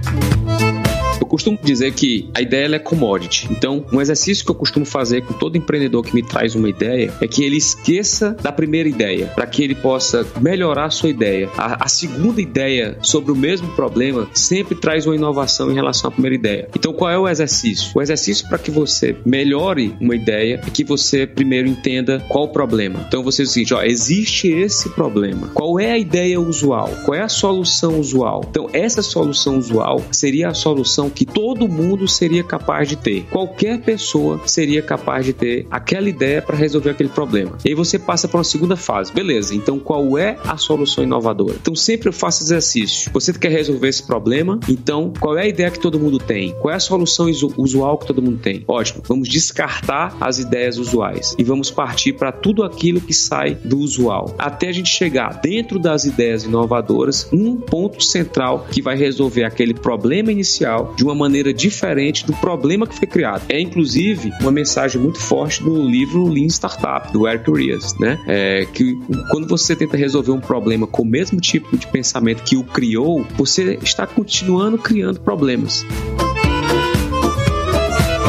costumo 1.33 1.59
dizer 1.63 1.95
que 1.95 2.29
a 2.35 2.43
ideia 2.43 2.77
é 2.77 2.79
commodity. 2.79 3.49
Então, 3.51 3.87
um 3.91 4.03
exercício 4.03 4.45
que 4.45 4.51
eu 4.51 4.55
costumo 4.55 4.85
fazer 4.85 5.23
com 5.23 5.33
todo 5.33 5.57
empreendedor 5.57 6.05
que 6.05 6.15
me 6.15 6.23
traz 6.23 6.55
uma 6.55 6.69
ideia 6.69 7.11
é 7.23 7.27
que 7.27 7.43
ele 7.43 7.57
esqueça 7.57 8.37
da 8.43 8.53
primeira 8.53 8.87
ideia, 8.87 9.29
para 9.29 9.47
que 9.47 9.63
ele 9.63 9.75
possa 9.75 10.27
melhorar 10.43 10.85
a 10.85 10.91
sua 10.91 11.09
ideia. 11.09 11.49
A, 11.57 11.87
a, 11.87 11.89
segunda 11.89 12.41
ideia 12.41 12.99
sobre 13.01 13.33
o 13.33 13.37
mesmo 13.37 13.69
problema 13.69 14.29
sempre 14.35 14.75
traz 14.75 15.07
uma 15.07 15.15
inovação 15.15 15.71
em 15.71 15.75
relação 15.75 16.09
à 16.09 16.13
primeira 16.13 16.35
ideia. 16.35 16.69
Então, 16.77 16.93
qual 16.93 17.11
é 17.11 17.19
o 17.19 17.27
exercício? 17.27 17.91
O 17.95 18.03
exercício 18.03 18.47
para 18.47 18.59
que 18.59 18.71
você 18.71 19.17
melhore 19.25 19.95
uma 20.01 20.15
ideia 20.15 20.61
é 20.67 20.71
que 20.71 20.85
você 20.85 21.27
primeiro 21.27 21.67
entenda 21.67 22.23
qual 22.29 22.45
o 22.45 22.49
problema. 22.49 23.05
Então, 23.09 23.23
você 23.23 23.43
diz 23.43 23.53
o 23.53 23.55
seguinte: 23.55 23.73
ó, 23.73 23.83
existe 23.83 24.49
esse 24.49 24.91
problema. 24.91 25.49
Qual 25.55 25.81
é 25.81 25.93
a 25.93 25.99
ideia 25.99 26.39
usual? 26.39 26.91
Qual 27.07 27.15
é 27.15 27.23
a 27.23 27.29
solução 27.29 27.99
usual? 27.99 28.45
Então, 28.51 28.69
essa 28.73 29.01
solução 29.01 29.57
usual 29.57 30.03
seria 30.11 30.49
a 30.49 30.55
solução 30.55 31.09
que 31.09 31.22
que 31.23 31.27
todo 31.27 31.69
mundo 31.69 32.09
seria 32.09 32.43
capaz 32.43 32.89
de 32.89 32.97
ter. 32.97 33.23
Qualquer 33.31 33.81
pessoa 33.81 34.41
seria 34.45 34.83
capaz 34.83 35.25
de 35.25 35.33
ter 35.33 35.69
aquela 35.71 36.09
ideia 36.09 36.43
para 36.43 36.57
resolver 36.57 36.91
aquele 36.91 37.11
problema. 37.11 37.57
E 37.65 37.69
aí 37.69 37.75
você 37.77 37.97
passa 37.97 38.27
para 38.27 38.39
uma 38.39 38.45
segunda 38.45 38.75
fase. 38.75 39.13
Beleza, 39.13 39.55
então 39.55 39.79
qual 39.79 40.19
é 40.19 40.37
a 40.45 40.57
solução 40.57 41.05
inovadora? 41.05 41.55
Então 41.61 41.77
sempre 41.77 42.09
eu 42.09 42.13
faço 42.13 42.43
exercício. 42.43 43.09
Você 43.13 43.33
quer 43.33 43.53
resolver 43.53 43.87
esse 43.87 44.03
problema? 44.03 44.59
Então 44.69 45.13
qual 45.21 45.39
é 45.39 45.43
a 45.43 45.47
ideia 45.47 45.71
que 45.71 45.79
todo 45.79 46.01
mundo 46.01 46.19
tem? 46.19 46.57
Qual 46.61 46.73
é 46.73 46.77
a 46.77 46.81
solução 46.81 47.29
usual 47.57 47.99
que 47.99 48.07
todo 48.07 48.21
mundo 48.21 48.39
tem? 48.39 48.65
Ótimo, 48.67 49.05
vamos 49.07 49.29
descartar 49.29 50.17
as 50.21 50.41
ideias 50.41 50.77
usuais 50.77 51.37
e 51.39 51.45
vamos 51.45 51.71
partir 51.71 52.15
para 52.15 52.33
tudo 52.33 52.65
aquilo 52.65 53.01
que 53.01 53.15
sai 53.15 53.55
do 53.55 53.79
usual. 53.79 54.35
Até 54.37 54.71
a 54.71 54.73
gente 54.73 54.89
chegar 54.89 55.41
dentro 55.41 55.79
das 55.79 56.05
ideias 56.05 56.43
inovadoras, 56.43 57.29
um 57.33 57.55
ponto 57.55 58.03
central 58.03 58.67
que 58.69 58.83
vai 58.83 58.97
resolver 58.97 59.45
aquele 59.45 59.73
problema 59.73 60.33
inicial 60.33 60.95
de 60.97 61.05
uma 61.05 61.12
uma 61.13 61.19
maneira 61.21 61.53
diferente 61.53 62.27
do 62.27 62.33
problema 62.33 62.87
que 62.87 62.97
foi 62.97 63.07
criado. 63.07 63.45
É 63.49 63.61
inclusive 63.61 64.33
uma 64.41 64.51
mensagem 64.51 65.01
muito 65.01 65.19
forte 65.19 65.63
do 65.63 65.87
livro 65.87 66.27
Lean 66.27 66.49
Startup 66.49 67.13
do 67.13 67.29
Eric 67.29 67.51
Ries, 67.51 67.99
né? 67.99 68.19
É 68.27 68.67
que 68.73 68.99
quando 69.31 69.47
você 69.47 69.77
tenta 69.77 69.97
resolver 69.97 70.33
um 70.33 70.41
problema 70.41 70.87
com 70.87 71.03
o 71.03 71.07
mesmo 71.07 71.41
tipo 71.41 71.77
de 71.77 71.87
pensamento 71.87 72.43
que 72.43 72.57
o 72.57 72.65
criou, 72.65 73.25
você 73.37 73.79
está 73.83 74.07
continuando 74.07 74.79
criando 74.79 75.21
problemas. 75.21 75.85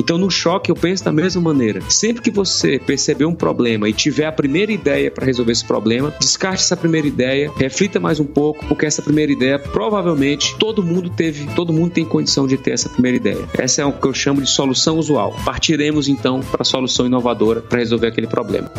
Então, 0.04 0.18
no 0.18 0.30
choque, 0.30 0.70
eu 0.70 0.76
penso 0.76 1.06
da 1.06 1.14
mesma 1.14 1.42
maneira. 1.42 1.80
Sempre 1.88 2.22
que 2.22 2.30
você 2.30 2.78
perceber 2.78 3.24
um 3.24 3.34
problema 3.34 3.88
e 3.88 3.94
tiver 3.94 4.26
a 4.26 4.34
primeira 4.34 4.70
ideia 4.70 5.10
para 5.10 5.26
resolver 5.26 5.54
esse 5.54 5.64
problema, 5.64 6.14
descarte 6.20 6.62
essa 6.62 6.76
primeira 6.76 7.08
ideia, 7.08 7.50
reflita 7.56 8.02
mais 8.02 8.20
um 8.20 8.26
pouco, 8.26 8.66
porque 8.66 8.86
essa 8.86 9.02
primeira 9.02 9.32
ideia 9.32 9.58
provavelmente 9.58 10.58
todo 10.60 10.84
mundo 10.84 11.10
teve, 11.10 11.48
todo 11.56 11.72
mundo 11.72 11.92
tem 11.92 12.04
condição 12.04 12.46
de 12.46 12.58
ter 12.58 12.72
essa 12.72 12.90
primeira 12.90 13.16
ideia. 13.16 13.48
Essa 13.58 13.84
é 13.84 13.86
o 13.86 13.94
que 13.94 14.06
eu 14.06 14.14
chamo 14.14 14.42
de 14.42 14.50
solução 14.50 14.98
usual. 14.98 15.34
Partiremos 15.46 16.10
então 16.10 16.42
para 16.42 16.64
a 16.64 16.66
solução 16.66 17.06
inovadora 17.06 17.62
para 17.62 17.80
resolver 17.80 18.08
aquele 18.08 18.28
problema. 18.28 18.70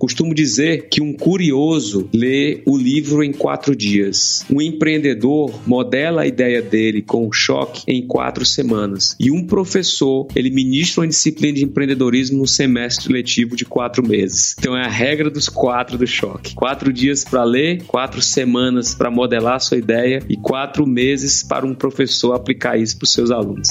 Costumo 0.00 0.34
dizer 0.34 0.88
que 0.88 1.02
um 1.02 1.12
curioso 1.12 2.08
lê 2.10 2.62
o 2.64 2.76
livro 2.76 3.22
em 3.22 3.32
quatro 3.32 3.76
dias. 3.76 4.46
Um 4.50 4.60
empreendedor 4.60 5.60
modela 5.66 6.22
a 6.22 6.26
ideia 6.26 6.62
dele 6.62 7.02
com 7.02 7.26
um 7.26 7.32
choque 7.32 7.82
em 7.86 8.06
quatro 8.06 8.46
semanas. 8.46 9.14
E 9.20 9.30
um 9.30 9.46
professor, 9.46 10.26
ele 10.34 10.48
ministra 10.48 11.02
uma 11.02 11.08
disciplina 11.08 11.58
de 11.58 11.64
empreendedorismo 11.64 12.38
no 12.38 12.46
semestre 12.46 13.12
letivo 13.12 13.54
de 13.54 13.66
quatro 13.66 14.02
meses. 14.06 14.56
Então 14.58 14.74
é 14.74 14.86
a 14.86 14.90
regra 14.90 15.28
dos 15.28 15.50
quatro 15.50 15.98
do 15.98 16.06
choque. 16.06 16.54
Quatro 16.54 16.90
dias 16.90 17.22
para 17.22 17.44
ler, 17.44 17.82
quatro 17.84 18.22
semanas 18.22 18.94
para 18.94 19.10
modelar 19.10 19.56
a 19.56 19.60
sua 19.60 19.76
ideia 19.76 20.22
e 20.28 20.36
quatro 20.36 20.86
meses 20.86 21.42
para 21.42 21.66
um 21.66 21.74
professor 21.74 22.32
aplicar 22.32 22.78
isso 22.78 22.96
para 22.96 23.04
os 23.04 23.12
seus 23.12 23.30
alunos. 23.30 23.68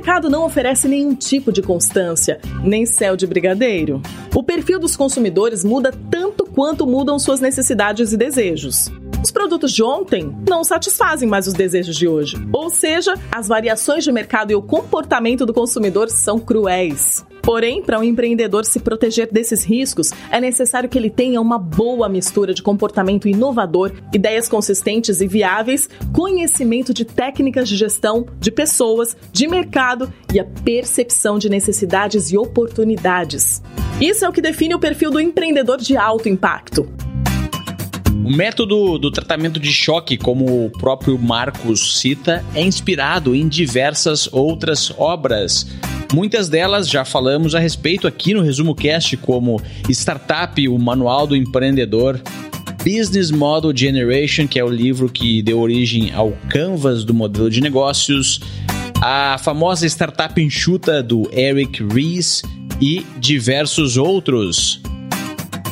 Mercado 0.00 0.30
não 0.30 0.46
oferece 0.46 0.88
nenhum 0.88 1.14
tipo 1.14 1.52
de 1.52 1.60
constância, 1.60 2.40
nem 2.64 2.86
céu 2.86 3.14
de 3.14 3.26
brigadeiro. 3.26 4.00
O 4.34 4.42
perfil 4.42 4.78
dos 4.80 4.96
consumidores 4.96 5.62
muda 5.62 5.92
tanto 6.10 6.46
quanto 6.46 6.86
mudam 6.86 7.18
suas 7.18 7.38
necessidades 7.38 8.10
e 8.10 8.16
desejos. 8.16 8.90
Os 9.22 9.30
produtos 9.30 9.74
de 9.74 9.82
ontem 9.82 10.34
não 10.48 10.64
satisfazem 10.64 11.28
mais 11.28 11.46
os 11.46 11.52
desejos 11.52 11.94
de 11.94 12.08
hoje. 12.08 12.38
Ou 12.50 12.70
seja, 12.70 13.12
as 13.30 13.46
variações 13.46 14.02
de 14.02 14.10
mercado 14.10 14.52
e 14.52 14.54
o 14.54 14.62
comportamento 14.62 15.44
do 15.44 15.52
consumidor 15.52 16.08
são 16.08 16.38
cruéis. 16.38 17.22
Porém, 17.42 17.82
para 17.82 17.98
um 17.98 18.04
empreendedor 18.04 18.64
se 18.64 18.80
proteger 18.80 19.28
desses 19.30 19.64
riscos, 19.64 20.10
é 20.30 20.40
necessário 20.40 20.88
que 20.88 20.98
ele 20.98 21.10
tenha 21.10 21.40
uma 21.40 21.58
boa 21.58 22.08
mistura 22.08 22.54
de 22.54 22.62
comportamento 22.62 23.28
inovador, 23.28 23.92
ideias 24.12 24.48
consistentes 24.48 25.20
e 25.20 25.26
viáveis, 25.26 25.88
conhecimento 26.12 26.92
de 26.92 27.04
técnicas 27.04 27.68
de 27.68 27.76
gestão, 27.76 28.26
de 28.38 28.50
pessoas, 28.50 29.16
de 29.32 29.48
mercado 29.48 30.12
e 30.32 30.40
a 30.40 30.44
percepção 30.44 31.38
de 31.38 31.48
necessidades 31.48 32.30
e 32.30 32.36
oportunidades. 32.36 33.62
Isso 34.00 34.24
é 34.24 34.28
o 34.28 34.32
que 34.32 34.40
define 34.40 34.74
o 34.74 34.78
perfil 34.78 35.10
do 35.10 35.20
empreendedor 35.20 35.78
de 35.78 35.96
alto 35.96 36.28
impacto. 36.28 36.88
O 38.24 38.30
método 38.30 38.98
do 38.98 39.10
tratamento 39.10 39.58
de 39.58 39.72
choque, 39.72 40.16
como 40.16 40.66
o 40.66 40.70
próprio 40.70 41.18
Marcos 41.18 42.00
cita, 42.00 42.44
é 42.54 42.62
inspirado 42.62 43.34
em 43.34 43.48
diversas 43.48 44.28
outras 44.32 44.92
obras 44.96 45.66
Muitas 46.12 46.48
delas 46.48 46.88
já 46.88 47.04
falamos 47.04 47.54
a 47.54 47.60
respeito 47.60 48.06
aqui 48.06 48.34
no 48.34 48.42
Resumo 48.42 48.74
Cast, 48.74 49.16
como 49.18 49.62
Startup, 49.88 50.68
o 50.68 50.76
Manual 50.76 51.24
do 51.24 51.36
Empreendedor, 51.36 52.20
Business 52.78 53.30
Model 53.30 53.72
Generation, 53.76 54.48
que 54.48 54.58
é 54.58 54.64
o 54.64 54.68
livro 54.68 55.08
que 55.08 55.40
deu 55.40 55.60
origem 55.60 56.12
ao 56.12 56.32
Canvas 56.48 57.04
do 57.04 57.14
modelo 57.14 57.48
de 57.48 57.60
negócios, 57.60 58.40
a 59.00 59.38
famosa 59.38 59.86
startup 59.86 60.40
enxuta 60.42 61.00
do 61.00 61.30
Eric 61.32 61.80
Ries 61.84 62.42
e 62.80 63.06
diversos 63.20 63.96
outros. 63.96 64.82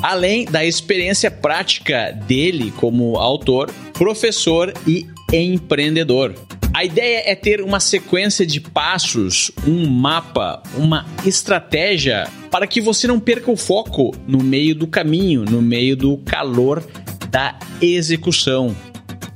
Além 0.03 0.45
da 0.45 0.65
experiência 0.65 1.31
prática 1.31 2.13
dele 2.13 2.73
como 2.77 3.17
autor, 3.17 3.71
professor 3.93 4.73
e 4.87 5.07
empreendedor. 5.33 6.35
A 6.73 6.85
ideia 6.85 7.23
é 7.27 7.35
ter 7.35 7.61
uma 7.61 7.81
sequência 7.81 8.47
de 8.47 8.61
passos, 8.61 9.51
um 9.67 9.89
mapa, 9.89 10.63
uma 10.77 11.05
estratégia 11.27 12.29
para 12.51 12.67
que 12.67 12.81
você 12.81 13.09
não 13.09 13.19
perca 13.19 13.51
o 13.51 13.57
foco 13.57 14.15
no 14.27 14.39
meio 14.39 14.75
do 14.75 14.87
caminho, 14.87 15.45
no 15.45 15.61
meio 15.61 15.97
do 15.97 16.19
calor 16.19 16.85
da 17.31 17.59
execução. 17.83 18.77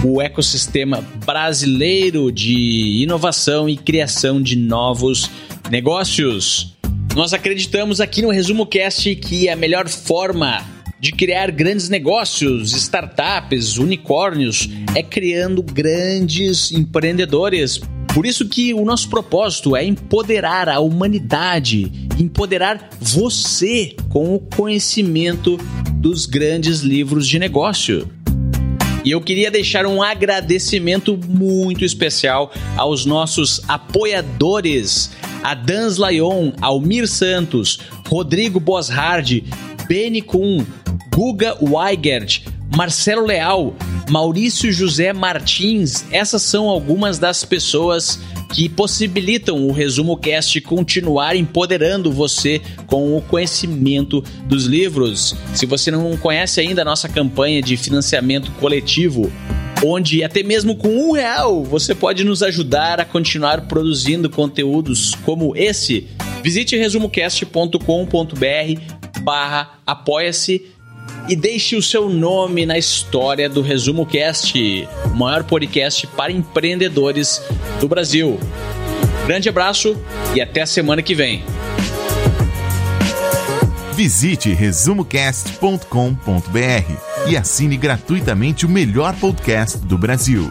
o 0.04 0.22
ecossistema 0.22 1.04
brasileiro 1.24 2.30
de 2.30 3.02
inovação 3.02 3.68
e 3.68 3.76
criação 3.76 4.40
de 4.40 4.54
novos 4.56 5.28
negócios. 5.70 6.76
Nós 7.14 7.32
acreditamos 7.32 8.00
aqui 8.00 8.22
no 8.22 8.30
Resumo 8.30 8.66
Cast 8.66 9.16
que 9.16 9.48
a 9.48 9.56
melhor 9.56 9.88
forma 9.88 10.75
de 11.06 11.12
criar 11.12 11.52
grandes 11.52 11.88
negócios, 11.88 12.72
startups, 12.72 13.78
unicórnios, 13.78 14.68
é 14.92 15.04
criando 15.04 15.62
grandes 15.62 16.72
empreendedores. 16.72 17.80
Por 18.12 18.26
isso 18.26 18.48
que 18.48 18.74
o 18.74 18.84
nosso 18.84 19.08
propósito 19.08 19.76
é 19.76 19.84
empoderar 19.84 20.68
a 20.68 20.80
humanidade, 20.80 21.92
empoderar 22.18 22.90
você 23.00 23.94
com 24.08 24.34
o 24.34 24.40
conhecimento 24.40 25.56
dos 25.92 26.26
grandes 26.26 26.80
livros 26.80 27.28
de 27.28 27.38
negócio. 27.38 28.10
E 29.04 29.12
eu 29.12 29.20
queria 29.20 29.48
deixar 29.48 29.86
um 29.86 30.02
agradecimento 30.02 31.16
muito 31.16 31.84
especial 31.84 32.52
aos 32.76 33.06
nossos 33.06 33.60
apoiadores, 33.68 35.12
a 35.44 35.54
Dans 35.54 35.98
Lyon, 35.98 36.50
Almir 36.60 37.06
Santos, 37.06 37.78
Rodrigo 38.08 38.58
Boshard, 38.58 39.44
Beni 39.86 40.20
Kuhn, 40.20 40.64
Guga 41.16 41.56
Weigert, 41.62 42.42
Marcelo 42.76 43.24
Leal, 43.24 43.74
Maurício 44.10 44.70
José 44.70 45.14
Martins. 45.14 46.04
Essas 46.12 46.42
são 46.42 46.68
algumas 46.68 47.18
das 47.18 47.42
pessoas 47.42 48.20
que 48.52 48.68
possibilitam 48.68 49.66
o 49.66 49.72
Resumo 49.72 50.18
Cast 50.18 50.60
continuar 50.60 51.34
empoderando 51.34 52.12
você 52.12 52.60
com 52.86 53.16
o 53.16 53.22
conhecimento 53.22 54.22
dos 54.44 54.66
livros. 54.66 55.34
Se 55.54 55.64
você 55.64 55.90
não 55.90 56.18
conhece 56.18 56.60
ainda 56.60 56.82
a 56.82 56.84
nossa 56.84 57.08
campanha 57.08 57.62
de 57.62 57.78
financiamento 57.78 58.52
coletivo, 58.60 59.32
onde 59.82 60.22
até 60.22 60.42
mesmo 60.42 60.76
com 60.76 60.88
um 60.88 61.12
real 61.12 61.64
você 61.64 61.94
pode 61.94 62.24
nos 62.24 62.42
ajudar 62.42 63.00
a 63.00 63.06
continuar 63.06 63.62
produzindo 63.62 64.28
conteúdos 64.28 65.14
como 65.24 65.56
esse, 65.56 66.08
visite 66.42 66.76
resumocast.com.br 66.76 68.96
barra 69.22 69.78
apoia-se 69.86 70.75
e 71.28 71.36
deixe 71.36 71.76
o 71.76 71.82
seu 71.82 72.08
nome 72.08 72.64
na 72.64 72.78
história 72.78 73.48
do 73.48 73.62
Resumo 73.62 74.06
Cast, 74.06 74.88
o 75.04 75.16
maior 75.16 75.44
podcast 75.44 76.06
para 76.06 76.32
empreendedores 76.32 77.42
do 77.80 77.88
Brasil. 77.88 78.38
Grande 79.26 79.48
abraço 79.48 79.96
e 80.34 80.40
até 80.40 80.62
a 80.62 80.66
semana 80.66 81.02
que 81.02 81.14
vem. 81.14 81.44
Visite 83.94 84.52
resumocast.com.br 84.52 87.28
e 87.28 87.36
assine 87.36 87.76
gratuitamente 87.76 88.66
o 88.66 88.68
melhor 88.68 89.14
podcast 89.16 89.78
do 89.78 89.96
Brasil. 89.96 90.50